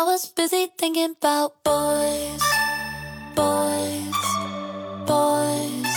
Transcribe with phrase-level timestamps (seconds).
[0.00, 2.40] I was busy thinking about boys,
[3.36, 4.16] boys,
[5.06, 5.92] boys.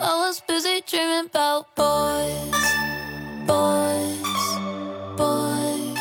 [0.00, 2.54] I was busy dreaming about boys,
[3.44, 4.22] boys,
[5.16, 5.96] boys.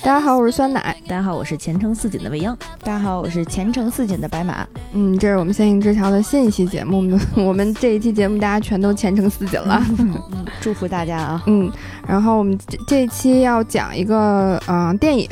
[0.00, 0.96] 大家好，我是酸奶。
[1.08, 2.56] 大家好，我是前程似锦的未央。
[2.84, 4.64] 大家好，我是前程似锦的白马。
[4.92, 6.98] 嗯，这是我们仙境之桥的新一期节目。
[6.98, 9.84] 我们 我们这一期节目大家全都前程似锦了。
[10.60, 11.42] 祝福大家啊！
[11.46, 11.68] 嗯，
[12.06, 15.28] 然后我们这这一期要讲一个嗯、呃电影，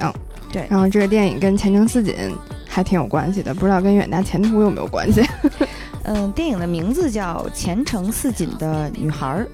[0.52, 2.14] 对然后这个电影跟前程似锦
[2.68, 5.22] 还挺有关系的，不知道跟远大前途有没有关系？
[6.04, 9.44] 嗯，电影的名字叫《前程似锦的女孩儿》，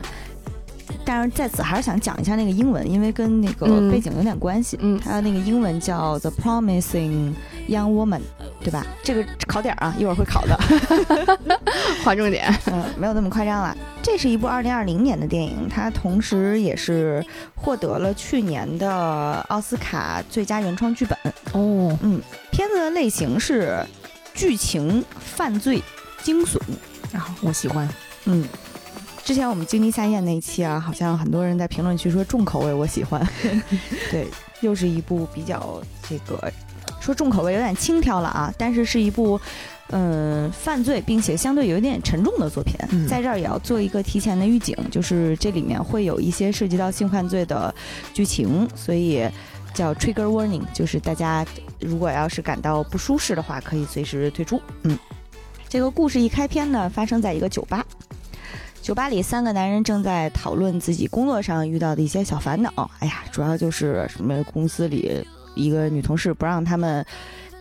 [1.04, 4.78] 但是在此还是想讲一下那个英文，因为跟那个嗯背景有点关系。
[4.82, 7.32] 嗯它那个英文叫《The Promising
[7.68, 8.18] Young Woman》，
[8.60, 8.86] 对吧？
[9.02, 10.58] 这个考点儿啊，一会儿会考的。
[12.04, 12.52] 划重点。
[12.66, 13.76] 嗯，没有那么夸张了。
[14.02, 21.16] 这是一部二零二零年的电影，它同时也是获得了去年的奥斯卡最佳原创剧本。
[21.52, 22.20] 哦，嗯，
[22.50, 23.78] 片子的类型是
[24.34, 25.82] 剧情、犯罪、
[26.22, 26.58] 惊悚。
[27.12, 27.88] 啊，我喜欢。
[28.24, 28.44] 嗯，
[29.24, 33.24] 之前我们经历夏宴那一期啊，好像很多人在评论区说重口味，我喜欢。
[34.10, 34.26] 对，
[34.60, 36.50] 又是一部比较这个
[37.02, 39.38] 说重口味有点轻佻了啊，但是是一部
[39.90, 42.76] 嗯犯罪并且相对有一点沉重的作品。
[42.92, 47.74] 嗯在这儿也要做一个提前的预警，就是这里面会有一些涉及到性犯罪的
[48.14, 49.28] 剧情，所以。
[49.74, 51.42] 叫 trigger warning，就是大家
[51.80, 54.60] 如果要是感到不舒适的话，可以随时退出。
[54.82, 54.98] 嗯，
[55.66, 57.82] 这个故事一开篇呢，发生在一个酒吧。
[58.82, 62.90] 酒吧里，三个男人正在讨论自己工作上遇到的一些小烦恼。
[62.98, 67.04] 哎呀，主要就是什么公司里一个女同事不让他们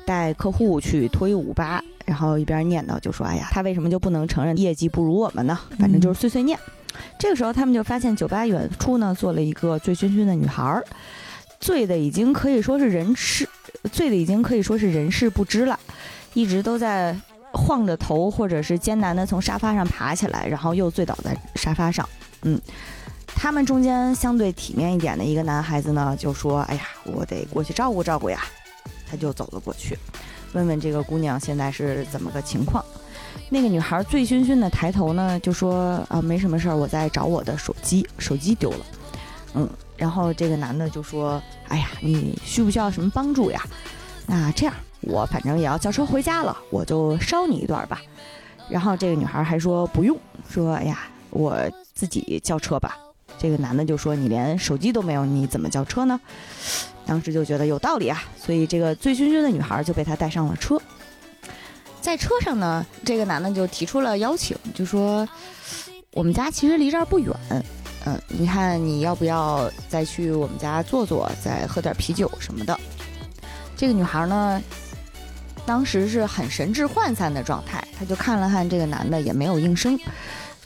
[0.06, 5.60] 带客户去脱衣舞吧，然后一边念叨就说：“哎呀，他为什么就不能承认业绩不如我们呢？
[5.80, 6.58] 反正就是碎碎念。
[7.18, 10.84] 这个时候，他们就发现酒吧远处呢坐了一个醉醺醺的女孩儿，
[11.60, 13.48] 醉的已经可以说是人事，
[13.92, 15.80] 醉的已经可以说是人事不知了，
[16.34, 17.16] 一直都在
[17.54, 22.08] 晃着头，或者是艰难的从沙发上爬起来，然后又醉倒在沙发上。
[22.44, 22.60] 嗯，
[23.36, 28.42] 他们中间相对体面一点的一个男孩子呢，就说：“哎呀，我得过去照顾照顾呀。”
[29.10, 29.98] 他就走了过去，
[30.54, 32.84] 问问这个姑娘现在是怎么个情况。
[33.50, 38.86] 那个女孩醉醺醺的抬头呢，就说：“啊，没什么事儿，我在找我的手机，手机丢了。”
[39.54, 43.62] 嗯，然后这个男的就说：“哎呀，你需不需要什么帮助呀？
[44.28, 48.02] 那这样，我反正也要叫车回家了，我就捎你一段吧。”
[48.70, 50.18] 然后这个女孩还说不用，
[50.50, 51.00] 说：“哎呀，
[51.32, 51.58] 我
[51.94, 52.98] 自己叫车吧。”
[53.38, 56.20] 这个男的就说：“你连手机都没有，你怎么叫车呢？”
[57.06, 60.80] 当时就觉得有道理啊，所以这个醉醺醺的女孩就被他带上了车。
[62.00, 65.28] 在车上呢，这个男的就提出了邀请，就说
[66.14, 67.36] ：“我们家其实离这儿不远，
[68.06, 72.80] 嗯，你看你要不要再去我们家坐坐，再喝点啤酒什么的？”
[73.76, 74.62] 这个女孩呢，
[75.66, 80.00] 当时是很神志涣散的状态，她就看了看这个男的，也没有应声，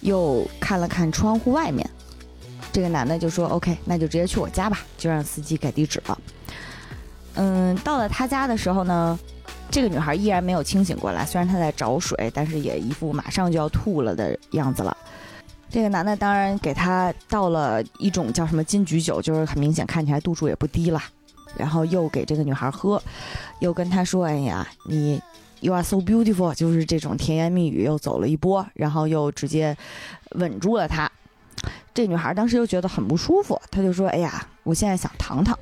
[0.02, 1.90] 又看了看窗户外面。
[2.76, 6.20] 这个男的就说：“OK，那就直接去我家吧，就让司机改地址了。”
[7.36, 9.18] 嗯，到了他家的时候呢，
[9.72, 14.96] 这个女孩依然没有清醒过来，虽然她在找水，但是也一副马上就要吐了的样子了。
[15.70, 21.02] 这个男的当然给她倒了一种叫什么金桔酒，就是很明显看起来度数也不低了，
[21.56, 23.02] 然后又给这个女孩喝，
[23.62, 25.22] 又跟她说：“哎呀，你
[25.62, 29.78] you are so beautiful”，就是这种甜言蜜语又走了一波，然后又直接
[30.32, 31.10] 稳住了她。
[31.96, 35.58] 这女孩当时又觉得很不舒服，她就说：“哎呀，我现在想躺躺。”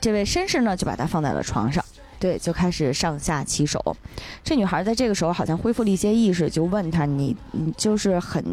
[0.00, 1.82] 这位绅士呢，就把她放在了床上，
[2.18, 3.96] 对，就开始上下其手。
[4.42, 8.44] 这女孩在这个时候好像恢复了一些意识，就问他：“你，你就是很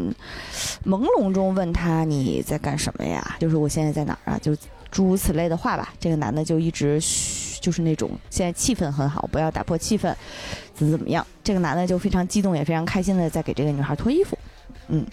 [0.86, 3.36] 朦胧中问他你在干什么呀？
[3.40, 4.38] 就是我现在在哪儿啊？
[4.40, 4.56] 就
[4.88, 10.14] 诸如此类的话吧。”这个男的就一直嘘，就是那种现在气氛很好，不要打破气氛，
[10.76, 11.26] 怎么怎么样。
[11.42, 14.38] 这个男的就非常激动，也非常开心的在给这个女孩脱衣服，
[14.86, 15.04] 嗯。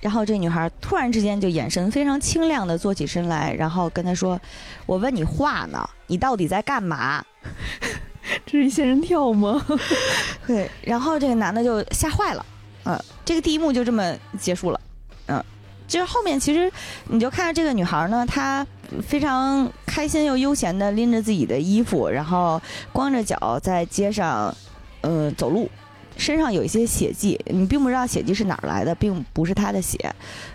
[0.00, 4.40] 然后这女孩突然之间就眼神非常清亮的坐起身来，然后跟他说
[4.86, 7.24] ：“我问你话呢，你到底在干嘛？”
[8.44, 9.64] 这是一仙人跳吗？
[10.46, 12.44] 对，然后这个男的就吓坏了，
[12.84, 14.80] 嗯，这个第一幕就这么结束了，
[15.26, 15.42] 嗯，
[15.86, 16.70] 就是后面其实
[17.06, 18.66] 你就看到这个女孩呢，她
[19.02, 22.60] 非常开心又悠闲的拎着自己的衣服，然后
[22.92, 24.54] 光着脚在街上，
[25.00, 25.70] 呃，走路，
[26.18, 29.96] 身上有一些血迹，你并不知道血迹是哪儿来的，并不是他的血，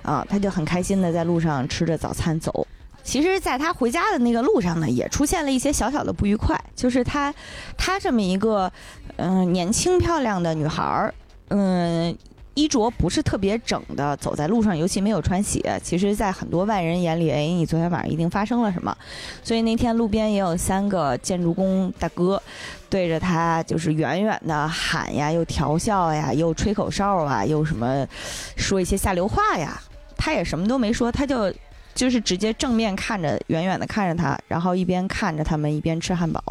[0.04, 2.68] 啊，他就很开心的在路上吃着早餐走。
[3.02, 7.34] 其实，在他回家的那个路上呢，也出现了一些小小的不愉快，就是他，
[7.78, 8.72] 他这么一个，
[9.18, 11.14] 嗯、年轻漂亮的女孩儿，
[11.50, 12.16] 嗯、
[12.56, 18.96] 衣着不是特别整的走在路上，尤其没有穿鞋，其实，在很多外人眼里，哎，你昨天晚上一定发生了什么。
[19.44, 22.42] 所以那天路边也有三个建筑工大哥，
[22.90, 28.08] 对着他就是远远的喊呀，又调笑呀，又吹口哨啊，又什么
[28.56, 29.82] 说一些下流话呀。
[30.16, 31.52] 他也什么都没说，他就
[31.96, 36.44] 就是直接正面看着，远远的看着他，然后一边看着他们一边吃汉堡，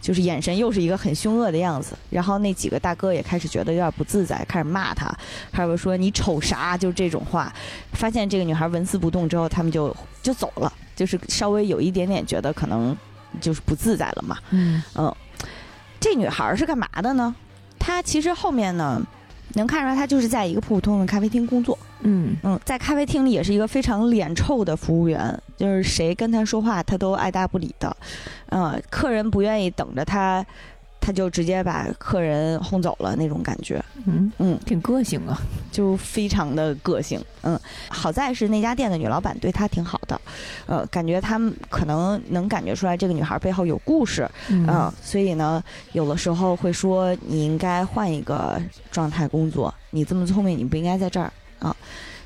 [0.00, 1.96] 就是眼神又是一个很凶恶的样子。
[2.10, 5.12] 然后那几个大哥也开始觉得有点不自在，开始骂他，
[5.52, 7.52] 开始说你瞅啥，就这种话。
[7.92, 12.96] 发现这个女孩纹丝不动之后，他们就就走了，就是稍微有一点点觉得可能
[13.40, 14.38] 就是不自在了嘛。
[14.50, 15.14] 嗯嗯，
[15.98, 17.34] 这女孩是干嘛的呢？
[17.78, 19.02] 她其实后面呢，
[19.54, 21.78] 能看出来他就是在一个普普通通的咖啡厅工作。
[22.06, 27.96] 嗯嗯，在咖啡厅里也是一个非常脸臭的服务员，就是谁跟他说话，他都爱答不理的。
[28.50, 30.44] 嗯，客人不愿意等着他，
[31.04, 33.84] 他就直接把客人轰走了那种感觉。
[34.06, 35.38] 嗯嗯，挺个性啊。
[35.70, 37.22] 就非常的个性。
[37.42, 40.18] 嗯，好在是那家店的女老板对他挺好的，
[40.66, 44.26] 呃，感觉他们可能能感觉出来这个女孩背后有故事。
[44.48, 45.62] 嗯，所以呢，
[45.92, 48.58] 有的时候会说你应该换一个
[48.90, 51.76] 状态工作，你这么聪明，你不应该在这儿啊。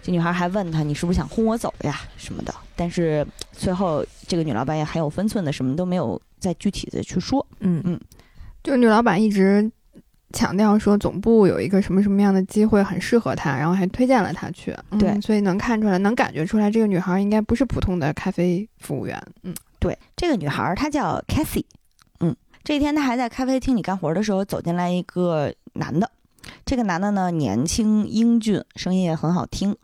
[0.03, 2.55] 这女孩还问他：“你是不是想轰我走呀？”什么的。
[2.77, 7.45] 但是最后这个女老板也很有分寸的，什么都没有再具体的去说。
[7.61, 7.99] 嗯嗯
[8.69, 9.73] 就是女老板一直
[10.35, 14.77] 强调说总部有一个什么什么样的机会很适合她，然后还推荐了她去。
[14.91, 19.19] 嗯对所以能看出来，能感觉出来，这个女孩应该不是普通的咖啡服务员。
[19.43, 21.65] 嗯，对，这个女孩儿她叫 Cassie，
[22.21, 26.11] 嗯，这一天她还在咖啡厅里干活的时候，走进来一个男的。
[26.67, 29.75] 这个男的呢，年轻英俊，声音也很好听。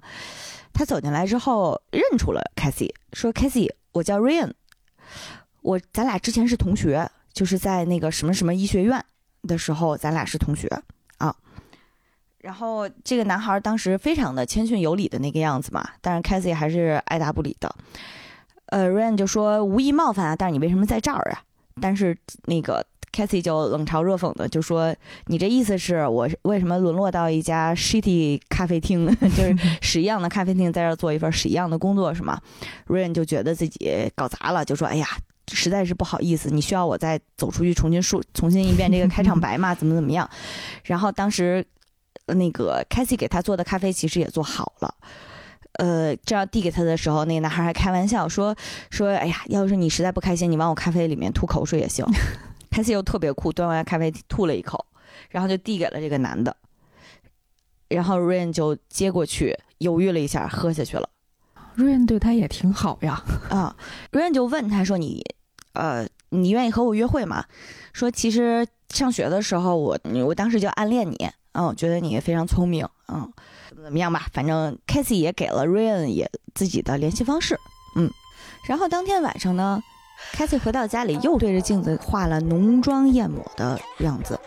[0.75, 4.53] 他走进来之后，认出了 Cassie，说：“Cassie，我叫 Ryan，
[5.63, 9.05] 我咱俩之前是同学，就是在那个什么什么医学院
[9.43, 10.67] 的时候，咱俩是同学
[11.19, 11.37] 啊。”
[12.41, 17.75] 然后这个男孩当时非常的谦逊有礼的那个样子嘛，但是 Cassie 还是爱答不理的。
[18.67, 21.43] 呃，Ryan 就说无意冒犯啊，但是你为什么在这儿啊？
[21.81, 24.95] 但是那个 Cathy 就冷嘲热讽的就说
[25.27, 32.41] ：“你这意思是我为什么沦落到一家 shitty 咖啡厅， 就是屎一样的咖啡厅，在这儿做一份屎一样的工作是吗
[32.89, 35.07] ？”Ryan 就觉得自己搞砸了，就说：“哎呀，
[35.53, 39.75] 实在是不好意思，你需要我再走出去重新说重新一遍这个开场白嘛？
[39.75, 40.29] 怎么怎么样？”
[40.85, 41.65] 然后当时
[42.27, 44.95] 呃那个 Cathy 给他做的咖啡其实也做好了。
[45.75, 48.55] 呃，这样递给他的时候，那个男孩还开玩笑说
[48.91, 52.07] 说，哎呀，要是你实在不开心，你往我咖啡里面吐口水也行。
[52.71, 54.87] 凯西又特别酷，端过来咖啡吐了一口，
[55.31, 56.57] 然后就递给了这个男的，
[57.89, 61.09] 然后 Rain 就接过去，犹豫了一下，喝下去了。
[61.75, 63.23] 瑞恩对他也挺好呀。
[63.51, 63.75] 啊
[64.13, 65.23] ，Rain 就问他说：“你，
[65.73, 67.45] 呃，你愿意和我约会吗？”
[67.93, 71.17] 说其实上学的时候我，我当时就暗恋你，
[71.53, 73.33] 嗯，我觉得你非常聪明，嗯，
[73.69, 77.59] 怎么怎么样吧，反正 Casey 也给了 Ryan 也自己的联系方式，
[77.97, 78.11] 嗯，
[78.69, 79.81] 然后当天晚上呢
[80.35, 84.39] ，Casey 回到家里又对着镜子画了浓妆艳抹的样子，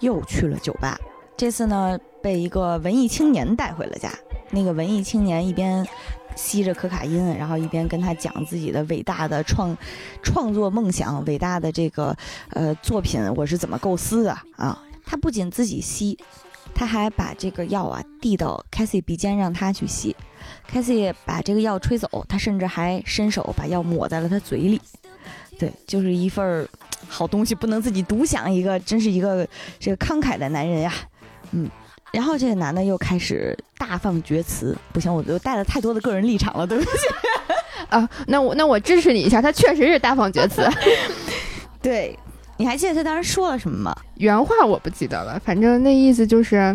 [0.00, 0.98] 又去了酒吧，
[1.36, 4.10] 这次呢被一个文艺青年带回了家，
[4.50, 5.86] 那个文艺青年一边。
[6.36, 9.76] 吸着可卡因，然后一边跟他讲自己的伟大的创
[10.22, 12.16] 创作梦想，伟大的这个
[12.50, 14.80] 呃作品，我是怎么构思的啊？
[15.04, 16.18] 他不仅自己吸，
[16.74, 20.14] 他还把这个药啊递到 Cassie 鼻尖让他去吸。
[20.70, 24.80] Cassie 把这个药吹走，他甚至还伸手把药抹在了他嘴里。
[25.58, 26.68] 对，就是一份儿
[27.08, 29.48] 好东西，不能自己独享一个，真是一个
[29.78, 30.92] 这个慷慨的男人呀。
[31.52, 31.70] 嗯。
[32.16, 36.90] 然后这个男的又开始大放厥词，不行，我就带了太多的个人立场了，对不起。
[37.90, 40.66] 啊，那我那我支持你一下，他确实是大放厥词。
[41.82, 42.18] 对，
[42.56, 43.94] 你还记得他当时说了什么吗？
[44.14, 46.74] 原话我不记得了，反正那意思就是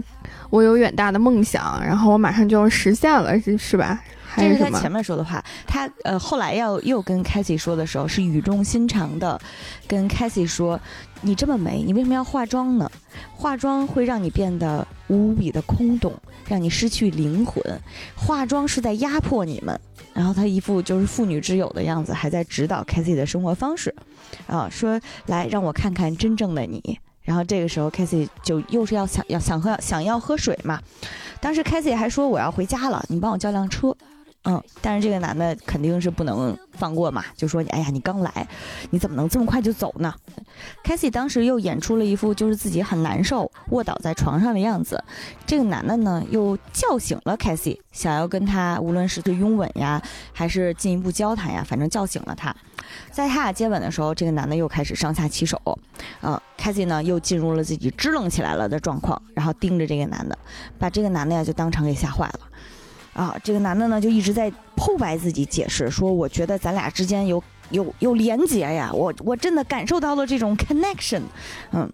[0.51, 4.00] 我有远大的梦想，然后我马上就要实现了，是是吧？
[4.33, 4.59] 还是什么？
[4.59, 5.43] 这是他前面说的话。
[5.67, 9.39] 他呃后来要又跟 Cassie 说的时候，是语重心长的
[9.88, 10.79] 跟 Cassie 说
[11.21, 12.89] ：“你这么美，你为什么要化妆呢？
[13.35, 16.13] 化妆会让你变得无比的空洞，
[16.47, 17.61] 让你失去灵魂。
[18.15, 19.79] 化妆是在压迫你们。”
[20.13, 23.93] 然后他一副就是妇女之友的样子，还在指导 Cassie 的生活方式，
[24.45, 27.00] 啊，说来让我看看真正的你。
[27.23, 30.81] 然后这个时候 Cassie 就又是要想要想喝想要喝水嘛，
[31.39, 33.95] 当时 Cassie 还说我要回家了，你帮我叫辆车。
[34.43, 38.48] 嗯，但是这个男的肯定是不能放过嘛，就说你，哎呀，你刚来，
[38.89, 40.12] 你怎么能这么快就走呢
[40.83, 45.03] ？Cassie 当时又演出了一副就是自己很难受，卧倒在床上的样子。
[45.45, 50.01] 这个男的呢，又叫醒了 Cassie，想要跟他无论是对拥吻呀，
[50.33, 52.55] 还是进一步交谈呀，反正叫醒了他。
[53.12, 55.62] 在他俩接吻的时候，这个男的又开始上下其手，
[56.21, 60.36] 嗯、凯西呢又进入了自己支棱起来了的状况，然后盯着这个男的，
[60.79, 62.39] 把这个男的呀就当场给吓坏了。
[63.13, 71.21] 啊，这个男的呢就一直在剖白自己，解释说：“我觉得咱俩之间有有有连结呀，我我真的感受到了这种 connection。”
[71.73, 71.91] 嗯，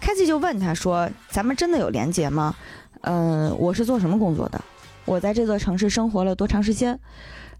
[0.00, 2.54] 凯西就问他说：“咱们真的有连结吗？
[3.02, 4.62] 嗯、我是做什么工作的？
[5.06, 7.00] 我在这座城市生活了多长时间？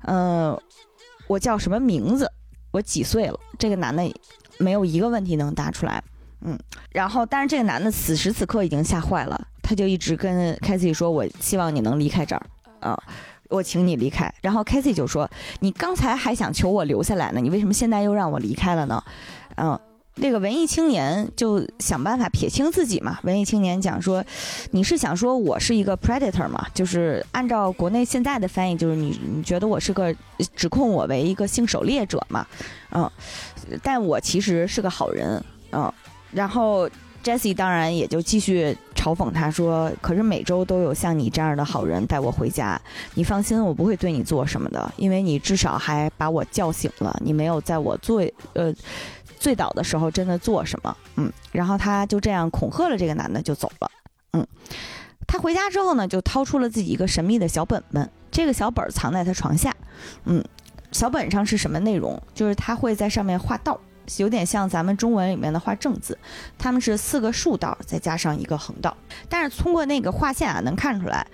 [0.02, 0.54] 嗯、
[1.26, 2.30] 我叫什么名字？
[2.71, 4.02] 我几岁了？”这个男的
[4.59, 6.02] 没有一个问题能答出来。
[6.42, 6.59] 嗯，
[6.92, 12.42] 然后但是这个男的此时此刻已经吓坏了，他就一直跟凯西说：“我希望你能离开这儿。”
[12.81, 12.99] 啊、
[13.49, 14.33] 我请你离开。
[14.43, 19.03] 然后 Casey 就说：“你刚才还想求我留下来呢，你为什么现在又让我离开了呢？”
[19.57, 19.79] 嗯，
[20.17, 23.19] 那个文艺青年就想办法撇清自己嘛。
[23.23, 24.25] 文艺青年讲说
[24.73, 26.67] ：“你是想说我是一个 predator 嘛？
[26.73, 30.15] 就是按照国内现在的翻译，就是你你觉得我是个
[30.55, 32.47] 指控我为一个性狩猎者嘛？
[32.93, 33.11] 嗯，
[33.83, 35.43] 但我其实是个好人。
[35.73, 35.93] 嗯，
[36.33, 36.89] 然后
[37.23, 42.81] Jesse 当然也就继续嘲讽他说：“可是每周都有像你这样的好人带我回家，
[43.15, 48.73] 你放心，我不会对你做什么的，因为你至少还把我叫醒了，你没有在我醉呃
[49.39, 53.91] 醉倒的时候真的做什么。”嗯，然后他就这样恐吓了这个男的就走了。
[54.33, 54.47] 嗯，
[55.27, 59.75] 他回家之后呢，就掏出了自己一个神秘的小本本，这个小本儿藏在他床下。
[60.25, 60.43] 嗯，
[60.93, 62.21] 小本上是什么内容？
[62.35, 63.79] 就是他会在上面画道。
[64.19, 66.19] 有点像咱们中文里面的画正字，
[66.59, 68.97] 他们是四个竖道再加上一个横道，
[69.28, 71.26] 但是通过那个画线啊，能看出来，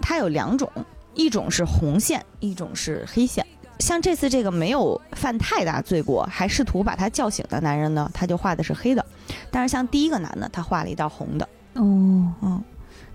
[0.00, 0.70] 它有两种，
[1.14, 3.46] 一种是红线，一种是黑线。
[3.78, 9.04] 像这次这个没有犯太大罪过，还试图把他叫醒的男人呢，他就画的是黑的，
[9.50, 12.62] 但是像第一个男的，他画了一道红的，哦，嗯，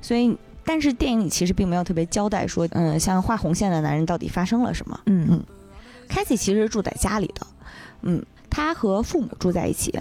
[0.02, 5.00] 所以但是电影里其实并没有特别交代说，嗯，像画红线的男人到底发生了什么。
[5.06, 5.28] 嗯。
[5.32, 5.44] 嗯。
[6.08, 7.48] 凯西其实住在家里的，
[8.04, 8.24] 嗯，
[8.56, 9.94] 他和父母住在一起，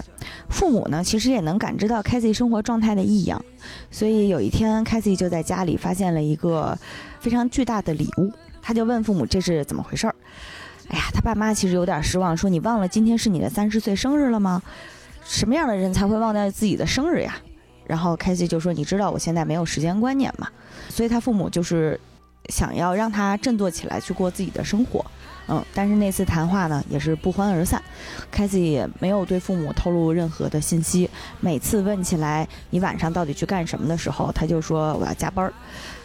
[0.47, 3.43] 父母呢其实也能感知到凯西生活状态的异样，
[3.91, 6.77] 所以有一天凯西就在家里发现了一个
[7.19, 8.31] 非常巨大的礼物，
[8.61, 10.15] 他就问父母这是怎么回事儿。
[10.87, 14.63] 哎呀，他爸妈其实有点失望，说你忘了今天是你的三十岁生日了吗？
[15.25, 17.35] 什么样的人才会忘掉自己的生日呀？
[17.85, 20.47] 然后凯西就说：“你知道我现在没有时间观念嘛，
[20.87, 21.99] 所以他父母就是
[22.47, 25.05] 想要让他振作起来去过自己的生活。”
[25.47, 27.81] 嗯，但是那次谈话呢也是不欢而散，
[28.31, 31.09] 凯西也没有对父母透露任何的信息。
[31.39, 35.53] 每次问起来你晚上到底去干什么的时候，他就说我要加班儿。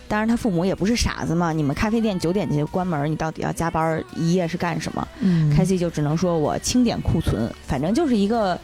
[0.08, 5.08] 当然他父母也不是傻子嘛，你们咖啡店九点就关门，你到底要加班儿一夜是干什么？
[5.20, 8.58] 嗯凯西就只能说我清点库存，反正就是一个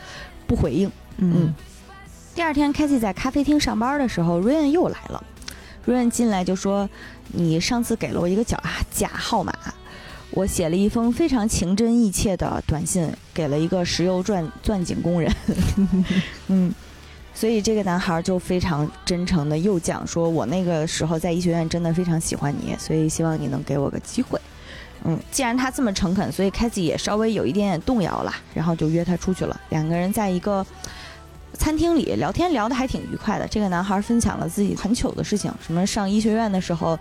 [0.47, 0.91] 不回应。
[1.19, 1.55] 嗯
[2.35, 5.23] 第二天，凯西在咖啡厅上班的时候，瑞恩又来了。
[5.87, 6.91] 瑞恩进来就说
[7.33, 9.55] ：“你上次给了我一个假假号码，
[10.37, 15.35] 我写了一封非常情真意切的短信，给了一个石油钻钻井工人。
[16.49, 16.71] 嗯，
[17.33, 24.39] 所以这个男孩就非常真诚的又讲说：我那个时候在医学院真的非常喜欢你，所以希望你能给我个机会。
[25.05, 29.59] 嗯，既然他这么诚恳，所以凯西也稍微有一点点动摇了，然后就约他出去了。
[29.71, 30.65] 两个人在一个
[31.59, 33.49] 餐厅里聊天，聊得还挺愉快的。
[33.49, 36.99] 这个男孩分享了自己很糗的事情，什么上医学院的时候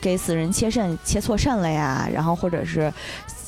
[0.00, 2.92] 给死人切肾切错肾了呀，然后或者是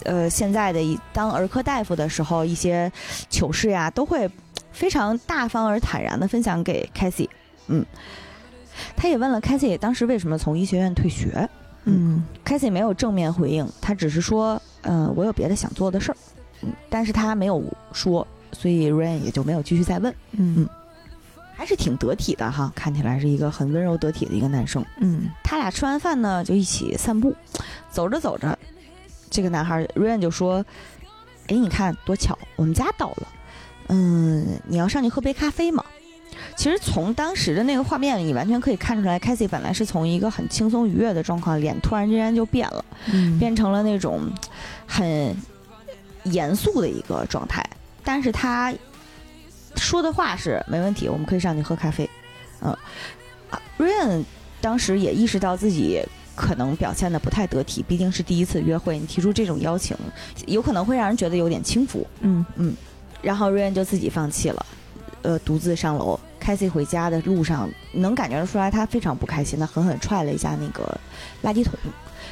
[0.05, 2.91] 呃现在的一当儿科大夫的时候一些
[3.31, 4.29] 糗事呀，都会
[4.73, 7.29] 非常大方而坦然的分享给凯西。
[7.69, 7.85] 嗯，
[8.97, 11.49] 他也问了凯西当时为什么从医学院退学。
[11.89, 16.17] 嗯凯西没有正面回应，他只是说，嗯、我有别的想做的事儿，
[16.63, 18.27] 嗯，但是他没有说，
[18.59, 20.69] 所以 Ryan 也就没有继续再问，嗯
[21.55, 24.85] 还是挺得体的哈，看起来是一个很温柔得体的一个男生。
[25.01, 27.35] 嗯他俩吃完饭呢，就一起散步，
[27.91, 28.59] 走着走着，
[29.31, 30.65] 这个男孩 Ryan 就说，
[31.49, 33.29] 哎，你看多巧，我们家到了，
[33.89, 35.85] 嗯，你要上去喝杯咖啡吗？
[36.57, 42.85] 其实从当时的那个画面里，你完全可以看出来 c a s i e 本来是从一个很轻松愉悦的状况，脸突然之间就变了。
[43.13, 44.31] 嗯变成了那种
[44.87, 45.35] 很
[46.25, 47.65] 严肃的一个状态。
[48.07, 48.73] 但是他
[49.75, 52.09] 说的话是没问题，我们可以上去喝咖啡。
[52.61, 52.71] 嗯，
[53.51, 54.25] 啊，瑞恩
[54.61, 56.01] 当时也意识到自己
[56.37, 59.97] 可能表现的不太得体，毕竟是第一次约会，你提出这种邀请，
[60.47, 62.07] 有可能会让人觉得有点轻浮。
[62.21, 62.77] 嗯嗯
[63.21, 64.67] 然后瑞恩就自己放弃了，
[65.23, 66.19] 呃，独自上楼。
[66.39, 70.97] 凯西回家的路上，能感觉得出来他非常不开心，他狠狠踹了一下那个
[71.43, 71.75] 垃圾桶。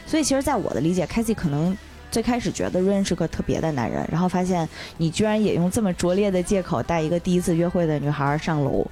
[0.07, 1.77] 所以，其实，在我的理解，凯西可能
[2.15, 4.69] 最开始觉得瑞恩是个特别的男人，然后发现
[4.99, 8.87] 你居然也用这么拙劣的借口带一个第一次约会的女孩上楼，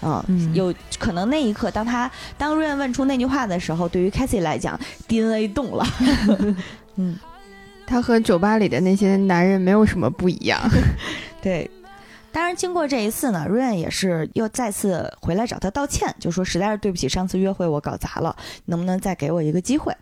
[0.00, 5.84] 啊、嗯有可能那一刻，当他当瑞恩问出那句话的时候，对于凯西来讲，DNA 动了。
[6.94, 7.18] 嗯，
[7.84, 10.60] 他和酒吧里的那些男人没有什么不一样。
[11.42, 11.68] 对，
[12.30, 19.92] 当然经过这一次呢，瑞恩也是又再次回来找他道歉，就说实在是对不起，上次约会我搞砸了，能不能再给我一个机会？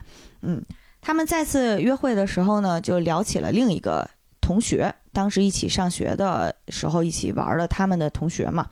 [0.42, 0.62] 嗯，
[1.06, 4.10] 他们再次约会的时候呢，就聊起了另一个
[4.40, 8.66] 同学，当时一起上学的时候一起玩的他们的同学嘛。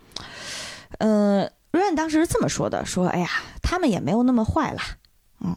[0.98, 3.28] 呃，瑞恩当时是这么说的，说哎呀，
[3.62, 4.82] 他们也没有那么坏啦。
[5.42, 5.56] 嗯，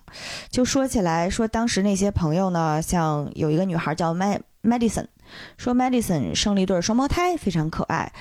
[0.51, 5.07] 就说起来说当时那些朋友呢，像有一个女孩叫 Mad Madison。
[5.57, 8.13] 说 Madison 生了一对双胞胎，非常可爱。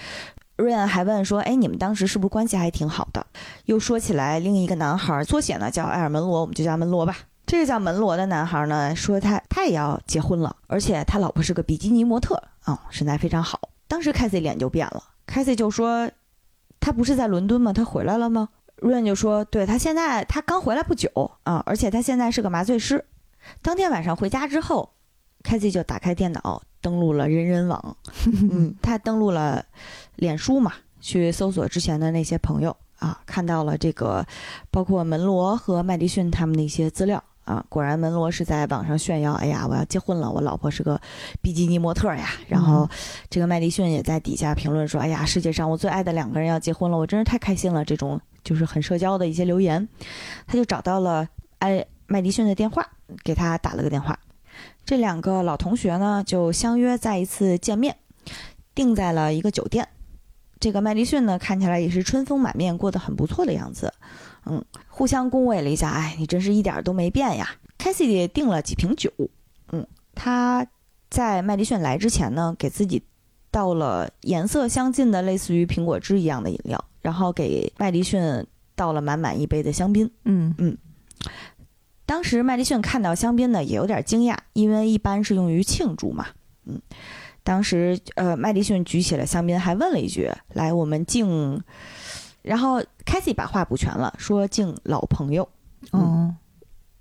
[0.57, 3.27] 瑞安还问说：“哎，你们当时是不是关系还挺好的？”
[3.67, 7.19] 又说起来，另一个男孩缩写呢叫埃尔门罗，我们就叫门罗吧。
[7.47, 13.61] 这个叫门罗的男孩呢，说他他也要结婚了，而且他老婆是个比基尼模特啊，身材非常好。
[13.87, 16.11] 当时凯西脸就变了，凯西就说
[16.81, 17.73] ：“他不是在伦敦吗？
[17.73, 18.49] 他回来了吗？”
[18.83, 21.09] 瑞恩就说：“对他现在他刚回来不久
[21.45, 23.05] 啊，而且他现在是个麻醉师。”
[23.63, 24.91] 当天晚上回家之后，
[25.43, 26.63] 凯西就打开电脑。
[26.83, 27.97] 登录了人人网，
[28.53, 29.65] 嗯，他登录了
[30.15, 34.25] 脸书嘛，去搜索之前的那些朋友啊，看到了这个，
[34.71, 41.01] 包括门罗和麦迪逊他们的一些资料啊，果然门罗是在网上炫耀，哎呀，我要结婚了，我老婆是个
[41.41, 42.29] 比基尼模特呀。
[42.49, 42.89] 然后
[43.31, 47.85] 这个麦迪逊也在底下评论说，哎呀，世界上我最爱的两个人要结婚了，我真是太开心了。
[47.85, 49.89] 这种就是很社交的一些留言，
[50.47, 51.29] 他就找到了
[51.61, 52.85] 哎麦迪逊的电话，
[53.23, 54.19] 给他打了个电话。
[54.85, 57.97] 这两个老同学呢，就相约再一次见面，
[58.75, 59.87] 定在了一个酒店。
[60.59, 63.93] 这个麦迪逊呢，看起来也是春风满面，过得很不错的样子。
[64.47, 67.49] 嗯，互相恭维了一下，哎，你真是一点都没变呀。
[67.77, 69.11] 凯西也订了几瓶酒。
[69.73, 70.67] 嗯，他
[71.11, 73.03] 在麦迪逊来之前呢，给自己
[73.51, 80.11] 倒了颜色相近的类似于苹果汁一样的饮料，然后给麦迪逊倒了满满一杯的香槟。
[80.25, 80.77] 嗯嗯。
[82.05, 86.27] 当时麦迪逊看到香槟呢，也有点惊讶，因为一般是用于庆祝嘛。
[86.65, 86.81] 嗯，
[87.43, 91.61] 当时呃，麦迪逊举起了香槟，还问了一句：“来，我们敬。”
[92.43, 95.49] 然后凯西把话补全了，说：“敬老朋友。”
[95.93, 96.37] 嗯，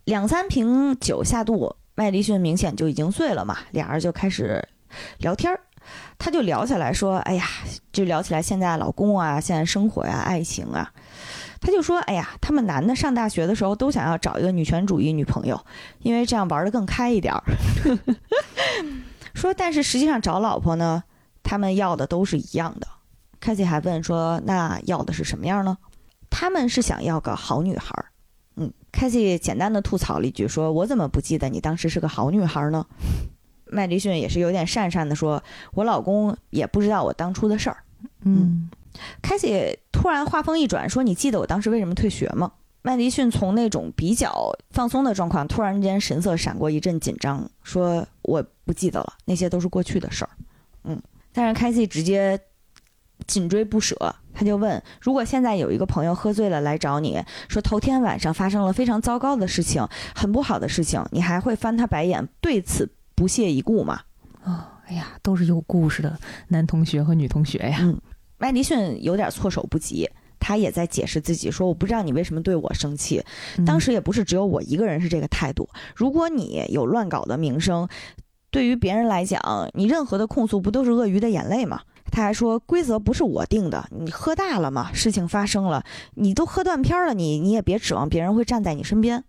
[0.05, 3.57] 两三瓶酒下肚，麦迪逊明显就已经醉了嘛。
[3.71, 4.65] 俩人就开始
[5.17, 5.59] 聊天儿，
[6.17, 7.45] 他就聊起来说：“哎呀，
[7.91, 10.93] 就聊起来现在老公啊，现在生活呀，爱情啊。”
[11.59, 15.59] 他就说：“哎呀，他们男的上大学的时候都想要找一个女权主义女朋友，
[16.00, 17.44] 因为这样玩的更开一点儿。
[19.33, 21.03] 说，但是实际上找老婆呢，
[21.41, 22.87] 他们要的都是一样的。
[23.39, 25.77] 凯西还问说：那要的是什么样呢？
[26.37, 28.05] 他们是想要个好女孩儿。
[28.57, 32.85] 嗯，凯西简单的吐槽了一句：说我怎么不记得你当时是个好女孩呢？
[33.71, 37.77] 麦迪逊也是有点讪讪的说：我老公也不知道我当初的事儿。
[38.25, 38.69] 嗯。”
[39.21, 42.51] 凯西突然话锋一转，说：“你记得我当时为什么退学吗？”
[42.83, 50.31] 麦迪逊从那种比较放松的状况，突然间神色闪过一阵紧张，说：“我不记得了，那些都是过去的事儿。”
[50.83, 51.01] 嗯，
[51.33, 52.39] 但是凯西直接
[53.25, 64.01] 紧追不舍，他就问：“如果现在有一个朋友喝醉了来找你说头天晚上发生了非常糟糕的事情，很不好的事情，你还会翻他白眼，对此不屑一顾吗？”
[64.43, 66.19] 哦，哎呀，都是有故事的
[66.50, 67.77] 男同学和女同学呀。
[67.81, 68.00] 嗯。
[68.37, 70.09] 麦迪逊有点措手不及，
[70.41, 73.24] 他也在解释自己说：“我不知道你为什么对我生气，
[73.65, 75.69] 当时也不是只有我一个人是这个态度。
[75.95, 77.87] 如果你有乱搞的名声，
[78.51, 79.41] 对于别人来讲，
[79.74, 81.79] 你任何的控诉不都是鳄鱼的眼泪吗？”
[82.11, 89.24] 他还说：“规则不是我定的，你喝大了嘛，事情发生了，你都喝断片了，你你也别指望别人会站在你身边。”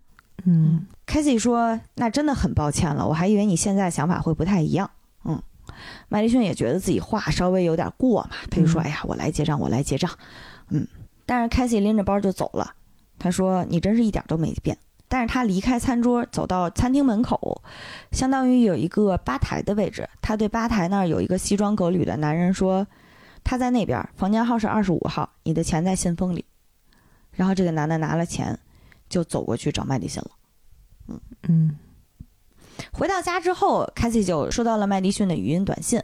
[0.45, 4.89] 嗯，凯西说：“那真的很抱歉了，我还以为你现在想法会不太一样。”
[5.25, 5.41] 嗯。
[6.07, 10.09] 麦迪逊也觉得自己话稍微有点过嘛，他就说：“哎呀，我来结账，我来结账。”
[10.69, 10.87] 嗯，
[11.25, 12.73] 但是凯西拎着包就走了。
[13.19, 17.61] 他说：“你真是一点都没变。”但是他离开餐桌，走到餐厅门口，
[18.11, 20.07] 相当于有一个吧台的位置。
[20.21, 22.85] 他对吧台那儿有一个西装革履的男人说
[23.43, 26.43] ：“他在那边，房间号是二十五号，你的钱在信封里。”
[27.31, 28.59] 然后这个男的拿了钱，
[29.07, 30.31] 就走过去找麦迪逊了。
[31.07, 31.77] 嗯嗯。
[32.91, 36.01] 回到家之后，凯西就收到了麦迪逊的语音短信，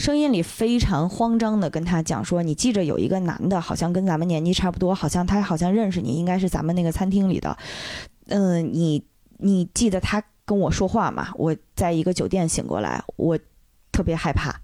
[0.00, 7.54] 声音里非常慌张的跟他讲说：“你记着，有一个男的，好像跟咱们年纪差不多，好像他好像认识你，应该是咱们那个餐厅里的。
[8.28, 9.04] 嗯，你
[9.36, 11.28] 你记得他跟我说话吗？
[11.34, 13.38] 我在一个酒店醒过来，我
[13.92, 14.58] 特别害怕。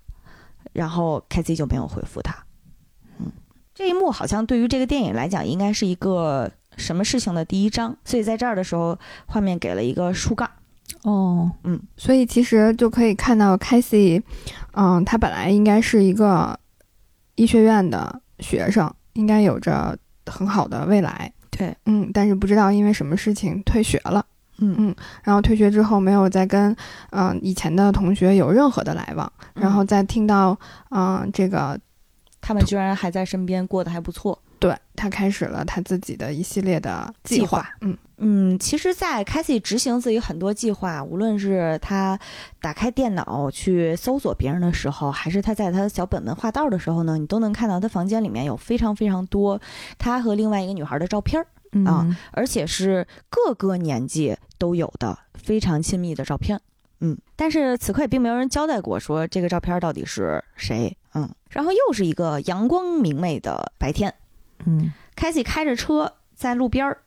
[0.73, 2.35] 然后凯西就没有回复他。
[3.19, 3.31] 嗯，
[3.75, 7.95] 这一幕好像对于这个电影来讲，应该是一个什么事情的第一章。
[8.07, 10.51] 所以在这儿的时候，画面给了一个竖杠。”
[11.07, 14.21] 哦，嗯，所以其实就可以看到凯西，
[14.73, 16.59] 嗯，他本来应该是一个
[17.37, 21.33] 医学院的学生，应该有着很好的未来。
[21.49, 24.27] 对，嗯，但是不知道因为什么事情退学了。
[24.59, 24.93] 嗯
[25.23, 26.73] 然后退学之后没有再跟
[27.11, 30.59] 嗯、呃以前的同学有任何的来往，然后再听到
[30.91, 31.79] 嗯、呃这个
[32.41, 34.37] 他们居然还在身边，过得还不错。
[34.59, 42.19] 对他开始了他自己的一系列的计计划嗯嗯，其实，在 c a s i e 执行自己很多计划，无论是他
[42.63, 49.61] 打开电脑去搜索别人的时候，还是他在他的小本本画道的时候呢，你都能看到他房间里面有非常非常多
[49.99, 51.45] 他和另外一个女孩的照片儿，
[51.85, 56.59] 啊嗯而且是各个年纪都有的非常亲密的照片。
[57.01, 60.97] 嗯，但是此刻也并没有人交代过说这个照片到底是谁。
[61.13, 64.15] 嗯，然后又是一个阳光明媚的白天，
[64.65, 66.99] 嗯凯西开着车在路边儿，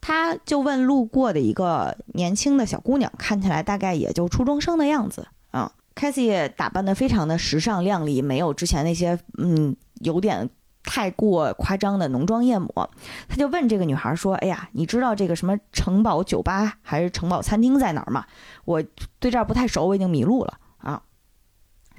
[0.00, 5.72] 他就问路过的一个年轻的小姑娘，看起来大概也就初中生的样子啊。
[5.94, 10.48] 凯西打扮的非常的时尚靓丽，没有之前那些嗯有点
[10.82, 12.90] 太过夸张的浓妆艳抹。
[13.28, 18.24] 他就问这个女孩说：“哎呀，你知道这个什么城堡酒吧还是城堡餐厅在哪儿吗？
[18.64, 18.82] 我
[19.18, 20.58] 对这儿不太熟，我已经迷路了。”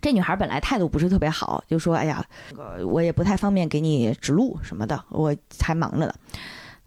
[0.03, 6.13] 这女孩本来态度不是特别好，就说：“哎呀，这个我也不太方便给你指路什么的，我还忙着呢。”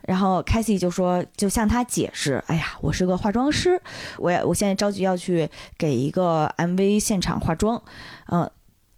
[0.07, 3.81] 然后凯西就说，就向她解释：“哎呀，我是个化妆师，
[4.19, 5.49] 我也我现在着急要去
[5.79, 7.83] 给一个 MV 现场化妆。”
[8.31, 8.49] 嗯，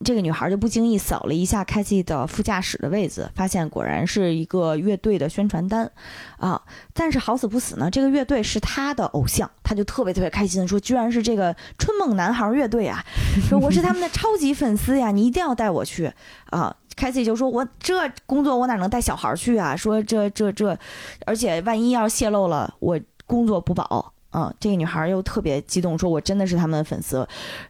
[0.05, 5.91] 这个女孩就不经意扫了一下凯西的副驾驶的位子，发现果然是一个乐队的宣传单
[6.37, 6.63] 啊。
[6.95, 13.05] 但是好死不死呢，这个乐队是他的偶像，他就特别特别开心说：“居然是这个春梦男孩乐队啊！
[13.49, 16.13] 说我是他们的超级粉丝呀，你一定要带我去
[16.51, 19.77] 啊！” 凯西就说：“我这工作我哪能带小孩去啊？
[19.77, 20.79] 说这这这，
[21.27, 27.27] 而且万一要泄露了，我工作不保。”嗯，这个女孩又特别激动，说：“我真的是他们的粉丝。”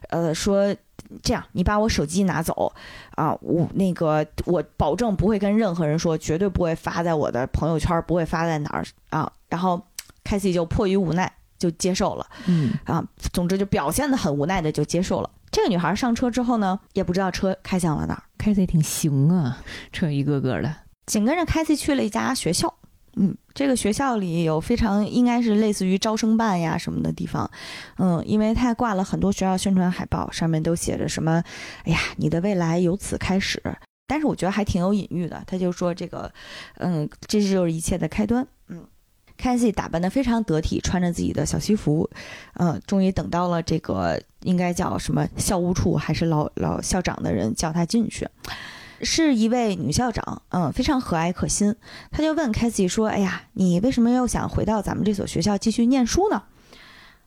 [0.09, 0.75] 呃，说
[1.23, 2.73] 这样，你把我手机拿走
[3.15, 9.31] 啊，我那个我保证不会跟任何人说，绝对不会发在我的朋友圈，不会发在哪儿啊。
[9.47, 9.81] 然后
[10.23, 12.27] 凯西就迫于无奈就接受了。
[12.45, 15.29] 嗯啊，总之就表现的很无奈的就接受了。
[15.51, 19.57] 这个女孩上车之后呢，也不知道车开向了哪儿，开的也挺行啊，
[19.91, 22.71] 车一个个的，紧跟着凯西去了一家学校。
[23.15, 27.49] 嗯，这个学校里有非常应该是类似于招生办呀什么的地方，
[27.97, 31.43] 嗯，因为他挂了很多学校宣传海报，上面都写着什么，
[31.83, 33.61] 哎呀，你的未来由此开始。
[34.07, 36.31] 但是我觉得还挺有隐喻的，他就说这个，
[36.77, 38.47] 嗯，这就是一切的开端。
[38.67, 38.83] 嗯，
[39.37, 42.09] 凯西打扮得非常得体，穿着自己的小西服，
[42.55, 48.27] 嗯，终于等到了这个应该叫什么校务处还是老老校长的人叫他进去。
[49.01, 51.75] 是一位女校长，嗯，非常和蔼可亲。
[52.11, 56.43] 他就问凯西说：“哎呀，你为什么又想回到咱们这所学校继续念书呢？”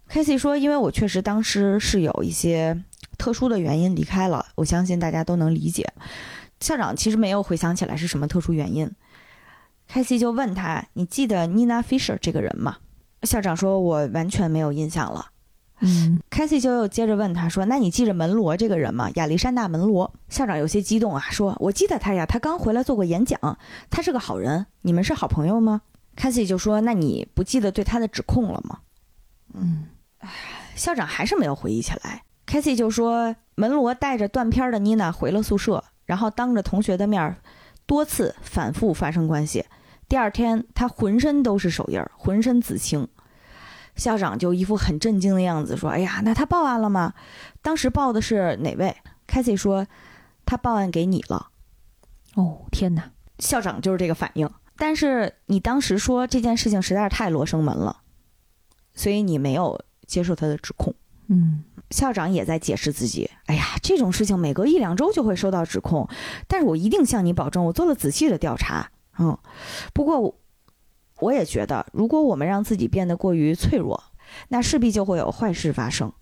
[0.09, 2.83] 凯西说：“因为我确实当时是有一些
[3.17, 5.93] 特殊的原因离开了，我相信大家都能理解。”
[6.61, 8.91] 校长其实没有回想起来是什么特殊原因。
[9.89, 12.77] 凯西就问他：“你记得 Nina Fisher 这个人吗？”
[13.25, 15.27] 校长说：“我完全没有印象了。”
[15.85, 19.11] 嗯凯西就又接着问他说：“那你记着门罗这个人吗？
[19.17, 23.59] 亚历山大门罗。”校长有些激动啊，说：“我记得他呀，他刚回来做过演讲，
[23.91, 24.65] 他是个好人。
[24.83, 25.83] 你们是好朋友吗？”
[26.15, 28.79] 凯西就说：“那你不记得对他的指控了吗
[29.55, 29.89] 嗯？”
[30.77, 32.23] 校长还是没有回忆起来。
[32.47, 37.37] 凯西就说：“门罗带着断片的妮娜回了宿舍，然后当着同学的面儿
[37.87, 39.65] 多次反复发生关系。
[40.09, 43.09] 第二天，他浑身都是手印儿，浑身紫青。”
[43.97, 47.15] 校长就一副很震惊的样子，说：“哎呀，那他报案了吗？
[47.61, 49.87] 当时报的是哪位？”凯西说
[50.45, 51.49] ：“他报案给你了。
[52.35, 54.51] 哦天哪，”校长就是这个反应。
[54.77, 57.99] 但是你当时说这件事情实在是太罗生门了，
[58.95, 60.95] 所以你没有接受他的指控。
[61.29, 66.09] 嗯校长也在解释自己：“哎呀，这种事情每隔一两周就会收到指控，
[66.49, 68.91] 但是我一定向你保证，我做了仔细的调查。
[69.19, 69.37] 嗯，
[69.93, 70.35] 不过
[71.23, 74.03] 我我也觉得，如果我们让自己变得过于脆弱，
[74.49, 76.13] 那势必就会有坏事发生。”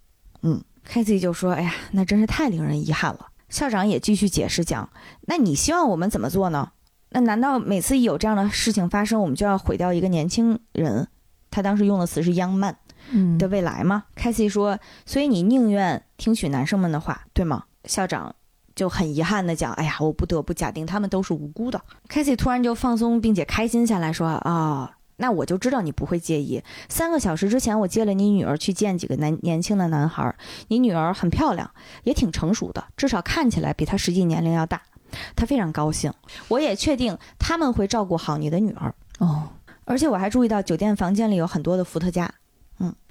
[0.42, 4.88] 嗯，凯西就说：“哎呀，那真是太令人遗憾了。”校长也继续解释讲
[5.26, 6.72] ：“那你希望我们怎么做呢？
[7.10, 11.08] 那难道每次一有这样的事情发生，我们就要毁掉一个年轻人？
[11.50, 12.76] 他当时用的词是 ‘young man’。”
[13.12, 14.04] 嗯的未来吗？
[14.14, 17.64] 凯西说，所以你宁愿听取男生们的话，对吗？
[17.84, 18.34] 校长
[18.80, 21.78] 就很遗憾的讲，哎呀，我不得不假定他们都是无辜的。
[22.08, 24.90] 凯西突然就放松并且开心下来，说啊。
[25.18, 26.62] 那我就知道你不会介意。
[26.88, 30.34] 三个小时之前，我接了你女儿去见几个男年轻的男孩。
[30.68, 31.70] 你女儿很漂亮，
[32.04, 34.80] 也挺成熟的，至少看起来比她实际年龄要大。
[35.36, 36.10] 她非常高兴，
[36.48, 38.94] 我也确定他们会照顾好你的女儿。
[39.18, 39.50] 哦
[39.84, 42.32] 而且我还注意到酒店房间里有很多的伏特加。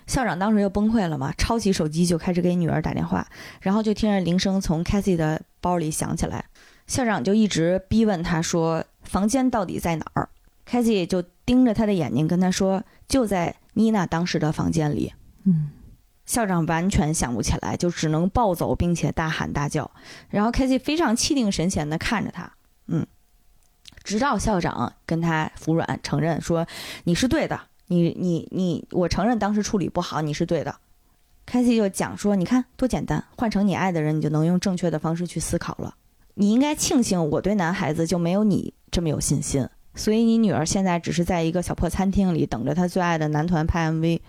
[0.10, 3.28] 校长当时就崩溃了嘛，抄起手机就开始给女儿打电话，
[3.62, 6.46] 然后就听着铃声从 Cathy 的包里响起来。
[6.88, 10.28] 校长就一直逼问他说：“房间到底在哪儿
[10.68, 15.14] ？”Cathy 就盯着他的眼睛跟他说：“就在妮娜当时的房间里，
[15.46, 15.70] 嗯
[16.26, 19.92] 校长完全想不起来，就只能暴走，并且大喊大叫。
[20.30, 22.52] 然后凯西非常气定神闲地看着他，
[22.88, 23.06] 嗯，
[24.04, 26.68] 直到校长跟他服软，承认说
[27.04, 27.60] 你是对的，
[27.92, 30.76] 你你你，我承认当时处理不好，你是对的。
[31.46, 35.96] 凯西就讲说，你看多简单，换成你爱的人，你就能用正确的方式去思考了。
[36.36, 44.22] 你应该庆幸我对男孩子就没有你这么有信心，所以你女儿现在只是在一个小破餐厅里等着她最爱的男团拍 MV。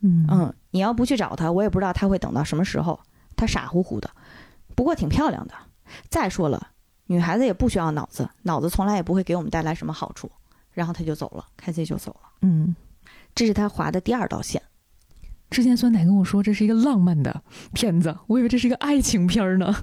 [0.00, 2.98] 嗯嗯，你要不去找她，我也不知道她会等到什么时候。
[3.36, 4.10] 她傻乎乎的，
[4.74, 5.52] 不过挺漂亮的。
[6.08, 6.68] 再说了，
[7.06, 10.30] 女孩子也不需要脑子，脑子从来也不会给我们带来什么好处。
[10.76, 12.28] 然后他就走了，开 C 就走了。
[12.42, 12.76] 嗯，
[13.34, 14.60] 这是他划的第二道线。
[15.48, 19.74] 之前酸奶跟我说这是一个浪漫的片子，我以为这是一个爱情片儿呢。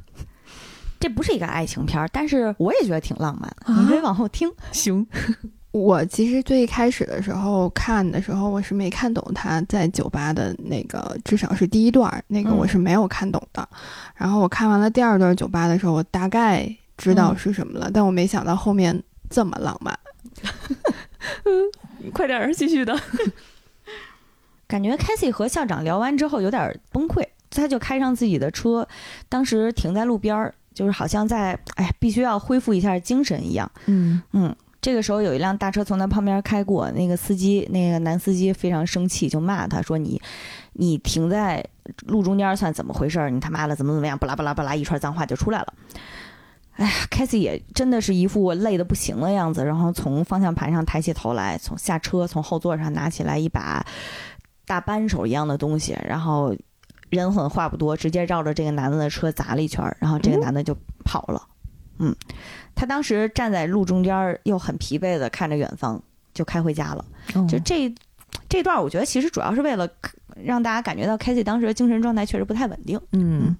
[0.99, 3.73] 这不是一个爱情片儿，但是我也觉得挺浪漫的。
[3.73, 4.47] 啊你可以往后听。
[4.71, 5.05] 行，
[5.71, 13.67] 我其实最开始的时候看的时候，我是没看懂他在酒吧的那个，至少是第一段儿那个嗯我是没有看懂的。
[14.15, 19.97] 然后我看完了第二段酒吧的时候，我大概知道嗯是什么了，但我没想到后面这么浪漫。
[22.13, 22.97] 快点儿继续的。
[24.67, 28.87] 感觉凯西和校长聊完之后有点崩溃，他就开上自己的车，
[29.29, 33.69] 当时停在路边儿，就是好像在哎必须要恢复一下精神一样。
[33.85, 40.19] 嗯嗯，这个时候有一辆大车从他旁边开过，那个司机，那个男司机非常生气，就骂他说：“你，
[40.73, 41.63] 你停在
[42.07, 43.29] 路中间算怎么回事？
[43.29, 44.17] 你他妈的怎么怎么样？
[44.17, 45.73] 巴拉巴拉巴拉一串脏话就出来了。”
[46.75, 53.85] 哎呀，凯西也真的是一副累得不行的样子，然后从方向盘上抬起头来，从下车从后座上拿起来一把
[54.65, 56.55] 大扳手一样的东西，然后
[57.09, 61.41] 人狠话不多，直接绕着这个男的的车砸了一圈儿，然后这个男的就跑了。
[61.99, 62.15] 嗯，
[62.73, 66.01] 他当时站在路中间儿，又很疲惫的看着远方，
[66.33, 67.05] 就开回家了。
[67.35, 67.93] 哦就这
[68.49, 69.87] 这段，我觉得其实主要是为了
[70.35, 72.99] 让大家感觉到凯西当时的精神状态确实不太稳定。
[73.11, 73.55] 嗯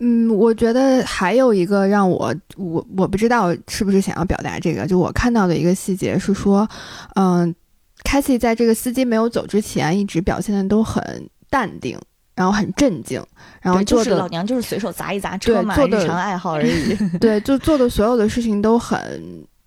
[0.00, 6.68] 嗯，我觉得还有一个让我我我不知道是不是想要表达这个，就我看到的一个细节是说，
[7.14, 7.54] 嗯、
[8.02, 11.98] 凯西在这个司机没有走之前，一直表现的都很淡定，
[12.34, 13.22] 然后很镇静，
[13.60, 16.96] 然后，就是老娘就是随手砸一砸车嘛，日常爱好而已。
[17.20, 18.98] 对，就做的所有的事情都很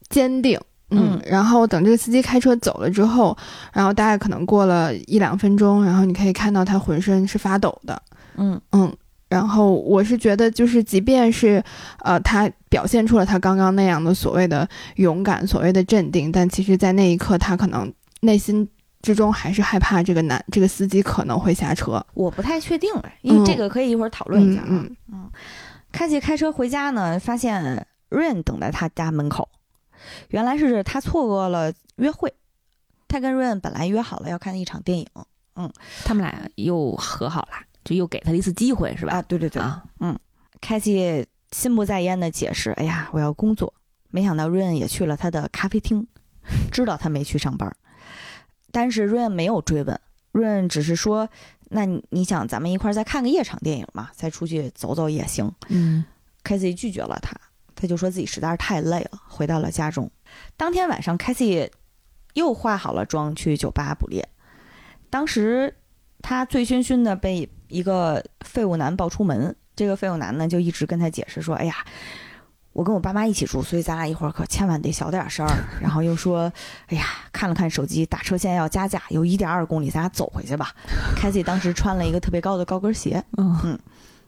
[0.10, 0.60] 坚定。
[0.90, 3.36] 嗯嗯，然后等这个司机开车走了之后，
[3.72, 8.00] 然后大概可能过了一两分钟，然后你可以看到他浑身是发抖的。
[8.38, 8.92] 嗯嗯，
[9.34, 11.64] 然后我是觉得，就是即便是
[12.04, 17.92] 呃，他表现出了他刚刚那样的所谓的勇敢、所谓的镇定，但其实，在那一刻，他可能
[18.22, 18.70] 内心
[19.02, 22.06] 之中还是害怕这个男这个司机可能会下车。
[22.14, 24.68] 我不太确定哎，因为嗯这个可以一会儿讨论一下啊。
[25.12, 25.32] 嗯
[25.92, 29.50] 开启开车回家呢，发现 Rain 等在他家门口，
[30.30, 32.34] 原来是他错过了约会。
[33.08, 35.08] 他跟 Rain 本来约好了要看一场电影
[35.56, 35.72] 嗯
[36.04, 39.14] 他们俩又和好了，就又给他了一次机会，是吧？
[39.14, 40.18] 啊，对对对，啊，嗯，
[40.62, 43.74] 凯西心不在焉的解释：“哎呀，我要工作。”
[44.10, 46.06] 没想到 Rain 也去了他的咖啡厅，
[46.72, 47.76] 知道他没去上班，
[48.72, 50.00] 但是 Rain 没有追问
[50.34, 51.28] ，Rain 只是说
[51.70, 56.06] ：“那你你想咱们一块儿再看个夜场电影嘛，再出去走走也行。”嗯
[56.44, 57.36] 凯西拒绝了他，
[57.74, 60.12] 他就说自己实在是太累了，回到了家中。
[60.58, 61.72] 当天晚上，凯西
[62.34, 64.28] 又化好了妆去酒吧捕猎。
[65.10, 65.76] 当时
[66.22, 71.76] 他醉醺醺的被一个废物男抱出门，这个废物男呢就一直跟他解释说：“哎呀，
[72.72, 76.54] 我跟我爸妈一起住，所以咱俩一会儿可千万得小点声儿。”然后又说
[76.88, 80.72] ：“哎呀，看了看手机，打车现在要加价，有一点二公里，咱俩走回去吧。”
[81.18, 83.78] 凯西当时穿了一个特别高的高跟鞋，嗯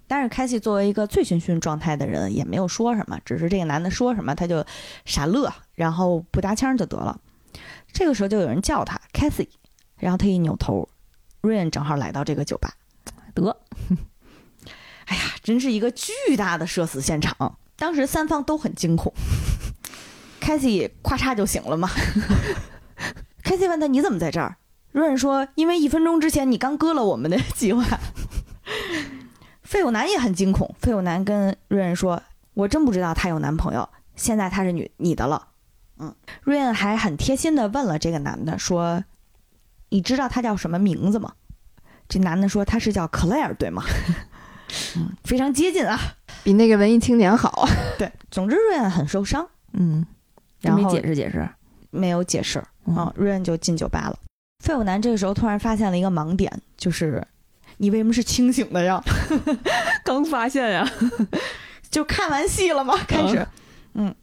[0.08, 4.64] 但是凯西作为一个醉醺醺状态的人，也没有说什么，只是这个男的说什么他就
[5.04, 7.20] 傻乐，然后不搭腔就得了。
[7.92, 9.48] 这个时候就有人叫他 Cathy，
[9.98, 10.88] 然后他一扭头
[11.42, 12.72] ，Rain 正好来到这个酒吧，
[13.36, 13.62] 得，
[15.06, 17.60] 哎呀，真是一个巨大的社死现场。
[17.76, 19.14] 当时三方都很惊恐，
[20.40, 21.90] 凯西咔嚓就醒了嘛。
[23.44, 24.56] 凯西问他你怎么在这儿
[24.92, 27.86] 瑞恩说因为一分钟之前你刚割了我们的计划。
[29.62, 32.24] 废物男也很惊恐，废物男跟瑞恩说
[32.56, 35.50] ：“我真不知道她有男朋友，现在她是女你的了。”
[36.00, 39.04] 嗯，瑞恩还很贴心的问了这个男的说
[39.90, 41.34] ：“你知道他叫什么名字吗？”
[42.08, 43.84] 这男的说：“他是叫克莱尔，对吗？”
[44.98, 46.00] 嗯，非常接近啊。
[46.44, 47.68] 比那个文艺青年好。
[47.98, 50.06] 对，总之瑞恩很受伤，嗯，
[50.62, 51.48] 然后没解释解释。
[51.92, 54.20] 没有解释嗯啊，瑞恩就进酒吧了。
[54.64, 57.26] 废物男这个时候突然发现了一个盲点，就是
[57.78, 59.02] 你为什么是清醒的呀？
[60.04, 60.92] 刚发现呀，
[61.90, 62.96] 就看完戏了吗？
[63.08, 63.48] 开始，
[63.94, 64.14] 嗯，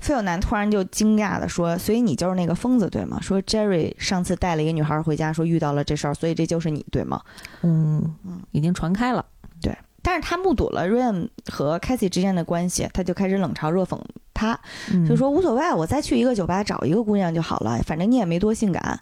[0.00, 7.20] 费友南突然就惊讶的说：“所以你就是那个疯子对吗？”说 Jerry 上次带了一个女孩回家，说遇到了这事儿，所以这就是你对吗？
[7.62, 9.24] 嗯嗯，已经传开了。
[9.60, 14.00] 对但是他目睹了 Ryan 和 Cassie 之间的关系，他就开始冷嘲热讽
[14.32, 14.58] 他，
[14.90, 18.98] 嗯就说无所谓，我再去一个酒吧找一个姑娘就好了，反正你也没多性感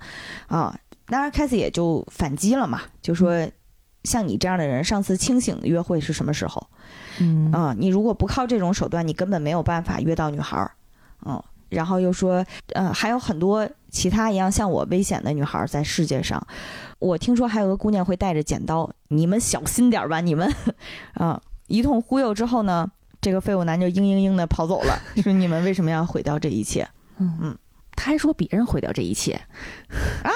[0.49, 0.77] 啊。
[1.07, 3.49] 当然，Cassie 也就反击了嘛，就说
[4.03, 6.67] 像你这样的人，上次清醒约会是什么时候
[7.21, 7.75] 嗯啊？
[7.79, 10.73] 你如果不靠这种手段，你根本没有办法约到女孩儿。
[11.25, 16.45] 嗯，然后又说，呃，还有很多其他一样像我危险的女孩儿在世界上。
[16.99, 20.53] 我听说还有个姑娘会带着剪刀，你们小心点儿吧，你们
[21.15, 21.41] 啊！
[21.69, 26.89] 一通忽悠之后呢，这个废物男就嘤嘤嘤的跑走了，说你们为什么要毁掉这一切？
[27.19, 27.59] 嗯嗯，
[27.93, 29.35] 他还说别人毁掉这一切
[30.25, 30.31] 啊。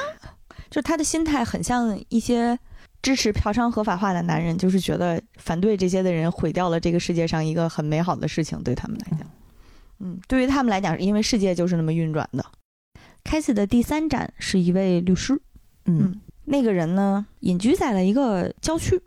[0.71, 2.59] 就他的心态很像一些
[3.03, 9.29] 支持嫖娼合法化的男人，就是觉得反对这些的人毁掉了这个世界上一个很美好的事情，对他们来讲，
[10.03, 12.45] 嗯，对于他们来讲，因为世界就是那么运转的。
[13.25, 15.41] 开启的第三站是一位律师，
[15.87, 19.01] 嗯那个人呢隐居在了一个郊区，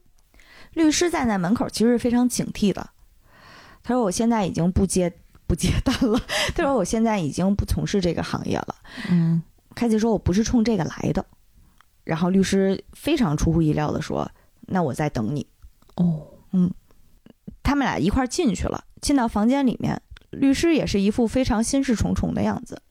[0.74, 2.90] 律师站在门口，其实是非常警惕的。
[3.84, 5.14] 他说：“我现在已经不接
[5.46, 6.20] 不接单了。”
[6.56, 8.76] 他说：“我现在已经不从事这个行业了。”
[9.12, 9.44] 嗯
[9.76, 11.24] 开启说：“我不是冲这个来的。”
[12.06, 14.32] 然后律师非常出乎意料的说
[14.68, 15.46] ：“那我在等你。
[15.96, 16.74] 哦，”嗯
[17.62, 20.02] 他们俩一块儿进去了，进到房间里面，
[20.36, 22.82] 律师也是一副非常心事重重的样子。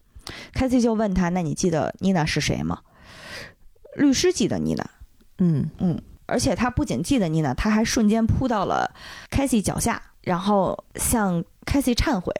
[0.53, 2.81] 凯西就问他：“那你记得妮娜是谁吗？”
[3.97, 4.91] 律师记得妮娜，
[5.39, 8.91] 嗯嗯而且他不仅记得妮娜，他还瞬间扑到了
[9.31, 12.33] 凯西脚下，然后向凯西忏悔。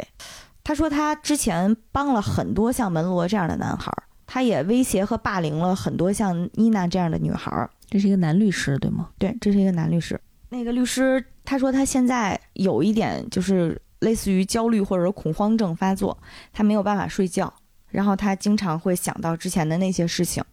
[0.65, 7.69] 他说他之前帮了很多像门罗这样的男孩儿，他也威胁和霸凌了很多像妮娜这样的女孩儿。
[7.91, 9.11] 这是一个男律师对吗？
[9.19, 10.19] 对，这是一个男律师。
[10.49, 16.17] 那个律师他说他现在有一点就是类似于焦虑或者恐慌症发作，
[16.53, 17.53] 他没有办法睡觉，
[17.89, 20.45] 然后他经常会想到之前的那些事情。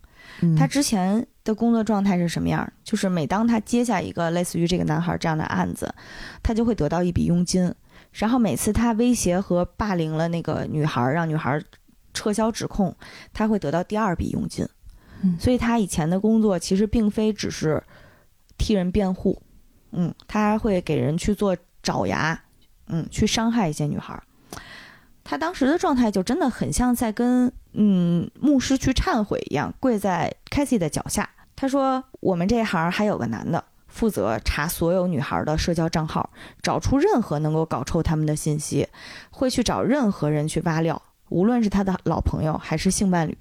[0.42, 2.66] 嗯他之前的工作状态是什么样？
[2.84, 5.94] 就是每当他接下一个类似于这个男孩这样的案子，
[6.42, 7.74] 他就会得到一笔佣金。
[8.14, 11.62] 然后每次他威胁和霸凌了那个女孩，让女孩
[12.14, 12.96] 撤销指控，
[13.34, 14.66] 他会得到第二笔佣金。
[15.22, 17.84] 嗯所以他以前的工作其实并非只是
[18.58, 19.42] 替人辩护，
[19.92, 22.42] 嗯，他还会给人去做爪牙，
[22.88, 24.22] 嗯，去伤害一些女孩。
[25.24, 31.30] 他当时的状态就真的很像在跟嗯牧师去忏悔一样，跪在凯西的脚下。
[31.56, 36.32] 他说：“我们这行还有个男的，负责查所有女孩的社交账号，
[36.64, 38.88] 找出任何能够搞臭他们的信息，
[39.30, 41.00] 会去找任何人去挖料，
[41.32, 43.36] 无论是他的老朋友还是性伴侣。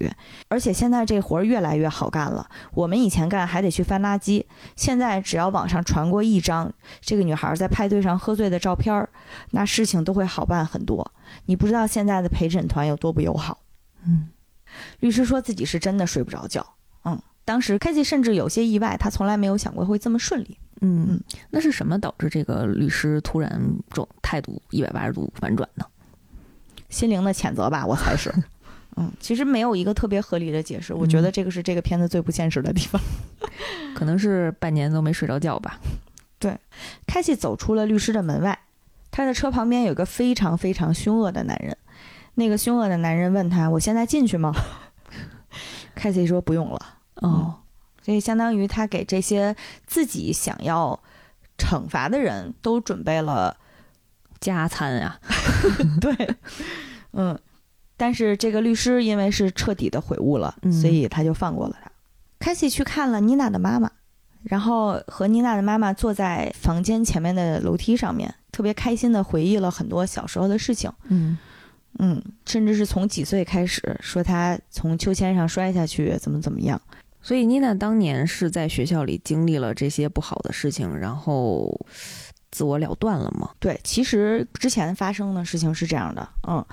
[0.47, 2.49] 而且现在这活儿越来越好干了。
[2.73, 4.43] 我们以前干还得去翻垃圾，
[4.75, 9.07] 现在只要网上传过一张这个女孩在派对上喝醉的照片儿，
[9.51, 11.11] 那事情都会好办很多。
[11.45, 13.59] 你不知道现在的陪审团有多不友好。”
[14.07, 14.29] 嗯
[15.01, 16.65] 律师说自己是真的睡不着觉。
[17.03, 20.57] 嗯，当时开西甚至有些意外，他从来没有想过会这么顺利。
[20.79, 25.85] 嗯，那是什么导致这个律师突然这种态度一百八十度反转呢？
[26.91, 28.31] 心灵的谴责吧，我猜是。
[28.97, 33.01] 嗯，其实没有一个特别合理的解释，我觉得这个是这个片子最不现实的地方。
[33.95, 35.79] 可能是半年都没睡着觉吧。
[36.37, 36.59] 对，
[37.07, 38.59] 凯西走出了律师的门外，
[39.09, 41.75] 他的车旁边有个非常非常凶恶的男人。
[42.35, 44.53] 那个凶恶的男人问他：“我现在进去吗？”
[45.95, 47.55] 凯西说：“不用了。”哦，
[48.01, 50.99] 所以相当于他给这些自己想要
[51.57, 53.55] 惩罚的人都准备了
[54.41, 55.17] 加餐啊，
[56.01, 56.35] 对，
[57.13, 57.39] 嗯，
[57.95, 61.89] 但是这个律师因为是彻底的悔悟了，嗯所以他就放过了他。
[62.39, 63.89] 凯西去看了妮娜的妈妈，
[64.43, 70.91] 然后和妮娜的妈妈坐在房间前面的楼梯上面，特别开心的回忆了很多小时候的事情。
[71.09, 71.37] 嗯
[71.99, 76.81] 嗯，甚至是从几岁开始说他从秋千上摔下去，怎么怎么样。
[77.21, 81.85] 所以妮娜当年是在学校里经历了这些不好的事情，然后
[82.51, 83.49] 自我了断了吗？
[83.59, 86.63] 对，其实之前发生的事情是这样的，嗯，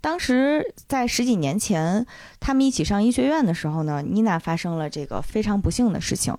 [0.00, 2.06] 当时在十几年前，
[2.38, 6.36] 他们一起上医学院的时候呢，妮娜发生了这个非常不幸的事情，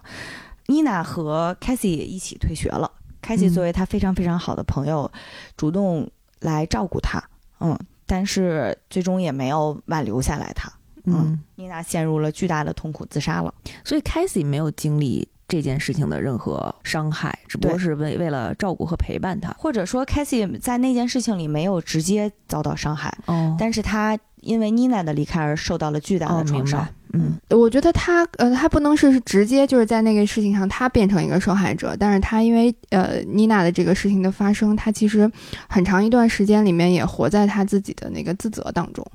[0.68, 3.54] 妮娜和凯西也一起退学了，凯西嗯。
[3.54, 5.12] 作为她非常非常好的朋友，
[5.58, 7.24] 主动来照顾她，
[7.60, 10.72] 嗯，但是最终也没有挽留下来她，
[11.06, 13.54] 嗯，妮娜陷入了巨大的痛苦，自杀了。
[13.84, 19.54] 所以凯西没有经历这件事情的任何伤害，只不过是为为了照顾和陪伴他。
[19.58, 26.80] 或者说，凯西在那件事情里没有直接遭到伤害，哦但是他因为妮娜的离开而受到了巨大的创伤。
[26.82, 26.92] 白。
[27.16, 35.32] 嗯我觉得他呃，他不能是直接就是在那个事情上他变成一个受害者，但是他因为呃妮娜的这个事情的发生，他其实
[35.70, 39.06] 很长一段时间里面也活在他自己的那个自责当中，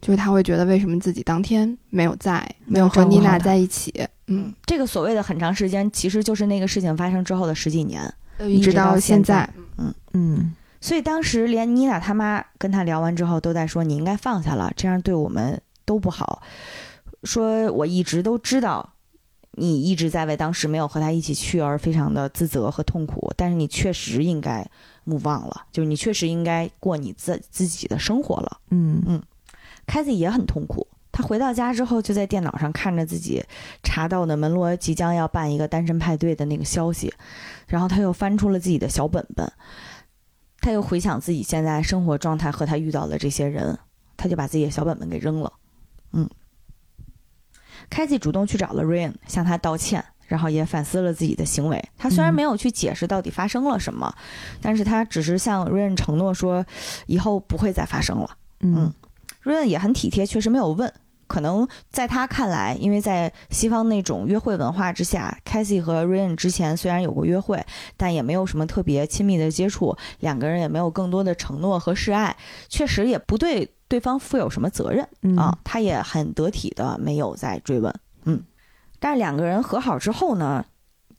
[0.00, 3.92] 就是他会觉得为什么自己当天没有在，没有和妮娜在一起，
[4.28, 8.02] 嗯，这个所谓的很长时间，其实就是那个事情发生之后的十几年。
[8.48, 9.46] 一直到现在，
[9.76, 16.42] 嗯嗯所以当时连妮娜他妈跟他聊完之后，都在说你应该放下了，这样对我们都不好。
[17.24, 18.94] 说我一直都知道，
[19.52, 24.66] 你一直在为当时没有和他一起去而非常的自责和痛苦，但是你确实应该
[25.06, 28.58] move on 了，就是你确实应该过你自自己的生活了。
[28.70, 29.20] 嗯凯
[30.04, 30.86] 西也很痛苦。
[31.12, 33.44] 他回到家之后，就在电脑上看着自己
[33.82, 37.12] 查到的门罗即将要办一个单身派对的那个消息，
[37.66, 39.52] 然后他又翻出了自己的小本本，
[40.60, 43.76] 他又回想自己现在生活状态和他遇到的这些人，
[44.16, 45.52] 他就把自己的小本本给扔了。
[46.12, 46.30] 嗯，
[47.90, 51.84] 凯西主动去找了 Rain，向他道歉，然后也反思了自己的行为。
[51.98, 54.14] 他虽然嗯没有去解释到底发生了什么，
[54.62, 56.64] 但是他只是向 Ryan 承诺说，
[57.06, 58.30] 以后不会再发生了。
[58.60, 58.94] 嗯
[59.40, 60.92] 瑞恩也很体贴，确实没有问。
[61.26, 67.64] 可能在他看来，因为在西方那种约会文化之下，凯西和 Rain 之前虽然有过约会，
[67.96, 72.36] 但也没有什么特别亲密的接触，两个人也没有更多的承诺和示爱，
[72.68, 75.56] 确实也不对对方负有什么责任嗯啊。
[75.62, 78.42] 他也很得体的没有再追问，嗯。
[78.98, 80.64] 但是两个人和好之后呢，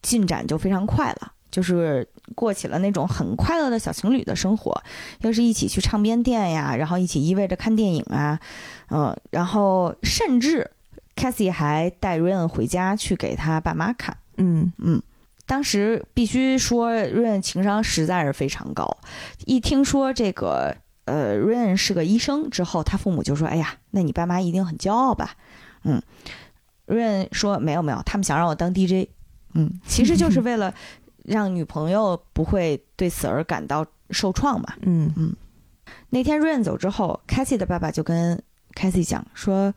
[0.02, 4.82] 进展就非常快了，就是过起了那种很快乐的小情侣的生活，
[5.22, 8.40] 又是一起去唱片店呀，然后一起依偎着看电影啊，
[8.90, 10.72] 嗯，然后甚至
[11.16, 15.02] Cassie 还带 Ryan 回家去给他爸妈看，嗯嗯。
[15.48, 18.98] 当时必须说，Ryan 情商实在是非常高。
[19.46, 20.74] 一听说这个，
[21.04, 25.36] 呃，Ryan 是个医生之后，他父母就说：“哎呀，那你爸妈一定很骄傲吧？”
[25.84, 26.02] 嗯
[26.88, 29.10] ，Ryan 说：“没有没有，他们想让我当 DJ。”
[29.54, 30.74] 嗯，其实就是 为了
[31.32, 34.74] 让女朋友不会对此而感到受创嘛。
[34.82, 35.34] 嗯嗯
[36.10, 38.42] 那天 Ryan 走之后，Cassie 的爸爸就跟
[38.76, 39.74] Cassie 讲说，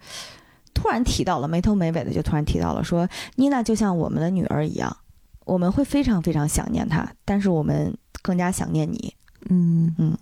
[0.74, 4.96] 突然提到了没头没尾的，就突然提到了说，妮娜就像我们的女儿一样，
[5.44, 9.14] 我们会非常非常想念她，但是我们更加想念你。
[9.48, 10.16] 嗯嗯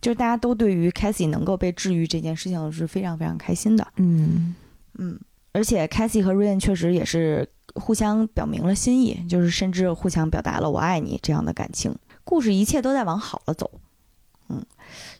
[0.00, 3.86] 就是大家都对于 Cassie 能够被治愈这件事情是非常非常开心的。
[3.96, 4.54] 嗯
[4.98, 5.18] 嗯，
[5.52, 11.96] 而且 Cassie 和 Ryan 确实也是互相表明了心意，就是甚至互相表达了“我爱你”这样的感情。
[12.24, 13.70] 故事一切都在往好了走。
[14.48, 14.64] 嗯，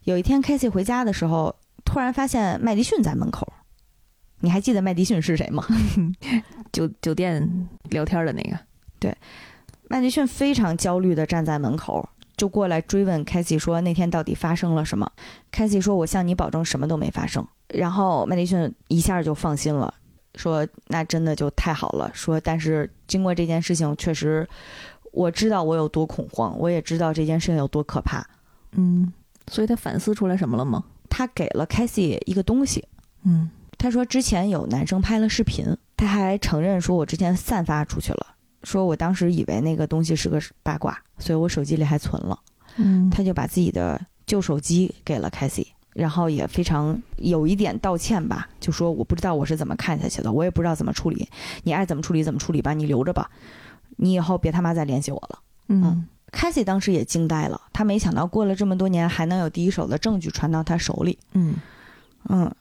[0.05, 3.53] 有一天 Cassie 回家的时候，突然发现麦迪逊在门口。
[4.41, 5.65] 你还记得麦迪逊是谁吗？
[6.73, 8.59] 酒酒店聊天的那个，
[8.99, 9.17] 对
[9.89, 15.11] 麦迪逊非常焦虑地站在门口，就过来追问凯西说：“那天到底发生了什么？”
[15.53, 19.95] 凯西说：“我向你保证，什么都没发生。”然后麦迪逊一下就放心了，
[20.35, 24.49] 说：“那真的就太好了。”说：“但是经过这件事情，确实
[25.13, 28.25] 我知道我有多恐慌，我也知道这件事情有多可怕。
[28.73, 29.13] 嗯，
[29.51, 32.83] 所以他反思出来什么了吗？”他给了凯西一个东西，
[33.25, 42.39] 嗯他说之前有男生拍了视频，他还承认说我之前散发出去了，说我当时以为那个东西是个八卦，所以我手机里还存了。
[42.77, 51.29] 嗯他就把自己的旧手机给了凯西，然后也非常有一点道歉吧，就说我不知道我是怎么看下去的，我也不知道怎么处理，
[51.65, 53.31] 你爱怎么处理怎么处理吧，你留着吧，
[53.97, 55.39] 你以后别他妈再联系我了。
[55.69, 61.19] 嗯，Cassie 当时也惊呆了，他没想到过了这么多年还能有第一手的证据传到他手里。
[61.33, 61.55] 嗯
[62.29, 62.55] 嗯，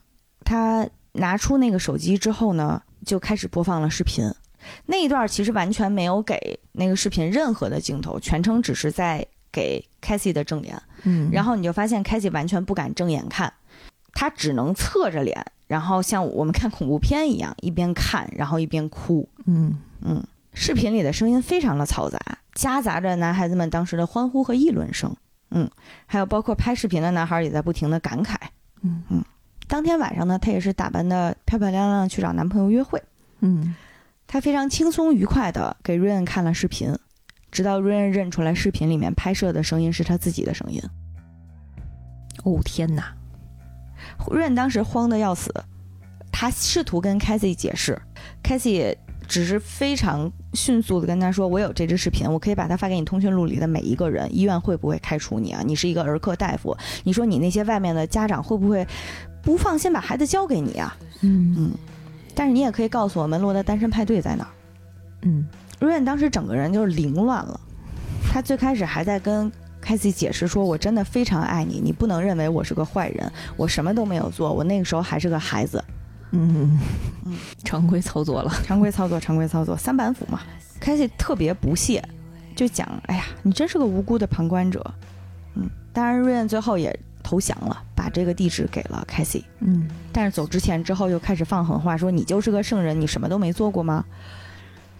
[0.43, 4.31] 他拿出那个手机之后呢，就开始播放了视频。
[4.85, 10.81] 那一段其实完全没有给那个视频任何的镜头，全程只是在给凯西的正脸。
[11.03, 13.51] 嗯，然后你就发现凯西完全不敢正眼看，
[14.13, 19.27] 他只能侧着脸，然后像我们看恐怖片一样，一边看然后一边哭。
[19.45, 20.23] 嗯嗯，
[20.53, 22.19] 视频里的声音非常的嘈杂，
[22.53, 25.15] 夹杂着男孩子们当时的欢呼和议论声。
[25.51, 25.69] 嗯，
[26.05, 28.35] 还有包括拍视频的男孩也在不停的感慨。
[28.83, 29.23] 嗯嗯，
[29.67, 33.01] 当天晚上呢，她也是打扮的漂漂亮亮去找男朋友约会。
[33.39, 33.75] 嗯
[34.27, 36.95] 她非常轻松愉快的给瑞恩看了视频，
[37.51, 40.81] 直到瑞恩认出来视频里面拍摄的声音是他自己的声音。
[42.43, 43.13] 哦天哪，
[44.31, 45.53] 瑞恩当时慌得要死，
[46.31, 48.01] 他试图跟凯西解释，
[48.41, 48.97] 凯西
[49.27, 55.61] 只是非常迅速的跟他说：“我有这支视频，我可以把它发给你通讯录里的每一个人，医院会不会开除你啊？
[55.63, 58.85] 你是一个儿科大夫，你说你那些外面的家长会不会
[59.43, 60.97] 不放心把孩子交给你啊？
[61.21, 61.71] 嗯嗯，
[62.33, 64.49] 但是你也可以告诉我门罗的单身派对在哪儿。”
[65.23, 65.47] 嗯
[65.81, 67.59] 瑞恩当时整个人就是凌乱了，
[68.31, 69.51] 他最开始还在跟
[69.81, 75.83] 凯西解释说：“我真的非常爱你，你不能认为我是个坏人，我什么都没有做，我那个时候还是个孩子。”
[76.33, 76.79] 嗯
[77.25, 78.51] 嗯，常规操作了。
[78.63, 80.41] 常规操作，常规操作，三板斧嘛。
[80.79, 82.01] 凯西特别不屑，
[82.55, 84.85] 就讲：“哎呀，你真是个无辜的旁观者。”
[85.55, 89.43] 嗯，当然瑞恩最后也投降了，把这个地址给了凯西。
[89.61, 94.05] 嗯但是走之前之后又开始放狠话，说：“你就是个圣人，你什么都没做过吗？”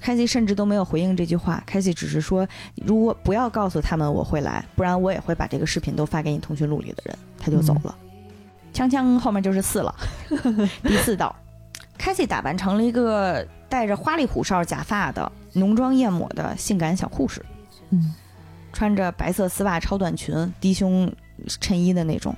[0.02, 2.48] 开西甚至都没有回应这句话，凯西只是说
[2.84, 7.96] ：“如果不要告诉他们我会来，不然我也会把这个视频都发给你通讯录里的人。”他就走了。
[8.74, 9.96] 锵锵，后面就是四了，
[10.84, 11.36] 第四道。
[11.98, 17.46] 凯西打扮成了一个戴着花里胡哨假发的、浓妆艳抹的性感小护士，
[17.92, 18.16] 嗯
[18.74, 21.14] 穿着白色丝袜超短裙、低胸
[21.60, 22.36] 衬衣的那种。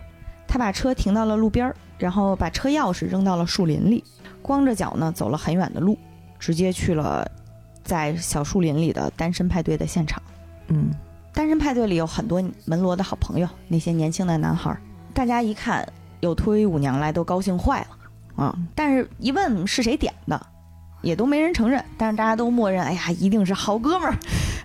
[0.47, 4.03] 他把车停到了路边儿，然后把车钥匙扔到了树林里，
[4.41, 5.97] 光着脚呢走了很远的路，
[6.39, 7.25] 直接去了
[7.83, 10.21] 在小树林里的单身派对的现场。
[10.67, 10.91] 嗯
[11.33, 14.79] 单身派对里有很多门罗的好朋友，那些年轻的男孩儿，
[15.15, 15.87] 大家一看
[16.19, 18.55] 有脱衣舞娘来，都高兴坏了啊！
[18.75, 20.39] 但是，一问是谁点的，
[21.01, 21.83] 也都没人承认。
[21.97, 24.15] 但是大家都默认，哎呀，一定是好哥们儿，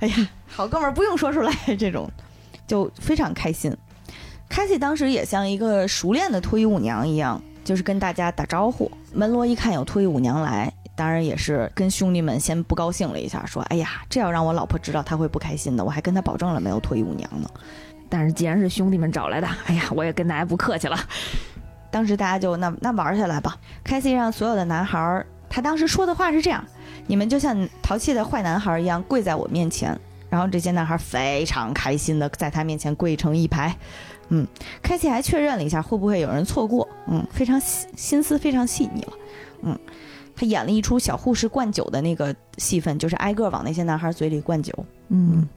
[0.01, 2.11] 哎呀， 好哥们儿不用说出来，这种
[2.67, 3.75] 就非常开心。
[4.47, 8.91] 凯西当时也像一个熟练的脱衣舞娘一样，就是跟大家打招呼。
[9.15, 15.85] 门罗一看有脱衣舞娘来，当然也是跟兄弟们先不高兴了一下，说：“哎呀，这要让我老婆知道，她会不开心的。
[15.85, 17.49] 我还跟她保证了没有脱衣舞娘呢。
[18.09, 20.99] 但是既然是兄弟们找来的，哎呀，我也跟大家不客气了。”
[21.89, 23.57] 当时大家就那那玩起来吧。
[23.85, 26.63] 凯西让所有的男孩儿，他当时说的话是这样
[27.07, 33.75] ：“你们就像淘气的坏男孩一样跪在我面前。”然后这些男孩非常开心的在他面前跪成一排。
[34.29, 34.47] 嗯，
[34.83, 36.87] 开西还确认了一下会不会有人错过。
[37.07, 39.13] 嗯，非常心思非常细腻了。
[39.63, 39.79] 嗯，
[40.39, 44.73] 他演了一出小护士灌酒的那个戏份，就是挨个往那些男孩嘴里灌酒。
[45.09, 45.49] 嗯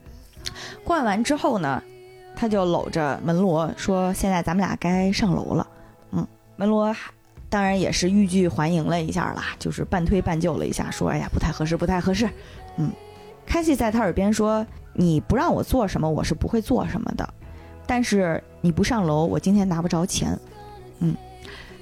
[0.83, 1.81] 灌完之后呢，
[2.35, 5.67] 他就搂着门罗说：“现在咱们俩该上楼了。”
[6.11, 7.11] 嗯，门罗还
[7.47, 12.27] 当然也是欲拒还迎了一下啦，就是半推半就了一下，说：“哎呀，不太合适，不太合适。”
[12.77, 12.91] 嗯，
[13.45, 17.33] 凯西在他耳边说：“你不让我做什么，我是不会做什么的。
[17.85, 20.35] 但是你不上楼，我今天拿不着钱。”
[20.99, 21.15] 嗯，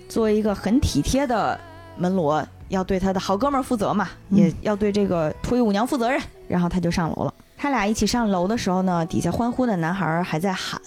[0.09, 1.57] 作为一个很体贴的
[1.97, 6.19] 门罗，要对他的好哥们儿负责嘛，嗯也要对这个脱衣舞娘负责任。
[6.47, 7.33] 然后他就上楼了。
[7.57, 10.81] 他俩一起上楼的时候呢，底下欢呼的男孩儿还在喊，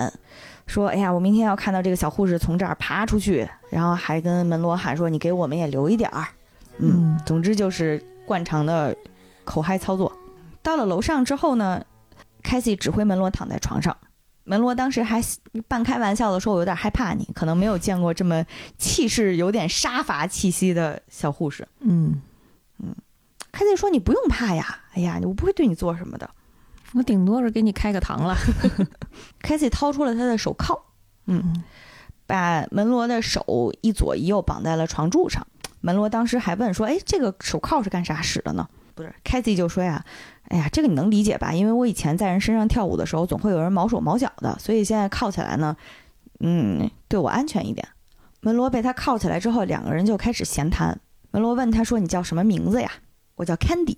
[0.67, 6.27] 说：“哎呀，我明天要看到这个小护士从这儿爬出去。”然后还跟门罗喊说：“你给我们也留一点儿。”
[6.79, 8.97] 嗯，总之就是惯常的
[9.45, 10.11] 口嗨操作。
[10.63, 11.85] 到了楼上之后呢，
[12.43, 13.97] 凯西指挥门罗躺在床上。
[14.45, 15.23] 门罗当时还
[15.69, 18.45] 半开玩笑的说：“我有点害怕你，可能没有见过这么
[18.77, 21.67] 气势有点杀伐气息的小护士。
[21.81, 22.21] 嗯
[22.79, 22.95] 嗯，”
[23.53, 26.29] 凯西说：“你不用怕呀，哎呀，我不会对你做什么的。
[26.95, 28.37] 我顶多是给你开个膛了。
[29.41, 30.83] ”凯西掏出了他的手铐，
[31.27, 31.63] 嗯，
[32.27, 35.47] 把门罗的手一左一右绑在了床柱上。
[35.81, 40.05] 门罗当时还问说：“哎，这个手铐是干啥使的呢？”不是，凯西就说呀
[40.49, 41.53] ：“哎呀，这个你能理解吧？
[41.53, 45.77] 因为我以前在人身上跳舞的时候，总会有人毛手毛脚的，所以现在铐起来呢，
[46.41, 47.87] 嗯，对我安全一点。”
[48.41, 51.01] 门罗被他铐起来之后，两个人就开始闲谈。
[51.31, 52.91] 门罗问他说：“你叫什么名字呀？”
[53.37, 53.97] 我叫 Candy。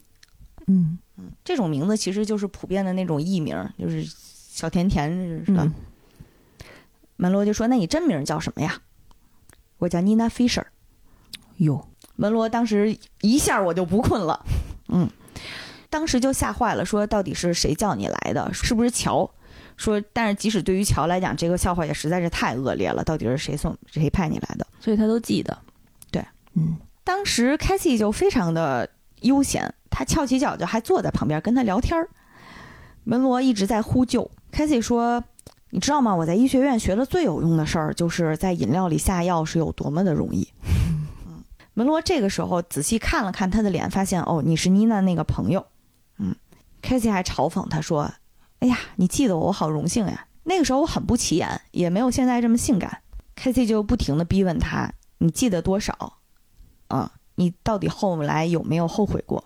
[0.67, 5.11] 嗯嗯，这种名字其实就是普遍的那种艺名，就是小甜甜
[5.45, 5.65] 似的。
[5.65, 5.73] 嗯
[7.17, 8.83] 门罗就说：“那你真名叫什么呀？”
[9.79, 10.65] 我叫 Nina Fisher。
[11.59, 11.87] 哟，
[12.17, 14.45] 门罗当时一下我就不困了，
[14.95, 15.11] 嗯，
[15.91, 18.49] 当时就吓坏了，说到底是谁叫你来的？
[18.55, 19.29] 是不是乔？
[19.77, 23.03] 说，但是即使对于乔来讲，这个笑话也实在是太恶劣了。
[23.03, 24.65] 到底是谁送谁派你来的？
[24.79, 25.59] 所以他都记得。
[26.13, 26.25] 对，
[26.55, 28.89] 嗯当时凯西就非常的
[29.23, 32.09] 悠闲，他翘起脚就还坐在旁边跟他聊天儿。
[33.03, 35.23] 门罗一直在呼救，凯西说
[35.71, 36.15] ：“你知道吗？
[36.15, 40.49] 我在医学院学的最有用的事儿，就是在饮料里下药是有多么的容易。”
[41.75, 45.66] 门罗这个时候仔细看了看他的脸，发现哦，你是妮娜那个朋友。
[46.18, 46.35] 嗯，
[46.81, 48.11] 凯西还嘲讽他说
[48.61, 50.27] ：“哎呀，你记得我，我好荣幸呀。
[50.45, 53.03] 那个时候我很不起眼，也没有现在这么性感。”
[53.35, 56.18] 凯西就不停的逼问他：“你记得多少？
[56.87, 59.45] 啊，你到底后来有没有后悔过？”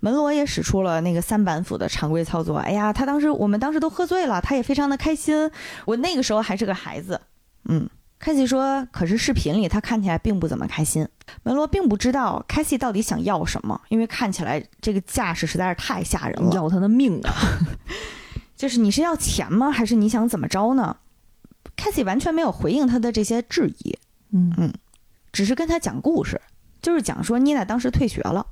[0.00, 2.56] 门罗也使出了那个三板斧的常规操作。
[2.56, 5.48] 哎呀，他当时我们当时都喝醉了，他也非常的开心。
[5.84, 7.20] 我那个时候还是个孩子。
[7.68, 7.88] 嗯，
[8.18, 11.06] 凯西说，可是视频里他看起来并不怎么开心。
[11.44, 16.52] 门罗并不知道凯西到底想要什么，因为看起来这个架势实在是太吓人了。
[16.52, 17.32] 要他的命啊！
[18.56, 19.70] 就是你是要钱吗？
[19.70, 20.96] 还是你想怎么着呢？
[21.76, 23.96] 凯西完全没有回应他的这些质疑。
[24.32, 24.72] 嗯
[25.30, 26.40] 只是跟他讲故事，
[26.82, 28.44] 就是讲说妮娜当时退学了，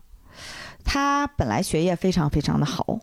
[0.85, 3.01] 她本来学业非常非常的好，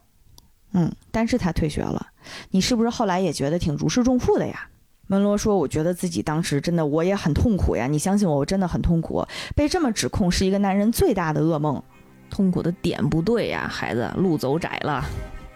[0.72, 2.08] 嗯，但是她退学了，
[2.52, 4.70] 你是不是后来也觉得挺如释重负的呀？
[5.08, 9.26] 门罗说：“我觉得自己当时真的我也很痛苦呀，你相信我，我真的很痛苦。
[9.54, 11.82] 被这么指控是一个男人最大的噩梦。
[12.30, 15.06] 痛苦的点不对呀，孩子，路走窄了。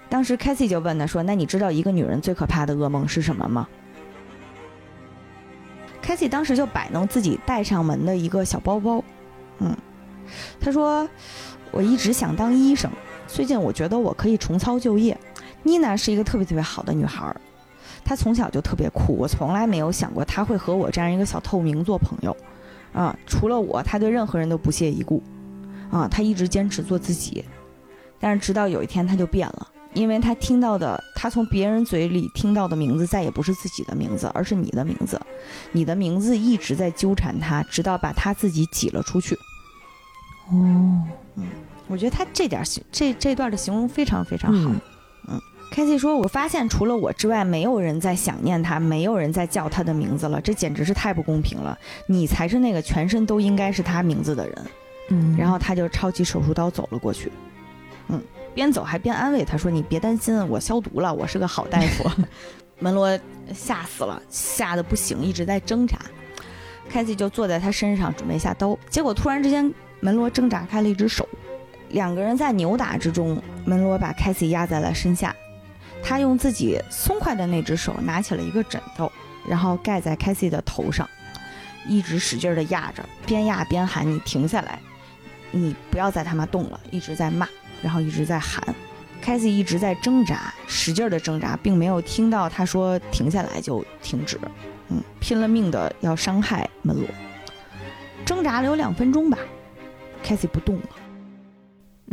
[0.10, 3.68] 当时 c a t h y 就问他说：‘那你知道一个女人最可怕的噩梦是什么吗
[6.04, 9.04] c a t h y 当时就摆弄自己带上门的一个小包包，
[9.60, 9.76] 嗯，
[10.60, 11.10] 他说
[11.72, 12.91] ：‘我一直想当医生，
[13.28, 15.18] 最近我觉得我可以重操旧业。
[15.64, 17.36] 妮娜是一个特别特别好的女孩。’”
[18.08, 22.34] 他从小就特别酷，我从来没有想过他会和我这样一个小透明做朋友，
[22.93, 25.22] 啊，除了我，他对任何人都不屑一顾，
[25.91, 27.43] 啊，他一直坚持做自己，
[28.18, 35.20] 但是直到有一天他就变了，因为他听到的，他从别人嘴里听到的名字再也不是自己的名字，而是你的名字，
[35.74, 39.36] 你的名字一直在纠缠他，直到把他自己挤了出去。
[40.49, 41.03] 哦，
[41.36, 41.43] 嗯，
[41.89, 44.70] 我觉得他这点形这这段的形容非常非常好。
[44.70, 44.80] 嗯
[45.70, 50.41] 凯西说：“我发现除了我之外，没有人在想念他，没有人在叫他的名字了。
[50.41, 51.78] 这简直是太不公平了！
[52.07, 54.65] 你才是那个全身都应该是他名字的人。”
[55.09, 57.32] 嗯，然后他就抄起手术刀走了过去，
[58.09, 58.22] 嗯，
[58.53, 62.09] 边走还边安慰他说：“你别担心，我消毒了，我是个好大夫。
[62.80, 63.18] ”门罗
[63.53, 65.97] 吓死了，吓得不行，一直在挣扎。
[66.89, 71.28] 凯西就坐在他身上准备下刀，结果突然之间，门罗挣扎开了一只手，
[71.89, 75.34] 两个人在扭打之中，门罗把凯西压在了身下。
[76.04, 79.12] 他用自己松快的那只手拿起了一个枕头，
[79.48, 81.08] 然后盖在凯西的头上，
[81.88, 84.80] 一直使劲的压着，边压边喊：“你停下来，
[85.52, 87.48] 你不要再他妈动了！”一直在骂，
[87.82, 88.64] 然后一直在喊。
[89.22, 94.39] 凯西一直在挣扎，使劲的挣扎，并没有听到他说停下来就停止。
[94.89, 97.06] 嗯，拼了命的要伤害门罗，
[98.26, 99.38] 挣扎了有两分钟吧，
[100.24, 100.89] 凯西不动了。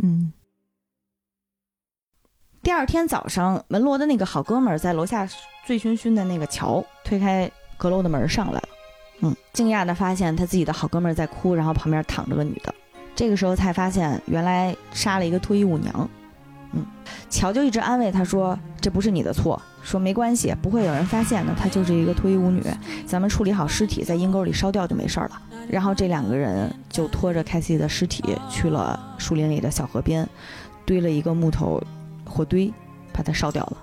[0.03, 0.33] 嗯。
[2.65, 5.29] 第二天早上，门罗的那个好哥们儿在楼下
[5.67, 8.69] 醉醺醺的那个桥推开阁楼的门上来了，
[9.21, 12.73] 嗯，惊讶的发现他自己的好哥们儿在哭，然后旁边躺着个女的。
[13.15, 16.09] 这个时候才发现原来杀了一个脱衣舞娘，
[16.71, 16.83] 嗯，
[17.29, 22.63] 乔就一直安慰他说这不是你的错，说没关系，不会有人发现的，她就是一个脱衣舞女，
[23.05, 25.39] 咱们处理好尸体在阴沟里烧掉就没事儿了。
[25.69, 30.27] 然后这两个人就拖着凯西的尸体去了树林里的小河边，
[30.83, 31.79] 堆了一个木头。
[32.35, 32.73] 火堆，
[33.13, 33.77] 把它烧掉了。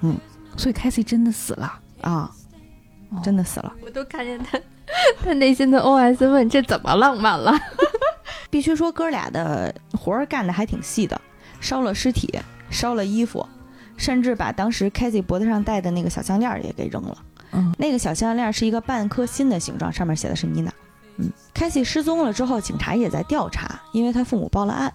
[0.00, 0.16] 嗯，
[0.56, 2.30] 所以凯西真的死了啊，
[3.22, 3.70] 真的死了。
[3.84, 4.58] 我都看见他，
[5.22, 7.52] 他内心的 OS 问：这怎么浪漫了？
[8.48, 11.20] 必须说，哥俩的活儿干的还挺细的，
[11.60, 12.32] 烧了尸体，
[12.70, 13.46] 烧了衣服，
[13.98, 17.18] 甚至把当时凯西脖子上戴的那个小项链也给扔了。
[17.52, 20.72] 嗯，那个小项链是一个半颗心的形状，上面写的是妮娜。
[21.18, 24.94] 嗯，凯西失踪了之后，警察也在调查，因为他父母报了案，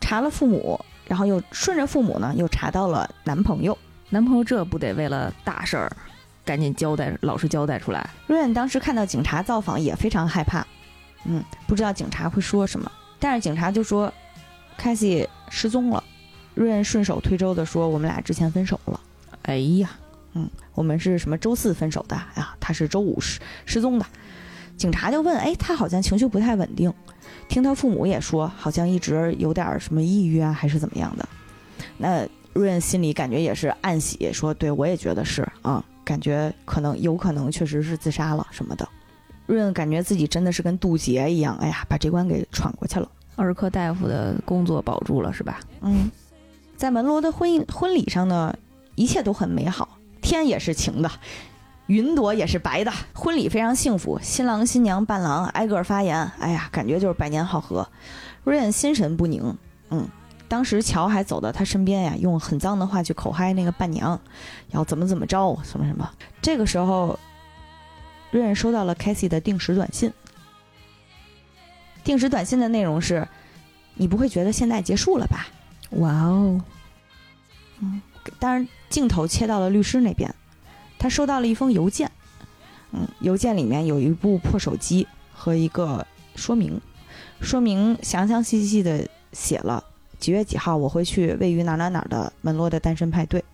[0.00, 0.84] 查了父母。
[1.12, 3.76] 然后又顺着父母呢，又查到了男朋友。
[4.08, 5.94] 男朋友这不得为了大事儿，
[6.42, 8.08] 赶紧交代，老实交代出来。
[8.26, 10.66] 瑞恩当时看到警察造访也非常害怕，
[11.26, 12.90] 嗯，不知道警察会说什么。
[13.20, 14.10] 但是警察就说，
[14.78, 16.02] 凯西失踪了。
[16.54, 18.98] 瑞恩顺手推舟的说，我们俩之前分手了。
[19.42, 19.90] 哎呀，
[20.32, 22.56] 嗯，我们是什么周四分手的呀？
[22.58, 24.06] 他是周五失失踪的。
[24.78, 26.90] 警察就问，哎，他好像情绪不太稳定。
[27.52, 31.28] 听他父母也说，好像一直有点什么抑郁啊，还是怎么样的。
[31.98, 38.88] 那瑞恩心里感觉也是暗喜，说：“对我也觉得是啊，感觉可能有可能确实是自杀了什么的。”
[39.44, 43.06] 瑞恩感觉自己真的是跟渡劫一样，哎呀，把这关给 闯过去了。
[43.36, 45.60] 儿科大夫的工作保住了是吧？
[45.82, 46.10] 嗯，
[46.74, 48.56] 在门罗的婚姻婚礼上呢，
[48.94, 51.10] 一切都很美好，天也是晴的。
[51.86, 57.86] 云朵也是白的，婚礼非常幸福，新郎新娘伴郎挨个发言，哎呀，感觉就是百年好合。
[58.44, 59.56] 瑞恩心神不宁，
[59.90, 60.08] 嗯，
[60.48, 64.18] 当时乔还走到他身边呀，用很脏的话去口嗨那个伴娘，
[64.70, 66.08] 要怎么怎么着，什么什么。
[66.40, 67.18] 这个时候，
[68.30, 70.12] 瑞恩收到了凯西的定时短信。
[72.04, 73.28] 定时短信的内容是
[73.94, 75.46] ：“你不会觉得现在结束了吧？”
[75.98, 76.60] 哇哦，
[77.80, 78.00] 嗯，
[78.38, 80.32] 当然镜头切到了律师那边。
[81.02, 82.08] 他收到了一封邮件，
[82.92, 86.80] 嗯，邮件里面有一部破手机和一个说明，
[87.40, 89.82] 说明详详细细的写了
[90.20, 93.44] 几月几号我会去位于哪哪哪的门罗的单身派对，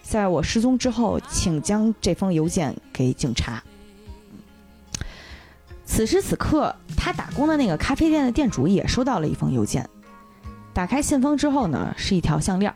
[0.00, 3.62] 在我失踪之后，请将这封邮件给警察。
[5.84, 9.86] 此时此刻，他打工的那个咖啡店的店主也收到了一封邮件，
[10.72, 12.74] 打开信封之后呢，是一条项链，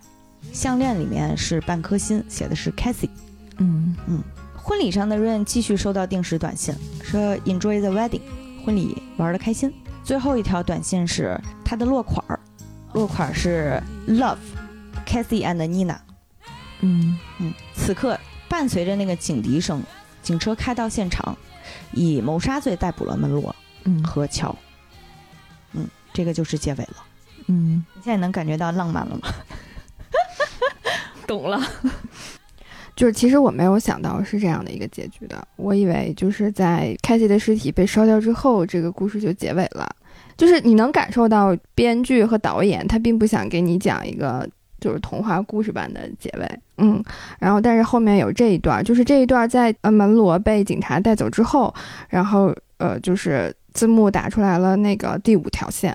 [0.53, 3.09] 项链里面是半颗心，写的是 Cassie。
[3.61, 4.23] 嗯嗯，
[4.57, 8.23] 婚礼上的 Rain 继续收到定时短信，说 Enjoy the wedding，
[8.65, 9.73] 婚礼玩的开心。
[10.03, 12.41] 最后一条短信是他的落款儿，
[12.95, 15.99] 落款儿是 love，Cathy and Nina。
[16.81, 19.83] 嗯嗯，此刻伴随着那个警笛声，
[20.23, 21.37] 警车开到现场，
[21.93, 23.55] 以谋杀罪逮捕了门罗
[23.85, 24.57] 嗯和乔。
[25.75, 26.97] 嗯，这个就是结尾了。
[27.47, 29.29] 嗯，你现在能感觉到浪漫了吗？
[31.29, 31.61] 懂了。
[32.97, 39.89] 就是其实我没有想到是这样的一个结局的，我以为就是在凯西的尸体被烧掉之后，这个故事就结尾了。
[40.37, 44.49] 就是你能感受到编剧和导演他并不想给你讲一个
[44.81, 47.03] 就是童话故事般的结尾，嗯，
[47.39, 51.75] 然后但是后面有这一段，就是这一段在呃门罗被警察带走之后，
[52.09, 55.95] 然后呃就是字幕打出来了那个第五条线，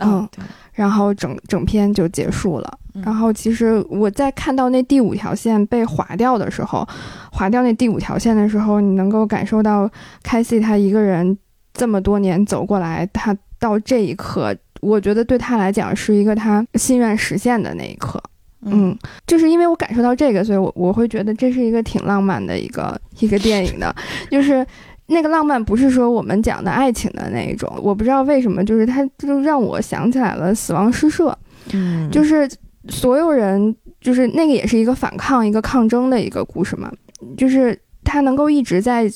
[0.00, 2.78] 嗯，对，然后整整篇就结束了。
[2.94, 6.84] 嗯然后其实我在看到那第五条线被划掉的时候，
[7.30, 9.88] 划掉那第五条线的时候，你能够感受到
[10.24, 11.38] 凯西他一个人
[11.72, 18.20] 这么多年走过来，他到这一刻，我觉得对他来讲是一个他心愿实现的那一刻。
[18.62, 23.94] 嗯，就是因为我感受到这个，所以我我会觉得这是一个挺浪漫的一个一个电影的，
[24.28, 24.66] 就是。
[25.08, 31.30] 那个浪漫不是说我们讲的爱情的那一种，我不知道为什么，就是它就让我想起来了《死亡诗社》，
[31.72, 32.48] 嗯，就是
[32.88, 36.92] 所有人，就是那个也是一个反抗、一个抗争的一个故事嘛，
[37.36, 39.10] 就是他能够一直在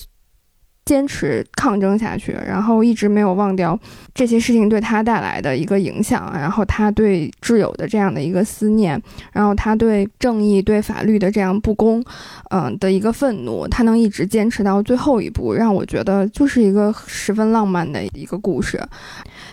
[0.85, 3.79] 坚持抗争下去，然后一直没有忘掉
[4.13, 9.01] 这些事情对他带来的一个影响，然后他对挚友的这样的一个思念，
[9.33, 12.05] 然后他对正义、对法律的这样不公，
[12.51, 18.81] 嗯、的一个愤怒，他能一直坚持到最后一步，让我觉得就是一个十分浪漫的一个故事。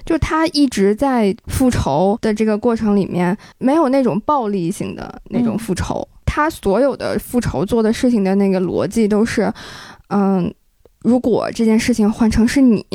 [0.05, 6.07] 就他一直在复仇的这个过程里面，没有那种暴力性的那种复仇。
[6.25, 9.51] 他所有的复仇做的事情的那个逻辑都是，
[10.09, 10.51] 嗯，
[11.03, 12.85] 如果这件事情换成是你，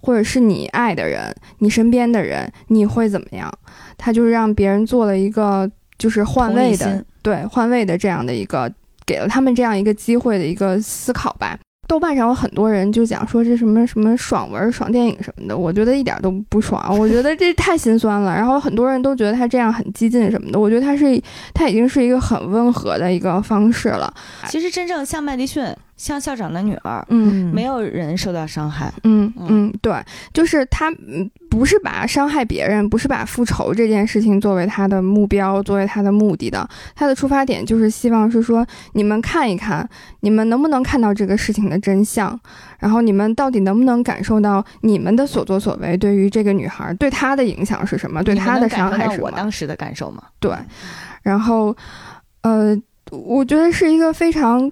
[0.00, 3.52] 或者是你爱的人、你身边的人，你会怎么样？
[3.96, 8.70] 他就是让别人做了一个就是换位的对换位的这样的一个，
[9.06, 11.58] 给了他们这样一个机会的一个思考吧。
[11.86, 18.34] 豆瓣上有很多人就讲说这什么什么爽文、爽电影什么的，我觉得一点都不爽， 我觉得这太心酸了。
[18.34, 21.20] 然后很多人都觉得他这样很激进什么的，我觉得他是
[21.52, 24.12] 他已经是一个很温和的一个方式了。
[24.48, 25.62] 其实真正像麦迪逊，
[25.96, 28.92] 像校长的女儿，嗯没有人受到伤害。
[29.04, 29.94] 嗯嗯嗯，对，
[30.32, 36.68] 就是他嗯不是把伤害别人，不是把复仇这件事情作为他的目标，作为他的目的的。
[36.94, 39.88] 他的出发点就是希望是说，你们看一看，
[40.20, 42.38] 你们能不能看到这个事情的真相，
[42.78, 49.26] 然后你们到底能不能感受到你们的所作所为对于这个女孩对她的影响是什么，对她的伤害是什么？
[49.26, 50.24] 我当时的感受吗？
[50.40, 50.52] 对，
[51.22, 51.74] 然后，
[52.42, 52.76] 呃，
[53.10, 54.70] 我觉得是一个非常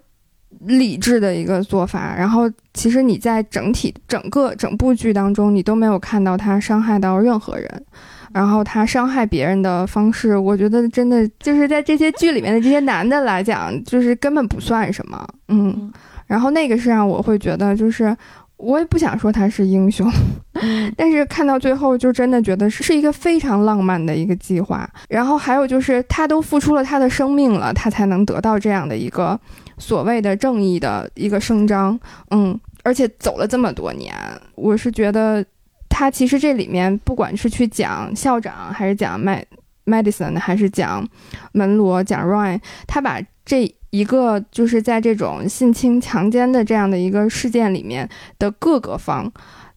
[0.67, 2.15] 理智的一个做法。
[2.17, 7.85] 然后，其实你在整体整个整部剧当中，你都没有看到他伤害到任何人。
[8.33, 15.29] 然后他伤害别人的方式，我觉得真的就是在这些剧里面的这些男的来讲，就是根本不算什么。
[15.49, 15.93] 嗯嗯，
[16.27, 18.17] 然后那个是让我会觉得，就是
[18.63, 20.09] 我也不想说他是英雄，
[20.97, 24.89] 但是看到最后，就真的觉得是是一个非常浪漫的一个计划。
[25.09, 29.39] 然后还有就是，他都付出了他的生命了，他才能得到这样的一个
[29.79, 31.99] 所谓的正义的一个声张。
[32.31, 34.15] 嗯，而且走了这么多年，
[34.55, 35.45] 我是觉得
[35.89, 39.45] 他其实这里面不管是去讲校长，还是讲麦
[39.87, 41.05] medicine，还是讲
[41.51, 49.31] 门罗，讲 Ryan，他把这一个就是在这种性侵、强奸的这样的一个事件里面的各个方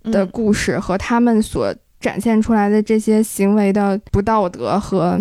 [0.03, 5.19] 的嗯故事和他们所展现出来的这些行为的不道德和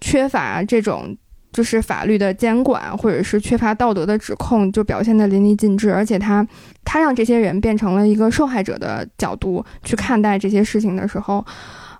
[0.00, 1.16] 缺乏这种
[1.52, 5.92] 就是法律的监管，或者是缺乏道德的指控，就表现得淋漓尽致。
[5.92, 6.44] 而且他
[6.84, 11.44] 他让这些人变成了一个受害者的角度去看待这些事情的时候，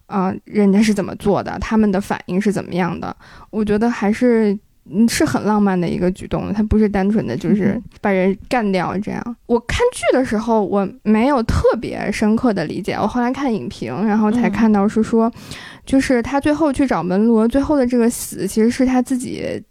[0.06, 3.14] 啊、人家是怎么做的，他们的反应是怎么样的？
[3.50, 4.58] 我觉得还是。
[4.90, 9.36] 嗯，是很浪漫的一个举动，它不是单纯的就是把人干掉这样。
[9.46, 15.32] 我看剧的时候，我没有特别深刻的理解，我后来看影评，然后才嗯看到是说，
[15.86, 19.62] 就是他最后去找门罗，最后的这个死其实是他自己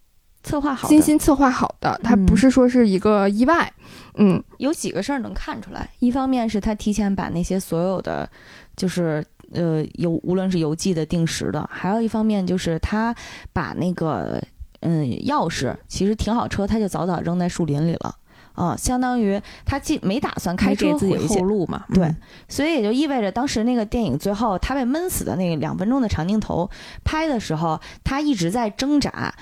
[0.42, 3.72] 策划好的精心策划好的，他不嗯是说是一个意外。
[4.16, 8.30] 嗯有几个事儿能看出来，一方面是他提前把那些所有的，
[8.76, 13.16] 就是呃邮无论是邮寄的、定时的，还有一方面就是他
[13.52, 14.40] 把那个
[14.84, 18.16] 嗯钥匙其实停好车，他就早早扔在树林里了。
[18.54, 21.86] 啊、相当于他既没打算开车回去后，路嘛。
[21.92, 22.16] 对嗯
[22.48, 26.70] 所以也就意味着当时那个电影最后他被闷死的那个两分钟的长镜头
[27.04, 29.34] 拍的时候，他一直在挣扎，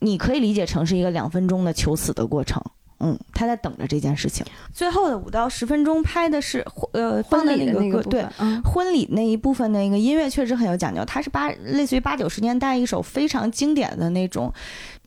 [0.00, 2.60] 你可以理解成是一个两分钟的求死的过程。
[3.00, 4.44] 嗯，他在等着这件事情。
[4.72, 8.26] 最后的五到十分钟拍的是呃婚礼的那个歌，对
[8.64, 14.52] 婚礼那一部分的一个音乐确实很有讲究，它是八类似于八九十年代一首非常经典的那种，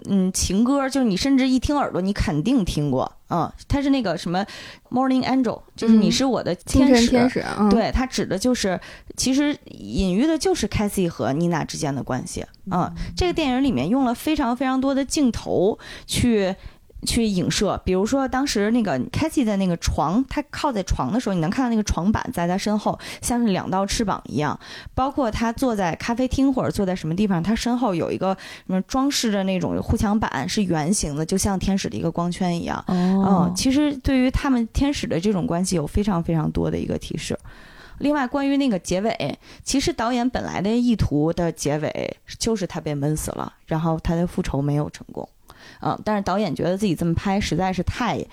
[0.06, 4.46] 嗯，情歌，就是你甚至一听耳朵你肯定听过，嗯，它是那个什么
[4.90, 6.12] Morning Angel，就是你嗯。
[6.12, 8.80] 是我的天使，晨天使，嗯，对，它指的就是
[9.18, 16.56] 其实隐喻的就是 Cassie 和妮娜之间的关系，嗯，这个电影里面用了非常非常多的镜头去。
[17.06, 24.60] 去影射，比如说当时那个 Cassie 的那个床，她靠在床的时候，你能看到那个床板在他身后，像是两道翅膀一样。
[24.94, 28.38] 包括他坐在咖啡厅或者坐在什么地方，他身后有一个
[28.68, 32.78] 什么装饰的那种护墙板，是圆形的，就像天使的一个光圈一样。
[32.88, 37.38] 哦嗯，，其实对于他们天使的这种关系有非常非常多的一个提示。
[37.98, 45.28] 另外，关于那个结尾，其实导演本来的意图的结尾就是他被闷死了，然后他的复仇没有成功。
[45.82, 48.24] 嗯，但是导演觉得自己这么拍实在是太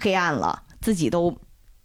[0.00, 1.36] 黑暗了，自己都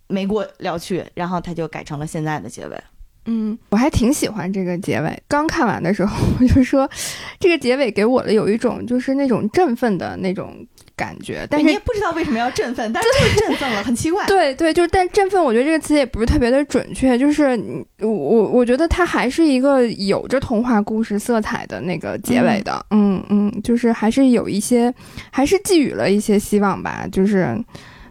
[0.08, 2.84] 没过了去，然后他就改成了现在的结尾。
[3.28, 5.24] 嗯，我还挺喜欢这个结尾。
[5.28, 6.88] 刚看完的时候， 我就说，
[7.40, 10.64] 这个结尾给我的有一种就是那种振奋的那种
[10.96, 14.26] 感觉，但是你也不知道为什么要振奋，但是就是振奋了，很奇怪。
[14.28, 24.94] 对对，就是但振奋，我觉得这个词也不是特别的准确，就是你我我我觉得它还是一个有着童话故事色彩的那个结尾的，嗯嗯，就是还是有一些，
[25.32, 27.58] 还是寄予了一些希望吧，就是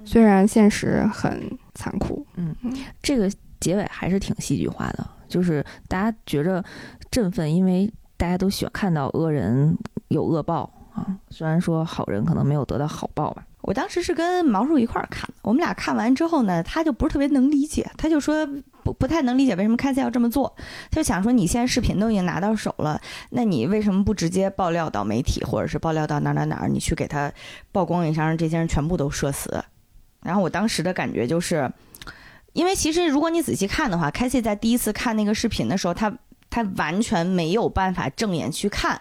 [0.05, 2.55] 虽然现实很残酷，嗯。
[3.03, 3.31] 这个
[3.61, 6.63] 结尾还是挺戏剧化的，就是大家觉着
[7.11, 9.75] 振奋，因为大家都喜欢看到恶人
[10.09, 11.07] 有恶报啊。
[11.31, 18.47] 虽然说好人可能没有得到好报吧，我当时是跟毛叔一块儿看的，我们俩看完之后呢，他就不是特别能理解，他就说
[18.83, 20.55] 不不太能理解为什么开赛要这么做，
[20.91, 27.33] 他就想说你现在视频都已经拿到手了，那你为什么不直接爆料到媒体，或者是爆料到哪儿哪儿哪儿，你去给他
[27.73, 29.65] 曝光一下，让这些人全部都社死？
[30.23, 31.71] 然后我当时的感觉就是，
[32.53, 36.13] 因为其实如果你仔细看的话，开西在第一次看那个视频的时候，他
[36.49, 39.01] 他完全没有办法正眼去看。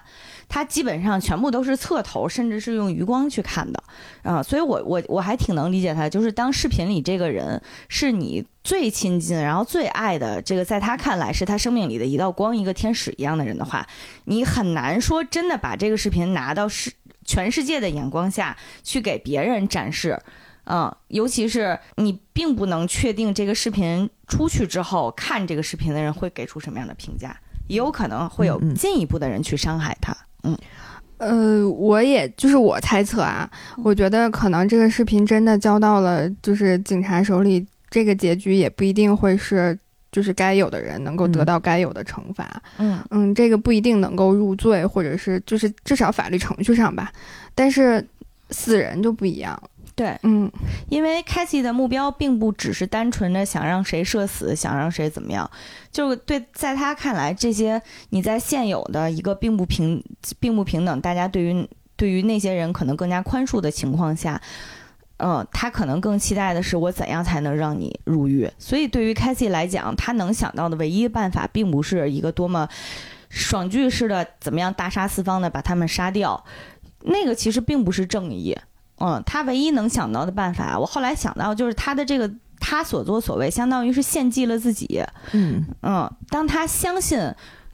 [0.54, 3.84] 他基本上全部都是侧头，甚至是用余光去看的，
[4.22, 13.88] 啊、所以我我我还挺能理解他，就是当视频里这个人是你最亲近，然后最爱的，这个在他看来是他生命里的一道光，一个天使一样的人的话，
[14.26, 16.92] 你很难说真的把这个视频拿到世
[17.26, 20.22] 全世界的眼光下去给别人展示。
[20.66, 27.36] 嗯，尤其是你并不能确定这个视频出去之后，看这个视频的人会给出什么样的评价，
[27.68, 30.16] 也有可能会有进一步的人去伤害他。
[31.18, 33.50] 呃，我也就是我猜测啊，
[33.84, 39.78] 我觉得可能这个视频真的交到了就是警察手里，这个结局也不一定会是
[40.12, 42.62] 就是该有的人能够得嗯到该有的惩罚。
[42.78, 47.12] 嗯嗯，这个不一定能够入罪，或者是就是至少法律程序上吧。
[47.56, 48.06] 但是
[48.50, 49.58] 死人就不一样，
[49.96, 50.52] 对，嗯
[50.90, 55.48] 因为凯西的目标并不只是单纯的想让谁社死，想让谁怎么样，
[55.92, 57.80] 就是对，在他看来，这些
[58.10, 60.04] 你在现有的一个并不平、
[60.40, 64.42] 并不平等，大家对于对于那些人可能更加宽恕的情况下，
[65.18, 68.50] 嗯，他可能更期待的是我怎样才能让你入狱。
[68.58, 72.68] 所以对于凯西来讲，他能想到的唯一办法，并不是一个多么
[73.30, 76.44] 爽剧式的怎么样大杀四方的把他们杀掉，
[77.02, 78.58] 那个其实并不是正义。
[79.06, 85.04] 嗯，他唯一能想到的办法，我后来想到就是他的这个他所作所为，相当于是献祭了自己。
[85.34, 87.20] 嗯，嗯，当他相信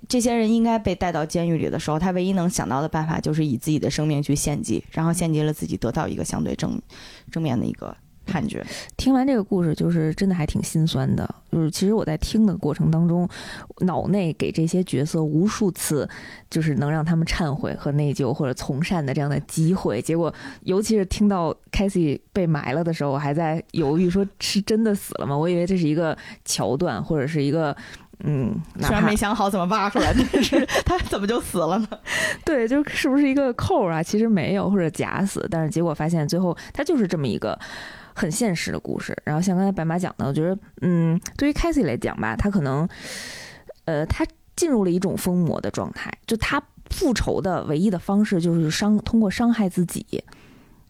[0.08, 6.82] 这些人应该被带到监狱里的时候，他唯一能想到的办法就是以自己的生命去献祭，然后献祭了自己，得到一个相对正
[7.32, 7.96] 正面的一个
[8.30, 8.66] 判决。
[8.96, 11.28] 听完这个故事，就是真的还挺心酸的。
[11.52, 13.28] 就是其实我在听的过程当中，
[13.80, 16.08] 脑内给这些角色无数次，
[16.50, 20.02] 就是能让他们忏悔和内疚或者从善的这样的机会。
[20.02, 25.36] 结果，尤其是听到凯西被埋了的时候，我还在犹豫，说是真的死了吗？
[25.36, 26.16] 我以为这是一个
[26.46, 27.76] 桥段，或者是一个。
[28.26, 31.88] 嗯，哪虽然没想好怎么挖出来，但是他怎么就死了呢？
[32.44, 34.04] 对，就是不是一个扣儿啊？
[34.04, 37.58] 其实没有，或者假死，但是结果发现最后他就是这么一个
[38.20, 39.18] 很现实的故事。
[39.24, 42.88] 然后像刚才白马讲的，我觉得，嗯，对于凯西来讲吧，他可能，
[43.86, 50.22] 呃，他进入了一种疯魔的状态，就他复仇的唯一的方式就是伤，通过伤害自己，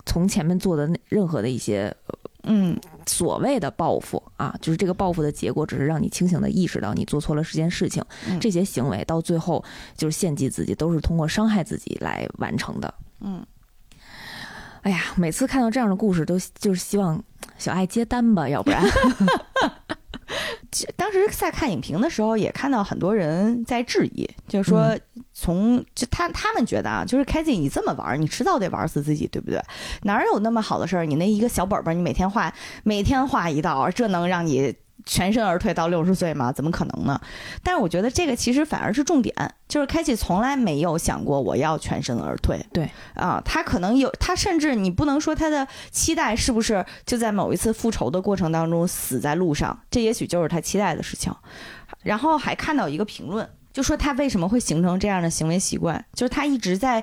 [0.05, 1.95] 从前面做的那任何的一些
[2.43, 2.75] 嗯，
[3.05, 8.03] 所谓的报复啊，就是这个报复的结果，只是让你清醒的意识到你做错了这件事情。
[8.27, 9.63] 嗯这些行为到最后
[9.95, 12.91] 就是献祭自己，都是通过伤害自己来完成的。
[13.19, 13.45] 嗯，
[14.89, 17.23] 哎呀，每次看到这样的故事，都就是希望
[17.59, 18.83] 小爱接单吧，要不然，
[20.97, 24.97] 当时在看影评的时候，也看到很多人在质疑，就是说，
[25.31, 29.61] 从就他他们觉得啊，就是开 a 你这么玩，你迟早得玩死自己，对不对？
[30.01, 31.05] 哪有那么好的事儿？
[31.05, 32.51] 你那一个小本本，你每天画，
[32.83, 34.73] 每天画一道，这能让你
[35.05, 36.51] 全身而退到六十岁吗？
[36.51, 37.19] 怎么可能呢？
[37.63, 39.33] 但是我觉得这个其实反而是重点，
[39.67, 42.59] 就是开启从来没有想过我要全身而退。
[42.73, 51.33] 对啊，他可能有，他甚至你不能说他的期待是不是就在某一次复仇的过程当中死在路上，这也许就是他期待的事情。
[52.03, 53.49] 然后还看到一个评论。
[53.71, 57.01] 就说他为什么会形成这样的行为习惯，就是他一直在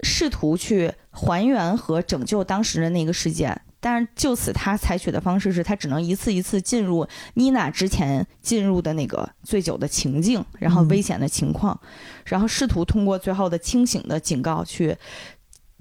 [0.00, 11.78] 试图去还原和拯救当时的那个事件，但是就此他采取的方式是他只能一次一次进入妮娜之前进入的那个醉酒的情境，然后危险的情况，
[12.24, 14.96] 然后试图通过最后的清醒的警告去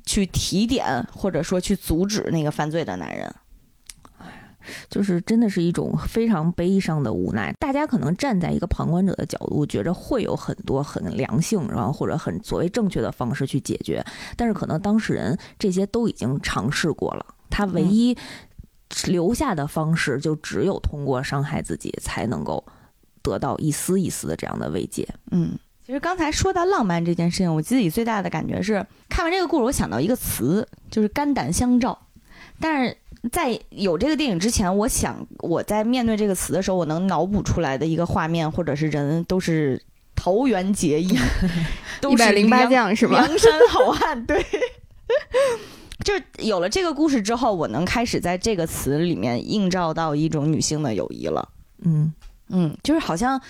[0.05, 3.33] 去提点或者说去阻止那个犯罪的男人。
[4.91, 7.51] 就是真的是一种非常悲伤的无奈。
[7.59, 14.05] 大家可能站在一个旁观者的角度，觉着会有很多很良性，然后或者很所谓正确的方式去解决，
[14.37, 18.17] 但是可能当事人这些都已经尝试过了，他唯一
[19.05, 22.65] 留下的方式就只有通过伤害自己才能够
[23.21, 25.07] 得到一丝一丝的这样的慰藉。
[25.29, 32.07] 嗯，其实刚才说到浪漫这件事情，我自己最大的感觉是看完这个故事，我想到一个词，就是肝胆相照，
[32.59, 32.97] 但是。
[33.31, 39.79] 在有这个电影之前，我想我在面对这个词的时候，我能脑补出来的一个画面或者是人都是
[40.15, 41.15] 桃园结义，
[42.09, 43.23] 一百零八将是吧？
[43.23, 44.43] 梁山好汉，对。
[46.03, 51.49] 就是有了这个故事之后，我能开始在这个词里面映照到一种女性的友谊了。
[51.83, 52.13] 嗯
[52.49, 53.41] 嗯，就是好像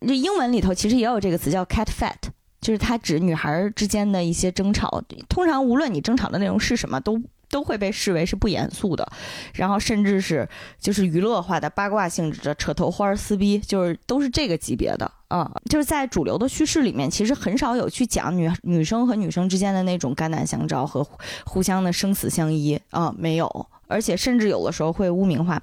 [0.00, 5.02] 这英文里头其实也有这个词叫 cat fight，就是它指女孩之间的一些争吵。
[5.28, 7.20] 通常无论你争吵的内容是什么，都。
[7.48, 9.06] 都会被视为是不严肃的，
[9.54, 15.50] 然后甚至是就是娱乐化的八卦性质的扯头花撕逼，就是都是这个级别的啊。
[15.70, 21.06] 就是在主流的叙事里面，其实很少有去讲女女生和女生之间的那种肝胆相照和
[21.44, 25.62] 互相的生死相依啊，没有，而且甚至有的时候会污名化。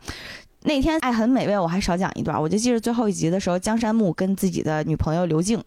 [0.63, 5.59] 那天《爱很美味》，我还少讲一段，我就记得最后一集的时候，江山木跟自己的女朋友刘静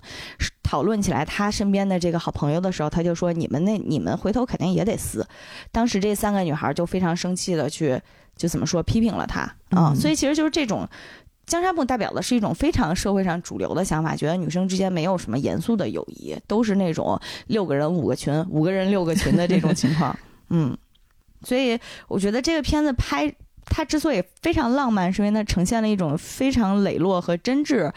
[0.63, 5.27] 讨论起来他身边的这个好朋友的时候，他就说：“你们那你们回头肯定也得撕。”
[5.73, 8.01] 当时这三个女孩就非常生气的去
[8.37, 9.41] 就怎么说批评了他
[9.71, 10.89] 啊，所以其实就是这种
[11.45, 20.17] 江山木代表的是一种非常社会上主流的想法，觉得女生之间没有什么严肃的友谊，都是那种六个人五个群，五个人六个群的这种情况。
[20.51, 20.77] 嗯，
[21.43, 21.77] 所以
[22.07, 23.35] 我觉得这个片子拍。
[23.67, 27.93] 它之所以非常浪漫，是因为它呈现了一种非常磊落和真挚，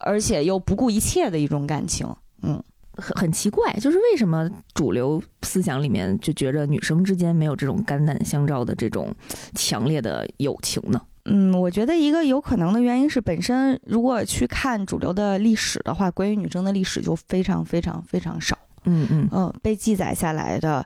[0.00, 2.06] 而且又不顾一切的一种感情。
[2.42, 2.62] 嗯，
[2.96, 9.14] 很很奇怪，就是为什么主流思想里面就觉着女生之间没有这种肝胆相照的这种
[9.54, 11.00] 强烈的友情呢？
[11.24, 18.58] 嗯，我觉得一个有可能的原因是，本身如果去看主流的历史的话，关于女生的历史就非常非常非常少。
[18.84, 20.84] 嗯嗯嗯，被记载下来的。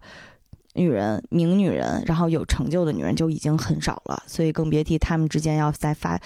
[0.77, 6.20] 女人，名女人，然后有成就的女人就已经很少了，所以更别提他们之间要再发，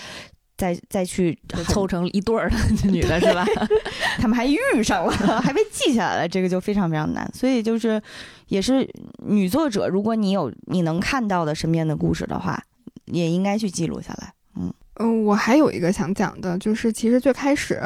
[0.56, 1.38] 再再去
[1.68, 2.56] 凑成一对儿的
[2.90, 3.46] 女的是吧？
[4.18, 7.30] 他们还遇上了，还被记下来了，这个就非常非常难。
[7.32, 8.02] 所以就是，
[8.48, 8.86] 也是
[9.26, 12.62] 女作者，如果你有你能看到的身边的故事的话，
[13.06, 14.32] 也应该去记录下来。
[14.56, 17.80] 嗯嗯，我还有一个想讲的，就是其实最开始，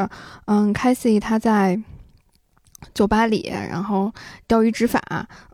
[0.47, 1.81] 嗯，凯西她在。
[2.93, 4.13] 酒吧里，然后
[4.47, 5.01] 钓鱼执法，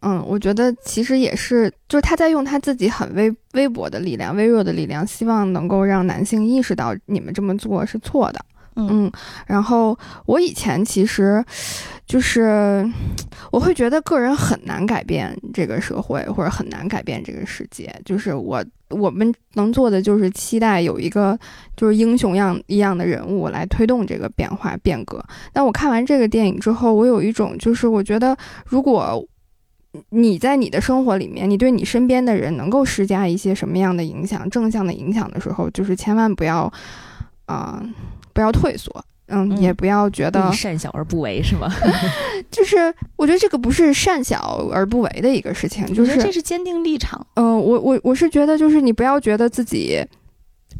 [0.02, 8.44] 嗯，我觉得其实也是，就是他在用他自己很微微薄的力量、微弱的力量，希望能够让男性意识到你们这么做是错的。
[8.76, 9.10] 嗯，
[9.46, 11.44] 然后我以前其实，
[12.10, 12.84] 就是
[13.52, 17.88] 我会觉得个人很难改变这个社会，或者很难改变这个世界。
[18.04, 21.38] 就是我我们能做的就是期待有一个
[21.76, 25.24] 就是英雄样一样的人物来推动这个变化变革。
[25.52, 28.36] 但我看完这个电影之后，我有一种就是我觉得，
[28.66, 29.24] 如果
[30.08, 36.72] 你在你的生活里面，你对你身边的人能够施加一些什么样的影响，正向的影响的时候，就是千万不要
[37.46, 37.80] 啊。
[38.32, 41.68] 不要退缩，嗯，也不要觉得善小而不为，是吗？
[42.50, 47.24] 就是我觉得这个不是善小而不为的一个事情，就是这是坚定立场。
[47.34, 50.04] 嗯，我我我是觉得，就是你不要觉得自己。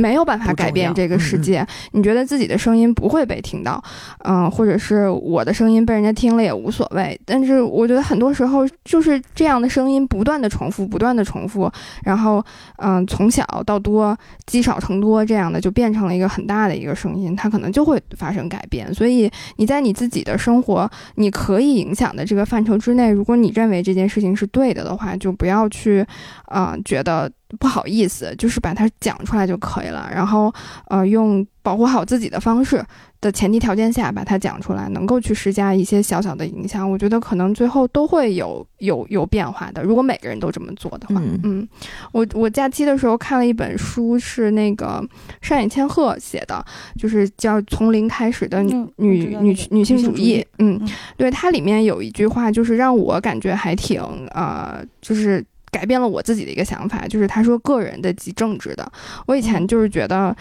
[0.01, 3.82] 没有办法改变这个世界，你觉得自己的声音不会被听到，
[4.24, 7.20] 嗯，或者是我的声音被人家听了也无所谓。
[7.26, 11.70] 但是我觉得很多时候就是这样的声音不断的重复，不断的重复，
[12.03, 12.42] 然后
[12.78, 18.92] 嗯，从小到多积少成多，这样的就变成了一个很大的一个声音，它可能就会发生改变。
[18.94, 26.03] 所以你在你自己的生活你可以影响的这个范畴之内，如果你认为这件事情是对的的话，就不要去
[26.46, 27.30] 啊觉得。
[27.59, 30.09] 不好意思，就是把它讲出来就可以了。
[30.12, 30.53] 然后，
[30.88, 32.82] 呃，用保护好自己的方式
[33.20, 36.90] 的前提条件下把它讲出来，能够去施加一些小小的影响。
[36.90, 39.82] 我觉得可能最后都会有有有变化的。
[39.82, 41.68] 如果每个人都这么做的话，嗯嗯，
[42.12, 45.05] 我我假期的时候看了一本书，是那个
[45.42, 46.64] 上野千鹤写的，
[46.98, 50.40] 就是叫《从零开始的女、嗯女女女性主义女性主义》。
[50.59, 58.90] 嗯，嗯对，它里面有一句话，就是让我感觉还挺呃，就是改变了我自己的一个想法，就是他说个人的及政治的。
[59.26, 60.34] 我以前嗯就是觉得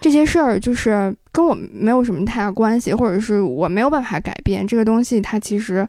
[0.00, 5.86] 这些事儿就是跟我没有什么太大关系，或者是我没有办法改变这个东西，它其实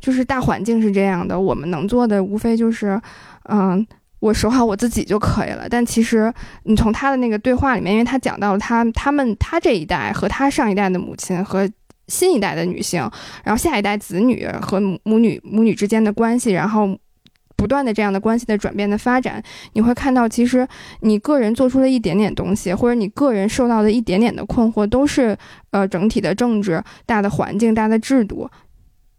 [0.00, 3.00] 就是大环境是这样的，我们能做的无非就是
[3.44, 3.86] 嗯。
[4.18, 6.32] 我守好我自己就可以了，但其实
[6.64, 11.68] 你从他的那个对话里面，因为他讲到了他他们他这一代和他上一代的母亲和
[12.08, 13.08] 新一代的女性，
[13.44, 16.98] 然后下一代子女和母母女母女之间的关系，然后
[17.56, 19.42] 不断的这样的关系的转变的发展，
[19.72, 20.66] 你会看到，其实
[21.00, 25.36] 你个人做出了一点点东西，或者你个人受到的一点点的困惑，都是
[25.70, 28.48] 呃整体的政治、大的环境、大的制度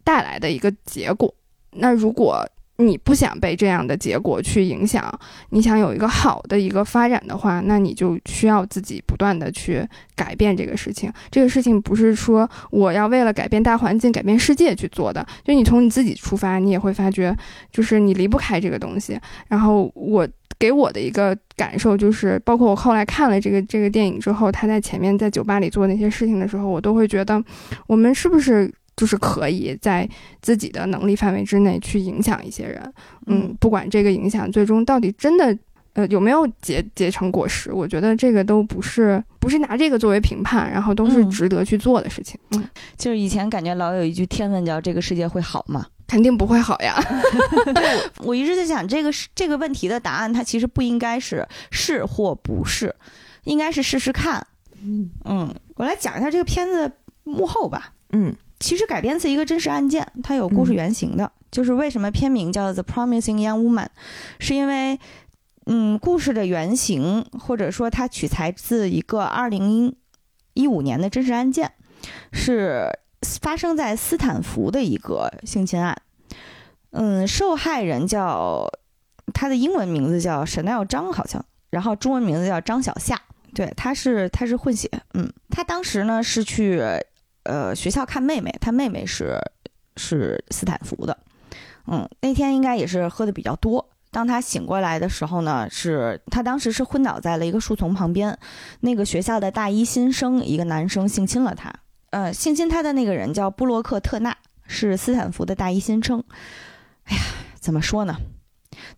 [0.04, 1.34] 带来的一个结果。
[1.72, 2.48] 那如果
[2.80, 5.12] 你不想被这样的结果去影响，
[5.50, 11.12] 你想有一个好的一个发展的话，那你就需要自己不断的去改变这个事情。
[11.28, 17.36] 这个事情不是说我要为了改变大环境、改变世界去做的，就你从你自己出发，你也会发觉，
[17.72, 19.18] 就是你离不开这个东西。
[19.48, 20.26] 然后我
[20.56, 27.42] 给我的一个感受就是，包括我后来看了这个这个电影之后，他在前面在酒吧里做那些事情的时候，我都会觉得，
[27.88, 30.06] 我们是不是就是可以在
[30.42, 32.92] 自己的能力范围之内去影响一些人？
[33.28, 35.56] 嗯，不管这个影响最终到底真的。
[35.94, 37.72] 呃，有没有结结成果实？
[37.72, 42.38] 我觉得这个都不是不是拿这个作为评判，然后都是嗯值得去做的事情。
[42.52, 42.64] 嗯，
[42.96, 46.94] 就是以前感觉老有一句天问叫“这个世界会好吗肯定不会好呀。
[48.22, 52.94] ”，我一直在想这个是这个问题的答案，它其实不应该是是或不是，
[53.44, 54.46] 应该是试试看。
[54.80, 56.92] 嗯嗯，我来讲一下这个片子
[57.24, 57.92] 幕后吧。
[58.12, 61.30] 嗯其实改编自一个真实案件，它有故事原型的。
[61.50, 63.84] 就是为什么片名叫《The Promising Young Woman》，
[64.38, 64.98] 是因为，
[65.64, 69.96] 嗯，故事的原型或者说它取材自一个二零
[70.52, 71.72] 一五年的真实案件，
[72.32, 72.86] 是
[73.40, 75.96] 发生在斯坦福的一个性侵案。
[76.90, 78.68] 嗯，受害人叫
[79.32, 83.18] 他的英文名字叫 Chanel 张，好像，然后中文名字叫张小夏。
[83.54, 84.90] 对，他是他是混血。
[85.14, 86.82] 嗯，他当时呢是去
[87.48, 89.40] 呃学校看妹妹，他妹妹是
[89.96, 91.16] 是斯坦福的。
[91.86, 93.88] 嗯，那天应该也是喝的比较多。
[94.10, 98.38] 当他醒过来的时候呢，是他当时是昏倒在了一个树丛旁边，
[98.80, 101.72] 那个学校的大一新生一个男生性侵了他。
[102.10, 104.36] 呃，性侵他的那个人叫布洛克特纳，
[104.66, 106.22] 是斯坦福的大一新生。
[107.04, 107.22] 哎呀，
[107.58, 108.16] 怎么说呢？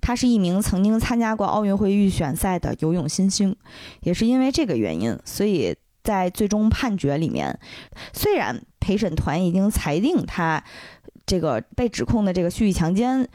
[0.01, 3.57] 他是一名曾经参加过奥运会预选赛的游泳新星，
[4.01, 7.59] 也是因为这个原因，所以在最终判决里面，
[8.12, 10.62] 虽然陪审团已经裁定他
[11.26, 13.28] 这个被指控的这个蓄意强奸，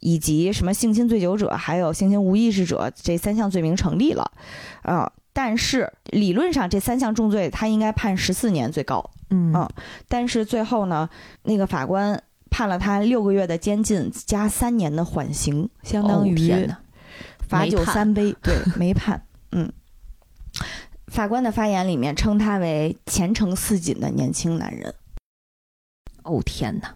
[0.00, 4.30] 以及什么性侵醉酒者，还有性侵无意识者这三项罪名成立了，
[4.82, 9.52] 啊、但是理论上这三项重罪他应该判十四年最高，嗯。
[9.54, 9.68] 嗯
[10.08, 11.08] 但是最后呢，
[11.42, 16.68] 那个法官判了他六个月的监禁加三年的缓刑，相当哦于
[17.48, 19.26] 罚酒三杯， 对，没判。
[19.52, 19.70] 嗯，
[21.12, 24.94] 法官的发言里面称他为前程似锦的年轻男人，
[26.22, 26.94] 哦天哪，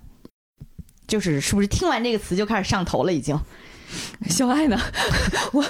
[1.07, 3.13] 就是是不是听完这个词就开始上头了？
[3.13, 3.39] 已经，
[4.31, 4.81] 小爱呢？
[5.53, 5.63] 我，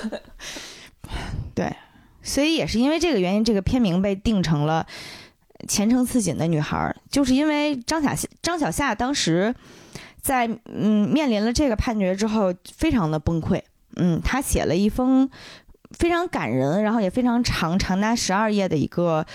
[1.56, 1.74] 对
[2.22, 4.86] 所以也是因为这个原因，这个片名被定成了
[5.66, 6.78] 《前程似锦的女孩》，
[7.10, 9.52] 就是因为张小夏张小夏当时
[10.22, 13.60] 在嗯面临了这个判决之后，非常的崩溃。
[13.98, 15.28] 嗯，他写了一封
[15.98, 19.26] 非常感人，然后也非常长，长达十二页的一个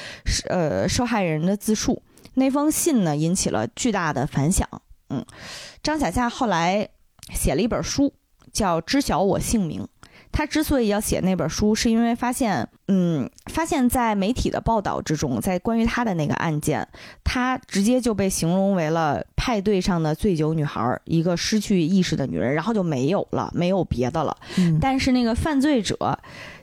[0.49, 2.01] 呃受害人的自述。
[2.35, 4.67] 那封信呢，引起了巨大的反响。
[5.09, 5.25] 嗯，
[5.83, 6.87] 张小夏后来
[7.33, 8.13] 写了一本书，
[8.53, 9.81] 叫《知晓我姓名》。
[10.33, 16.87] 他之所以要写那本书，是因为发现，嗯，发现在媒体的报道之中，在关于他的那个案件，
[17.21, 24.37] 他直接就被形容为了派对上的醉酒女孩，一个失去意识的女人，然后就没有了，没有别的了。
[24.57, 26.17] 嗯但是那个犯罪者，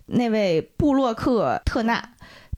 [0.08, 2.10] 那位布洛克特纳，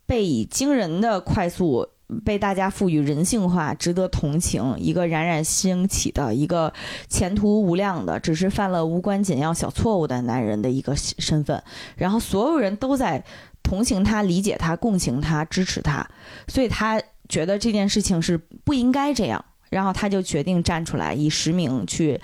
[0.07, 1.87] 被以惊人的快速
[2.25, 6.73] 被大家赋予人性化、值得同情，一个冉冉兴起的一个
[7.09, 11.63] 前途无量的，只是犯了无关紧要小错误的男人的一个身份，
[11.97, 13.25] 然后所有人都在
[13.63, 16.05] 同情他、理解他、共情他、支持他，
[16.49, 22.21] 所以他觉得这件事情是不应该这样，然后他就决定站出来，以实名去，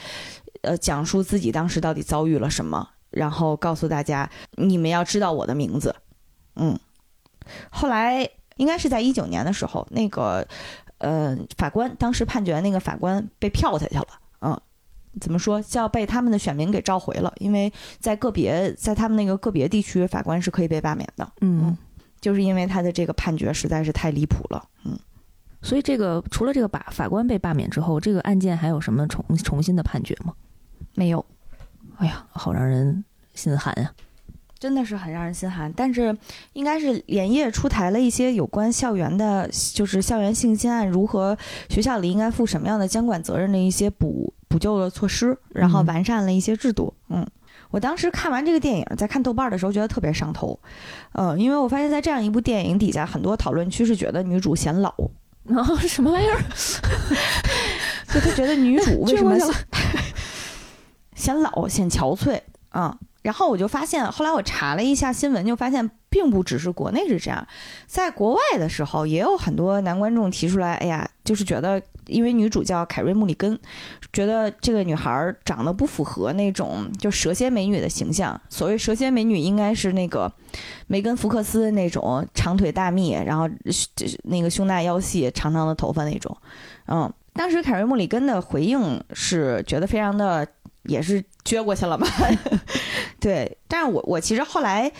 [0.63, 2.89] 呃，讲述自己当时到底遭遇了什么。
[3.17, 5.95] 然后告诉大家你们要知道我的名字。
[6.57, 6.79] 嗯，
[7.71, 10.47] 后来应该是在一九年的时候，那个
[10.99, 14.07] 呃法官当时判决那个法官被票下去了。
[14.43, 14.61] 嗯，
[15.19, 17.33] 怎么说叫被他们的选民给召回了？
[17.39, 21.33] 因为在个别在他们那个个别地区，法官是可以被罢免的。
[21.41, 21.77] 嗯，
[22.21, 24.63] 就是因为他的这个判决实在是太离谱了。
[24.85, 24.99] 嗯，
[25.63, 30.35] 所以这个除了这个把法官被罢免之后，这个案件还有什么重重新的判决吗？
[30.95, 31.25] 没有。
[31.99, 33.05] 哎呀，好让人
[33.35, 33.91] 心寒呀！
[34.59, 35.71] 真的是很让人心寒。
[35.75, 36.17] 但是，
[36.55, 41.37] 应该是连夜出台了一些有关校园的，就是校园性侵案如何
[41.69, 46.93] 学校里应该负什么样的监管责任的一些补补救的措施，然后完善了一些制度。
[47.11, 47.27] 嗯，
[47.71, 50.59] 我当时看完这个电影，在看豆瓣的时候觉得特别上头。
[51.13, 54.93] 嗯，因为我发现，在这样一部电影底下，很多讨论区是觉得女主显老。
[55.45, 56.43] 然后什么玩意儿？
[58.13, 59.37] 就他觉得女主为什么？
[61.17, 67.45] 显老显憔悴啊，然后我就发现，后来我查了一下新闻，就发现并不只是国内是这样，
[67.89, 73.59] 在国外的时候也有很多男观众提出来，哎呀，就是觉得因为女主叫凯瑞·穆里根，
[74.13, 78.41] 觉得这个女孩长得不符合那种就蛇蝎美女的形象。
[78.49, 80.33] 所谓蛇蝎美女，应该是那个
[80.87, 83.49] 梅根·福克斯那种长腿大蜜，然后
[84.25, 86.37] 那个胸大腰细、长长的头发那种。
[86.87, 90.47] 嗯，当时凯瑞·穆里根的回应是觉得非常的。
[90.87, 92.07] 也是撅过去了吧？
[93.21, 94.91] 对，但是我我其实后来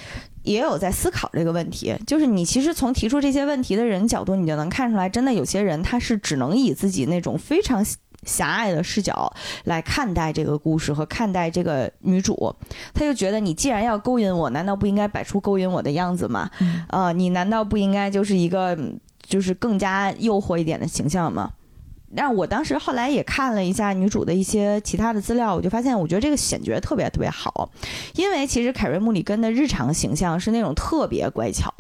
[0.43, 7.85] 也有在思考这个问题，就是你其实从提出这些问题的人角度，你就能看出来，真的有些人他是只能以自己那种非常
[8.25, 9.33] 狭隘的视角
[9.65, 12.55] 来看待这个故事和看待这个女主，
[12.93, 16.51] 他就觉得你既然要勾引我，难道不应该摆出勾引我的样子吗？
[16.89, 18.77] 呃，你难道不应该就是一个
[19.23, 21.53] 就是更加诱惑一点的形象吗？
[22.17, 27.71] 但我当时后来也看了一下女主的一些其他的资料，我就发现，我觉得这个选角特别特别好，
[28.15, 31.71] 因为其实凯瑞·穆里根的日常形象是那种特别乖巧，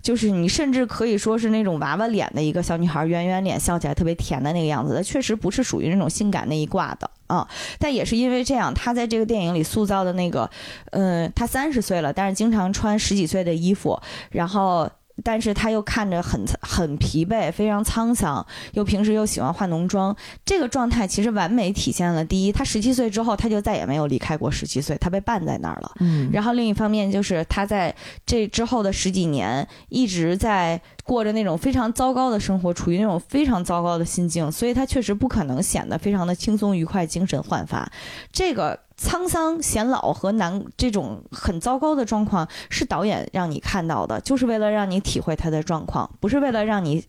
[0.00, 4.96] 就是你甚至可以说是那种娃娃脸的一个小女孩，圆圆脸，笑起来特别甜的那个样子。
[4.96, 7.46] 她确实不是属于那种性感那一挂的啊，
[7.78, 10.50] 但也是因为这样，她在这个电影里塑造的那个，
[10.92, 14.00] 嗯，她三十岁了，但是经常穿十几岁的衣服，
[14.30, 14.90] 然后。
[15.24, 20.14] 但是他又看着很很疲惫，非常沧桑，又平时又喜欢化浓妆，
[20.44, 25.92] 这个状态其实完美体现了第一，他十七岁之后他就再也没有离开过十七岁，他被绊在那儿了。
[26.00, 27.94] 嗯，然后另一方面就是他在
[28.24, 37.90] 这之后的十几年一直在过着那种非常糟糕的生活，处于那种非常糟糕的心境，所以他确实不可能显得非常的轻松愉快、精神焕发。
[38.30, 38.85] 这个。
[38.98, 47.04] 沧桑、显老和难这种很糟糕的状况，是导演让你看到的，就是为了让你体会他的状况，不是为了让你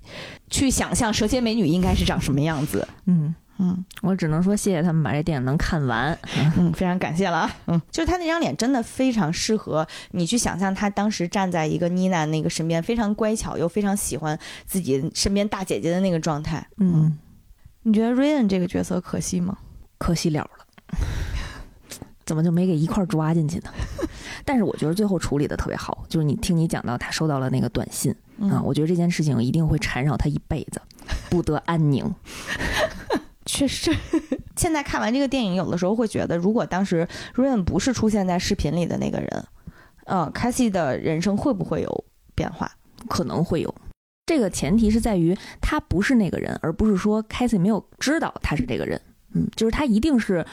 [0.50, 2.88] 去想象蛇蝎美女应该是长什么样子。
[3.06, 6.16] 嗯嗯，我只能说谢谢他们把这电影能看完。
[6.58, 7.56] 嗯，非常感谢了啊。
[7.66, 14.38] 嗯，就是他那张脸真的非常适合你去想象他当时站在一个妮娜那个身边，非常乖巧又非常喜欢
[14.68, 16.68] 自己身边大姐姐的那个状态。
[16.78, 17.18] 嗯，
[17.82, 19.58] 你觉得瑞恩这个角色可惜吗？
[19.98, 20.98] 可惜了了。
[22.28, 23.72] 怎么就没给一块抓进去呢？
[24.46, 30.80] 但是我觉得最后处理的特别好，就是你听你讲到他收到了那个短信啊，我觉得这件事情一定会缠绕他一辈子，
[31.30, 32.14] 不得安宁。
[33.46, 33.96] 确实，
[34.58, 39.46] 现在看完这个电影，有的时候会觉得，如果当时 Rain 不是出现在视频里的那个人，
[40.06, 42.06] 嗯 c a s i e 的人生会不会有
[42.36, 42.70] 变化？
[43.08, 43.74] 可能会有。
[44.26, 49.00] 这个前提是在于他不是那个人，而不是说 c a s i e 没有知道他是这个人。
[49.34, 50.46] 嗯，就是他一定是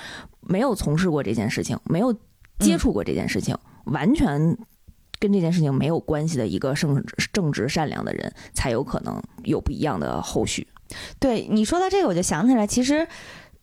[0.46, 2.14] 没有从事过这件事情，没有
[2.58, 4.56] 接触过这件事情，完全
[5.18, 10.66] 跟这件事情没有关系的一个正正直善良的人，才有可能有不一样的后续。
[11.18, 13.06] 对你说到这个，我就想起来，其实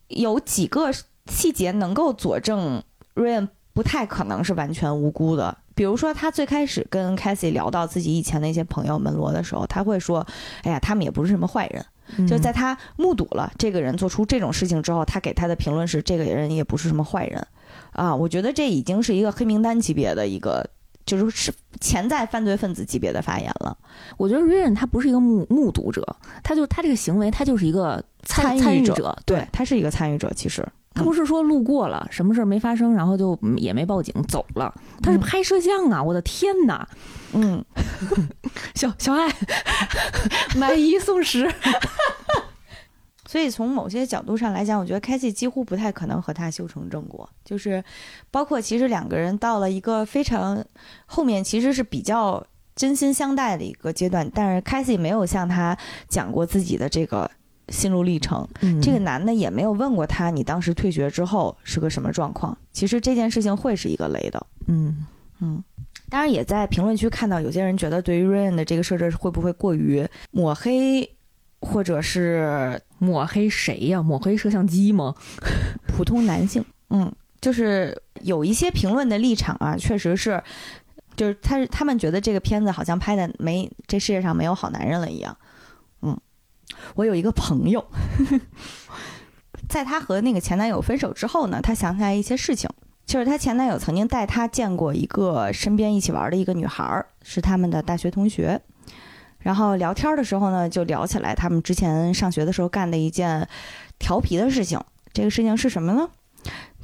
[0.08, 0.90] 有几个
[1.26, 2.82] 细节能够佐证
[3.14, 5.56] 瑞恩不太可能是完全无辜的。
[5.74, 10.26] 比如说，他最开始跟 i e 聊到自己以前那些朋友门罗的时候，他会说
[10.64, 11.82] ：“哎呀，他们也不是什么坏人。”
[12.28, 17.46] 就在他目睹了这个人做出这种事情之后，他给他的评论是：这个人也不是什么坏人，
[17.92, 20.68] 啊，我觉得这已经是一个黑名单级别的一个，
[21.06, 23.76] 就是是潜在犯罪分子级别的发言了。
[24.16, 30.30] 我觉得 Ryan 他不是一个目目睹者，他就他这个行为，他就是一个参参与者，对他是一个参与者。
[30.34, 36.02] 其实他不是说路过了，什么事儿没发生，然后就也没报警走了，他是拍摄像啊！
[36.02, 36.86] 我的天哪！
[37.34, 37.64] 嗯，
[38.74, 39.26] 小小爱
[40.56, 41.50] 买一送十，
[43.26, 47.26] 所以从某些角度上来讲，我觉得开启几乎不太可能和他修成正果。
[47.42, 47.82] 就是
[48.30, 50.62] 包括其实两个人到了一个非常
[51.06, 52.44] 后面，其实是比较
[52.76, 55.74] 真心相待的一个阶段，但是开西没有向他
[56.08, 57.30] 讲过自己的这个
[57.72, 58.46] 心路历程。
[58.60, 62.56] 嗯这个男的也没有问过他，你当时退学之后是个什么状况。
[62.70, 64.46] 其实这件事情会是一个雷的。
[64.66, 65.04] 嗯
[65.40, 65.64] 嗯，
[66.08, 71.16] 当然也在评论区看到有些人觉得对于 Rain 的这个设置会不会过于抹黑，
[71.60, 74.00] 或者是抹黑谁呀？
[74.00, 75.14] 抹黑摄像机吗？
[75.88, 76.64] 普通男性。
[76.90, 80.40] 嗯，就是有一些评论的立场啊，确实是，
[81.16, 85.36] 就是他他们觉得这个片子好像拍的没这世界上没有好男人了一样。
[86.72, 87.84] 嗯，我有一个朋友，
[89.68, 92.68] 在她和那个前男友分手之后呢，她想起来一些事情。
[93.04, 98.60] 就是她前男友曾经带她见过一个身边一起玩的一个女孩儿，是他们的大学同学。
[99.40, 103.46] 然后聊天的时候呢，就聊起来他们之前上学的时候干的一件
[103.98, 104.80] 调皮的事情。
[105.12, 106.08] 这个事情是什么呢？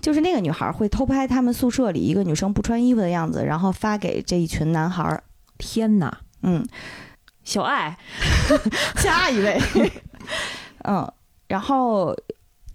[0.00, 5.22] 就是那个女孩会偷拍他们宿舍里一个女生不穿衣服的样子，然后发给这一群男孩儿。
[5.56, 6.18] 天哪！
[6.42, 6.64] 嗯，
[7.48, 7.96] 小爱，
[8.96, 9.58] 下一位。
[10.84, 11.10] 嗯，
[11.46, 12.14] 然后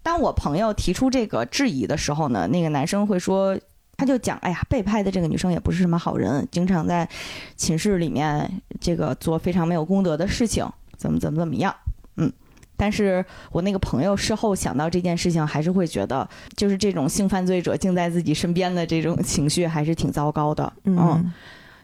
[0.01, 3.55] 当我朋友提出这个质疑的时候呢，那个男生会说，
[3.95, 7.07] 他就讲，哎呀，被拍的这个女生也不是什么好人，经常在
[7.55, 8.51] 寝室里面
[8.81, 10.67] 这个做非常没有公德的事情，
[10.97, 11.75] 怎么怎么怎么样。
[12.17, 12.33] 嗯，
[12.75, 16.27] 但是我那个朋友事后想到这件事情，还是会觉得，
[16.57, 20.73] 就是这种性犯罪者竟在自己身边的这种情绪，还是挺糟糕的。
[20.85, 21.31] 嗯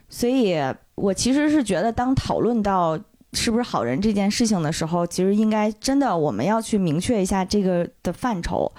[0.10, 0.58] 所以
[0.96, 3.00] 我其实是觉得，当讨论到
[3.34, 8.72] 是不是好人这件事情的时候，其实应该真的我们要去明确一下这个的范畴，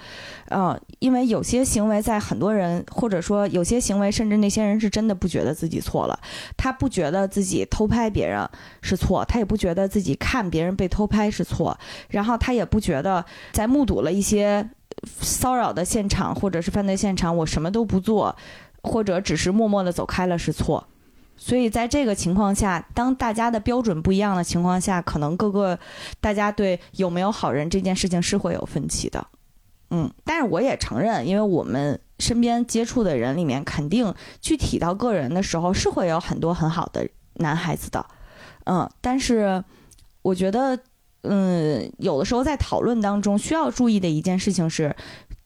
[0.49, 6.19] 呃，因为有些行为在很多人或者说有些行为，甚至那些人是真的不觉得自己错了，
[6.57, 8.45] 他不觉得自己偷拍别人
[8.81, 11.79] 是错，他也不觉得自己看别人被偷拍是错，
[12.09, 14.69] 然后他也不觉得在目睹了一些
[15.21, 18.35] 骚扰的现场或者是犯罪现场，我什么都不做，
[18.83, 20.85] 或者只是默默的走开了是错。
[21.43, 25.77] 所以在这个情况下，当大家的标准不一样的情况下，可能各个
[26.19, 29.25] 大家对有没有好人这件事情是会有分歧的。
[29.89, 38.05] 嗯，但是我也承认，因为我们身边接触的人里面，肯定具体到个人的时候，是会有很多很好的男孩子的。
[38.65, 39.63] 嗯，但是
[40.21, 40.77] 我觉得，
[41.23, 44.95] 嗯，有的时候在讨论当中需要注意的一件事情是，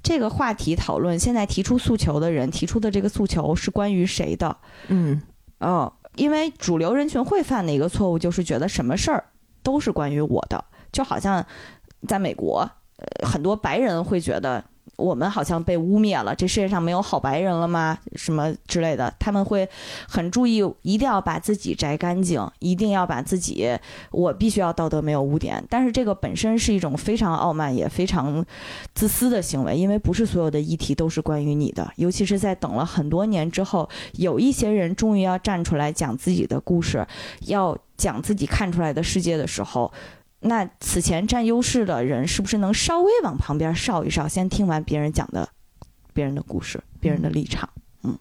[0.03, 4.57] 这个话题讨论现在提出诉求的人提出的这个诉求是关于谁的？
[4.89, 5.21] 嗯
[5.59, 9.25] 嗯，因为主流人群会犯的一个错误就是觉得什么事儿
[9.63, 11.45] 都是关于我的，就好像
[12.07, 14.63] 在美国，呃，很多白人会觉得
[14.97, 17.97] 我们好像被污蔑了，这世界上没有好白人了吗？
[18.15, 19.67] 什么之类的，他们会
[20.07, 23.69] 很注意，一定要把自己摘干净，一定要把自己，
[24.11, 25.63] 我必须要道德没有污点。
[25.69, 28.45] 但是这个本身是一种非常傲慢也非常
[28.93, 37.05] 自私的行为，因为不是所有的议题都是关于你的，尤其是在等了很多年之后，有一些人终于要站出来讲自己的故事，
[37.47, 39.91] 要讲自己看出来的世界的时候。
[40.45, 45.49] 那此前占优势的人是不是能稍微往旁边稍一稍，先听完别人讲的
[46.13, 47.69] 别人的故事、别人的立场？
[48.03, 48.17] 嗯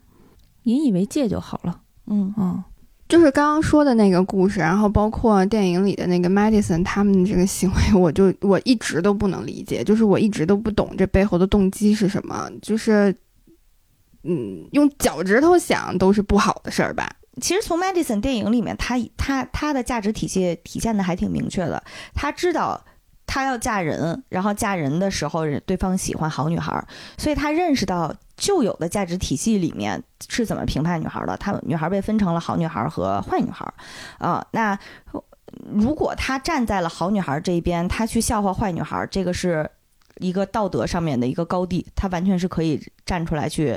[0.64, 1.80] 引以为戒就好了。
[2.06, 2.64] 嗯嗯
[3.06, 13.14] 就是刚刚说的那个故事，然后包括电影里的那个 Madison 他们这个行为，我就我一直都不能理解，就是我一直都不懂这背后的动机是什么，就是
[14.22, 17.06] 嗯，用脚趾头想都是不好的事儿吧？
[17.40, 21.82] 其实从 Madison 电影里面，他他他的价值体系体现的还挺明确的。
[22.15, 22.81] 他知道
[23.27, 26.85] 他要嫁人，然后嫁人的时候，对方喜欢好女孩，
[27.19, 31.36] 所以他认识到旧有的价值体系里面是怎么评判女孩的。
[31.36, 33.66] 他女孩被分成了好女孩和坏女孩，
[34.19, 34.78] 啊、那
[35.73, 39.70] 如果他站在了好女孩这一边，他去笑话坏女孩，这个是。
[40.20, 43.77] 一个道德上面的一个高地，他完全是可以站出来去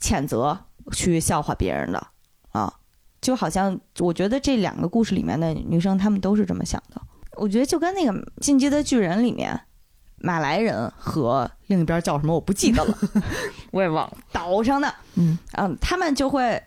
[0.00, 0.56] 谴责、
[0.92, 2.06] 去笑话别人的。
[3.22, 7.00] 就好像我觉得这两个故事里面的女生，她们都是这么想的。
[7.36, 8.12] 我觉得就跟那个
[8.42, 9.58] 《进击的巨人》里面，
[10.18, 12.98] 马来人和另一边叫什么我不记得了，
[13.72, 14.16] 我也忘了。
[14.30, 16.62] 岛上的，嗯嗯，他们就会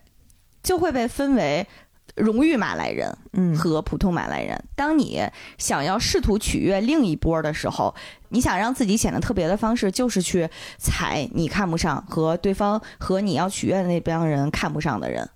[0.64, 1.68] 就会被分为
[2.15, 4.60] 荣誉马来人嗯和普通马来人。
[4.76, 5.22] 当你
[5.57, 7.94] 想要试图取悦另一波的时候，
[8.30, 10.49] 你想让自己显得特别的方式，就是去
[10.80, 15.30] 踩你看不上和对方和你要取悦的那帮人看不上的人啊。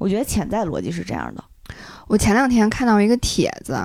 [0.00, 1.44] 我觉得潜在逻辑是这样的。
[2.08, 3.78] 我前两天看到一个帖子，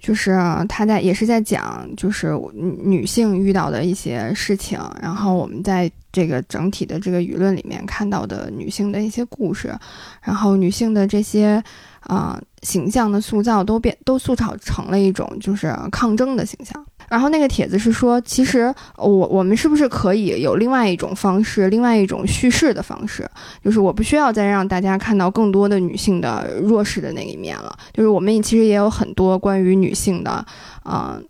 [0.00, 9.76] 就是他在也是在讲，就是女性遇到的一些事情，然后我们在这个整体的这个舆论里面看到的女性的一些故事，
[10.22, 11.62] 然后女性的这些
[12.00, 16.86] 啊、形象的塑造都变都塑造成了一种就是抗争的形象。
[17.08, 23.28] 然后那个帖子是说，其实我我们是不是可以有另外一种方式，另外一种叙事的方式，
[23.64, 27.76] 就是我不需要再让大家看到更多的女性的弱势的那一面了。
[27.92, 30.44] 就是我们其实也有很多关于女性的，
[30.84, 31.20] 呃，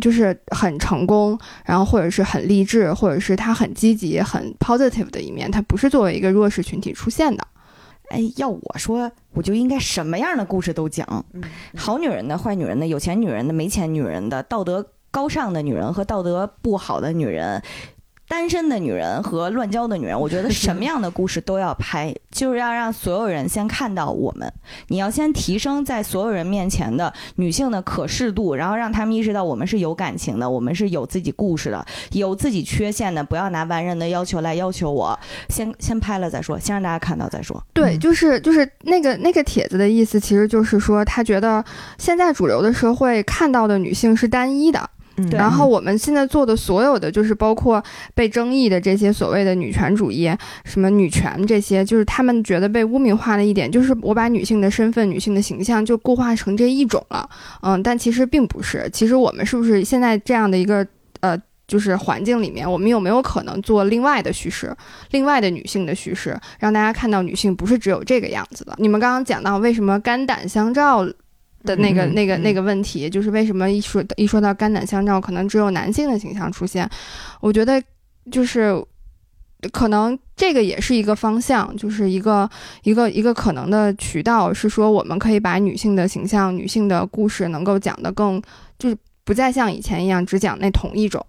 [0.00, 7.46] 就是很成功，然后或者是很励志，或者是她很积极、很 positive 的一面，他不是作为一个弱势群体出现的。
[8.08, 11.24] 哎，要我说，我就应该什么样的故事都讲，
[11.76, 17.62] 好女人的、坏女人的、有钱女人的、没钱女人的、道德高尚的女人和道德不好的女人。
[18.28, 24.48] 单身的女人和乱交的女人，我觉得什么样的故事都要拍，就是要让所有人先看到我们。
[24.86, 33.24] 你要先提升在所有人面前的女性的可视度，然后让他们意识到我们是有感情的，我们是有自己故事的，有自己缺陷的。
[33.24, 35.18] 不要拿完人的要求来要求我，
[35.48, 37.60] 先先拍了再说，先让大家看到再说。
[37.72, 41.64] 对，就是就是那个那个帖子的意思，其实就是说他觉得
[41.98, 44.88] 现在主流的社会看到的女性是单一的。
[45.30, 47.82] 然后我们现在做的所有的，就是包括
[48.14, 50.30] 被争议的这些所谓的女权主义，
[50.64, 57.28] 什么女权这些，就是他们觉得被污名化的一点，就是我把女性的身份、女性的形象就固化成这一种了。
[57.62, 58.88] 嗯，但其实并不是。
[58.92, 60.86] 其实我们是不是现在这样的一个
[61.20, 61.36] 呃，
[61.66, 64.74] 就是环境里面，我们有没有可能做另外的叙事，
[65.10, 68.74] 另外的女性的叙事，让大家看到女性不是只有这个样子的？
[68.78, 71.06] 你们刚刚讲到为什么肝胆相照？
[71.64, 76.88] 的那个、那个、那个问题，就是为什么一说一说到肝胆相照，可能只有男性的形象出现？
[77.40, 77.82] 我觉得
[78.30, 78.82] 就是
[79.72, 82.48] 可能这个也是一个方向，就是一个
[82.82, 88.40] 一个一个可能的渠道，是说我们可以把女性的形象、女性的故事能够讲得更，
[88.78, 91.24] 就是不再像以前一样只讲那同一种。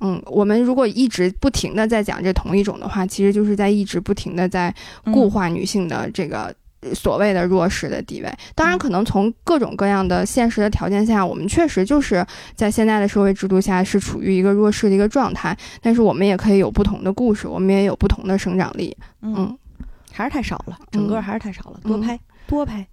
[0.00, 4.74] 嗯，我们如果一直不停的在讲这同一种的话，其实就是在一直不停的在
[5.12, 6.54] 固化女性的这个。
[6.94, 15.56] 所谓的弱势的地位，当然可能从各种各样的现实的条件下，我们确实就是在现在的社会制度下是处于一个弱势的一个状态。
[15.80, 18.96] 但是我们也可以有不同的故事，我们也有不同的生长力。
[19.22, 19.56] 嗯，
[20.12, 22.86] 还是太少了，整个还是太少了，多拍多拍。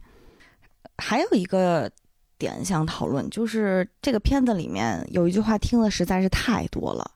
[0.97, 1.89] 还有一个
[2.37, 7.11] 点想讨论，就是这个片子里面有一句话听的实在是太多了。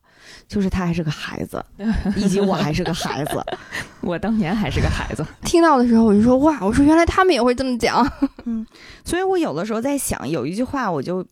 [0.48, 1.64] 就是他还是个孩子，
[2.16, 3.44] 以及我还是个孩子，
[4.02, 5.26] 我当年还是个孩子。
[5.44, 8.06] 听到的时候我就说哇，我说原来他们也会这么讲。
[8.45, 8.66] 嗯，
[9.04, 11.26] 所以我有的时候在想，有一句话我就，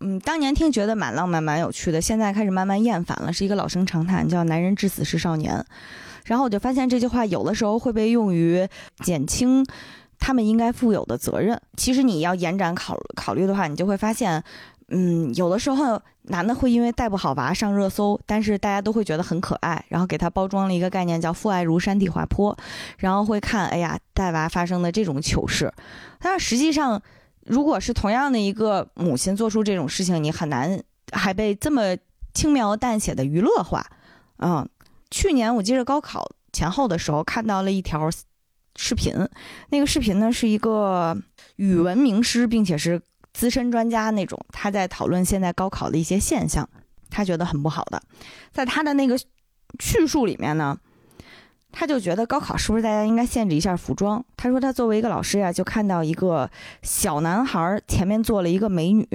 [0.00, 5.64] 嗯，当年听觉得蛮浪漫、蛮有趣的，现在开始慢慢厌烦了，是一个老生常谈，叫“男人至死是少年”。
[6.24, 8.66] 然后我就发现这句话有的时候会被用于
[9.02, 9.64] 减轻
[10.18, 11.60] 他们应该负有的责任。
[11.76, 14.42] 其实你要延展考考虑的话，你就会发现。
[14.90, 22.56] 嗯，有的时候男的会因为带不好娃上热搜，但是大家都会觉得很可爱，然后给他包装了一个概念叫“父爱如山地滑坡”，
[22.96, 25.70] 然后会看，哎呀，带娃发生的这种糗事。
[26.18, 27.00] 但是实际上，
[27.44, 30.82] 如果是同样的一个母亲做出这种事情，你很难
[31.12, 31.94] 还被这么
[32.32, 33.84] 轻描淡写的娱乐化。
[34.38, 34.66] 嗯，
[35.10, 38.10] 去年我记得高考前后的时候看到了一条
[38.74, 39.14] 视频，
[39.68, 41.14] 那个视频呢是一个
[41.56, 43.02] 语文名师，并且是。
[43.38, 46.68] 资深专家那种，他在讨论现在高考的一些现象，
[47.08, 48.02] 他觉得很不好的。
[48.50, 49.16] 在他的那个
[49.78, 50.76] 叙述里面呢，
[51.70, 54.24] 他就觉得高考是不是大家应该限制一下服装？
[54.36, 56.50] 他说他作为一个老师呀，就看到一个
[56.82, 59.06] 小男孩前面坐了一个美女，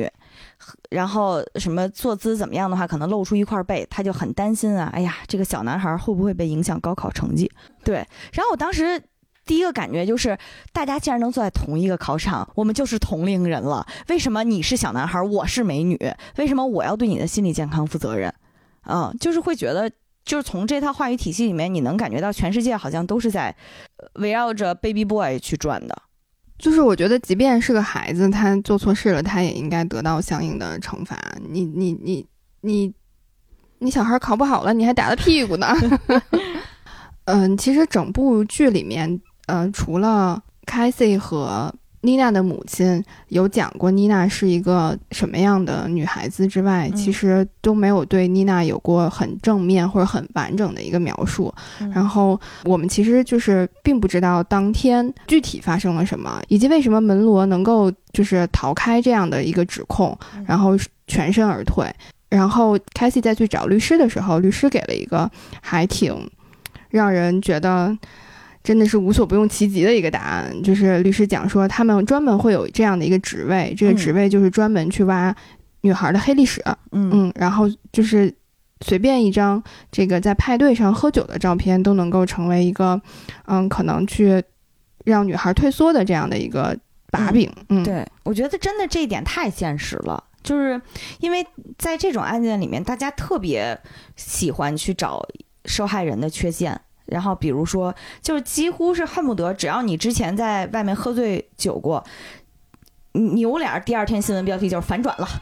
[0.89, 4.89] 然后什么坐姿怎么样的话，可能露出一块背，他就很担心啊。
[4.93, 7.51] 哎呀，这个小男孩会不会被影响高考成绩？
[7.83, 7.95] 对，
[8.31, 9.03] 然后我当时。
[9.45, 10.37] 第一个感觉就是，
[10.71, 13.85] 大家既然能坐在同一个考场，我们就是同龄人了。
[14.07, 15.99] 为什么你是小男孩，我是美女？
[16.37, 18.33] 为什么我要对你的心理健康负责任？
[18.85, 19.91] 嗯，就是会觉得，
[20.23, 23.53] 就是从这套话语体系里面，你能感觉到全世界好像都是在
[24.15, 26.03] 围绕着 baby boy 去转的。
[26.57, 31.19] 就是我觉得，即便是个孩子，他做错事了，他也应该得到相应的惩罚。
[31.49, 32.25] 你你你
[32.61, 32.93] 你
[33.79, 35.67] 你小孩考不好了，你还打他屁股呢？
[37.25, 39.19] 嗯，其实整部剧里面。
[39.47, 41.73] 呃，除了凯西和
[42.05, 51.53] 妮娜的母亲有讲过妮娜是一个什么样的女孩子之外，其实都没有对妮娜有过很正面或者很完整的一个描述。
[51.93, 61.89] 然后我们其实就是并不知道当天具体发生了什么，以及为什么门罗能够就是逃开这样的一个指控，然后全身而退。
[62.27, 65.29] 然后凯西在去找律师的时候，律师给了一个
[65.61, 66.29] 还挺
[66.89, 67.97] 让人觉得。
[68.64, 75.35] 真的是无所不用其极的一个答案，就是律师讲说，他们专门会有这样的一个职位，这个职位就是专门去挖
[75.81, 76.64] 女孩的黑历史，
[76.94, 77.10] 嗯。
[77.11, 78.34] 嗯，然后就是
[78.80, 79.61] 随便一张
[79.91, 83.02] 这个在派对上喝酒的照片都能够成为一个，
[83.48, 84.41] 嗯，可能去
[85.03, 86.77] 让女孩退缩的这样的一个
[87.11, 90.81] 把柄，嗯，对，我觉得真的这一点太现实了，就是
[91.19, 91.45] 因为
[91.77, 93.77] 在这种案件里面，大家特别
[94.15, 95.22] 喜欢去找
[95.65, 96.80] 受害人的缺陷。
[97.14, 102.03] 然后，比如说，就是几乎是恨不得，只要你之前在外面喝醉酒过，
[103.11, 105.27] 扭脸，第二天新闻标题就是反转了。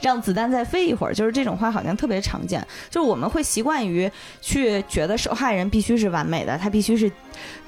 [0.00, 2.64] 让子弹再飞一会儿，就是这种话好像特别常见。
[2.88, 4.10] 就是我们会习惯于
[4.40, 7.10] 去觉得受害人必须是完美的，他必须是，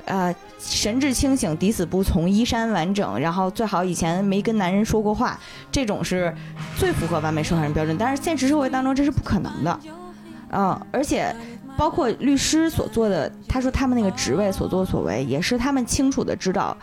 [0.05, 5.39] 呃，神志清醒、抵死不从、衣衫完整，然后最好以前没跟男人说过话，
[5.73, 6.35] 这种是
[6.77, 7.97] 最符合完美受害人标准。
[7.99, 9.81] 但是现实社会当中这是不可能的，
[10.51, 11.35] 嗯，而且。
[11.77, 16.77] 包括律师所做的，他说他们那个职位所作所为，也是他们清楚的知道，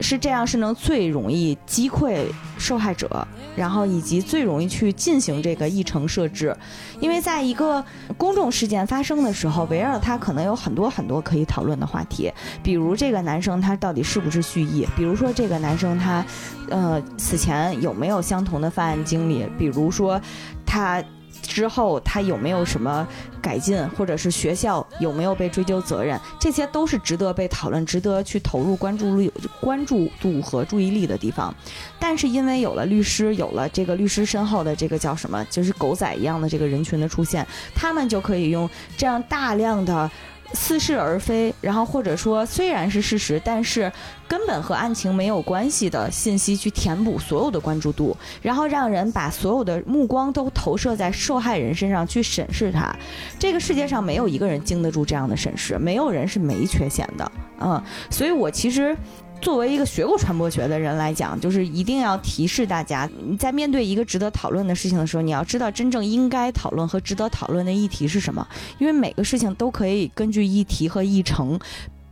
[0.00, 2.24] 是这样是能最容易击溃
[2.58, 3.26] 受害者，
[3.56, 6.56] 然后以及最容易去进行这个议程设置，
[7.00, 7.84] 因为在一个
[8.16, 12.32] 公众事件发生的时候，围绕他可能有很多很多可以讨论的话题，
[12.62, 16.24] 比如这个男生他到底是不是蓄意，比如说这个男生他，
[16.70, 20.20] 呃，此前有没有相同的犯案经历，比如说
[20.66, 21.02] 他。
[21.50, 23.06] 之后他有没有什么
[23.42, 31.52] 改进，或者是学校有没有被追究责任，这些都是值得被讨论、值得去投入关注力、关注度和注意力的地方。
[31.98, 37.44] 但是因为有了律师，有了这个律师身后的这个叫什么，就是狗仔一样的这个人群的出现，
[37.74, 40.08] 他们就可以用这样大量的。
[40.52, 43.90] 似是而非，然后或者说虽然是事实，但是
[44.28, 52.94] 根本和案情没有关系的信息去填补所有的关注度，然后让人把所有的目光都投射在受害人身上去审视他。
[53.38, 58.96] 这个世界上没有一个人经得住这样的审视，没有人是没缺陷的，嗯，所以我其实。
[59.40, 63.08] 作为一个学过传播学的人来讲，就是一定要提示大家，
[63.38, 68.46] 在面对一个值得讨论的事情的时候，你要知道真正应该讨论和值得讨论的议题是什么。
[68.78, 71.58] 因为每个事情都可以根据议题和议程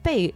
[0.03, 0.33] 被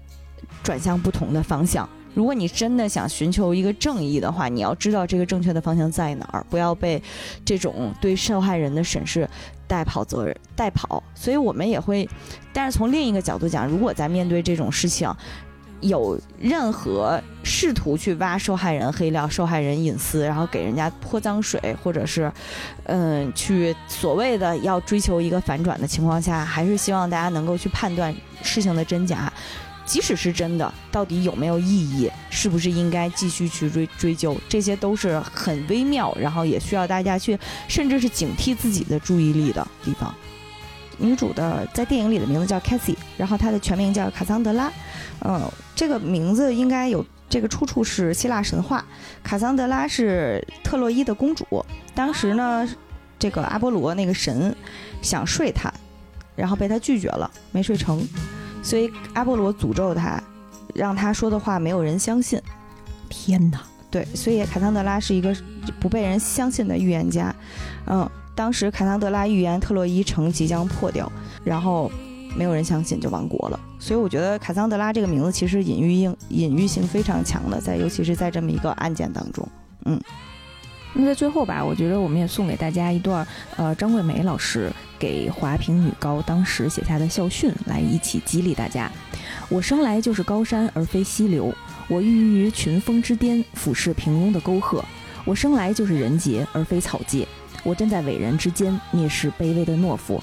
[0.62, 1.88] 转向不同的方向。
[2.14, 7.02] 如果你真的想寻求一个正义的话，你要知道这个正确的方向在哪儿，不要被
[7.42, 9.26] 这种对受害人的审视
[9.66, 11.02] 带跑责任带跑。
[11.14, 12.06] 所以我们也会，
[12.52, 15.10] 但是从另一个角度讲，如果在面对这种事情，
[15.82, 22.32] 有任何试图去挖受害人黑料、受害人隐私，然后给人家泼脏水，或者是，
[22.84, 29.30] 嗯，去所谓的要追求一个反转的情况下，还是希望大家能够去判断事情的真假。
[29.84, 32.08] 即使是真的，到底有没有意义？
[32.30, 34.36] 是不是应该继续去追追究？
[34.48, 37.36] 这些都是很微妙，然后也需要大家去，
[37.66, 40.14] 甚至是警惕自己的注意力的地方。
[41.02, 44.72] 女主的在电影里的名字叫 Cassie，然后她的全名叫卡桑德拉。
[45.24, 48.84] 嗯，这个名字应该有这个出处是希腊神话。
[49.22, 51.44] 卡桑德拉是特洛伊的公主，
[51.94, 52.68] 当时呢，
[53.18, 54.54] 这个阿波罗那个神
[55.02, 55.72] 想睡她，
[56.36, 58.06] 然后被她拒绝了，没睡成，
[58.62, 60.22] 所以阿波罗诅咒她，
[60.74, 62.40] 让她说的话没有人相信。
[63.08, 63.60] 天哪！
[63.90, 65.36] 对，所以卡桑德拉是一个
[65.78, 67.34] 不被人相信的预言家。
[67.86, 68.08] 嗯，
[68.42, 71.10] 当时卡桑德拉预言特洛伊城即将破掉，
[71.44, 71.88] 然后。
[72.34, 79.46] 没有人相信就亡国了，所以我觉得卡桑德拉这个名字其实隐喻性隐喻性非常强的，在尤其是在这么一个案件当中，
[79.84, 80.00] 嗯。
[80.94, 83.26] 那在最后吧，我觉得我们也送给大家一段，
[83.58, 88.90] 呃，张桂梅老师给华坪女高当时写下的校训，来一起激励大家。
[89.50, 91.54] 我生来就是高山而非溪流，
[91.86, 94.82] 我郁郁于群峰之巅，俯视平庸的沟壑。
[95.26, 97.28] 我生来就是人杰而非草芥，
[97.62, 100.22] 我站在伟人之间，蔑视卑微的懦夫。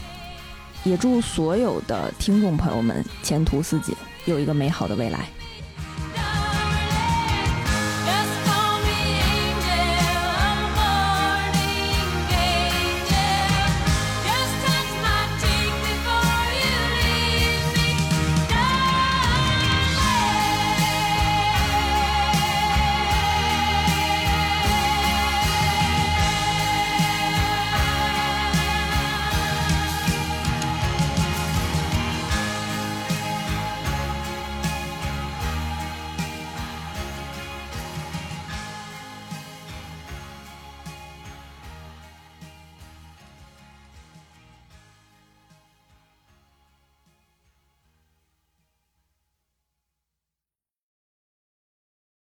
[0.83, 3.93] 也祝所有的听众朋友们前途似锦，
[4.25, 5.27] 有一个美好的未来。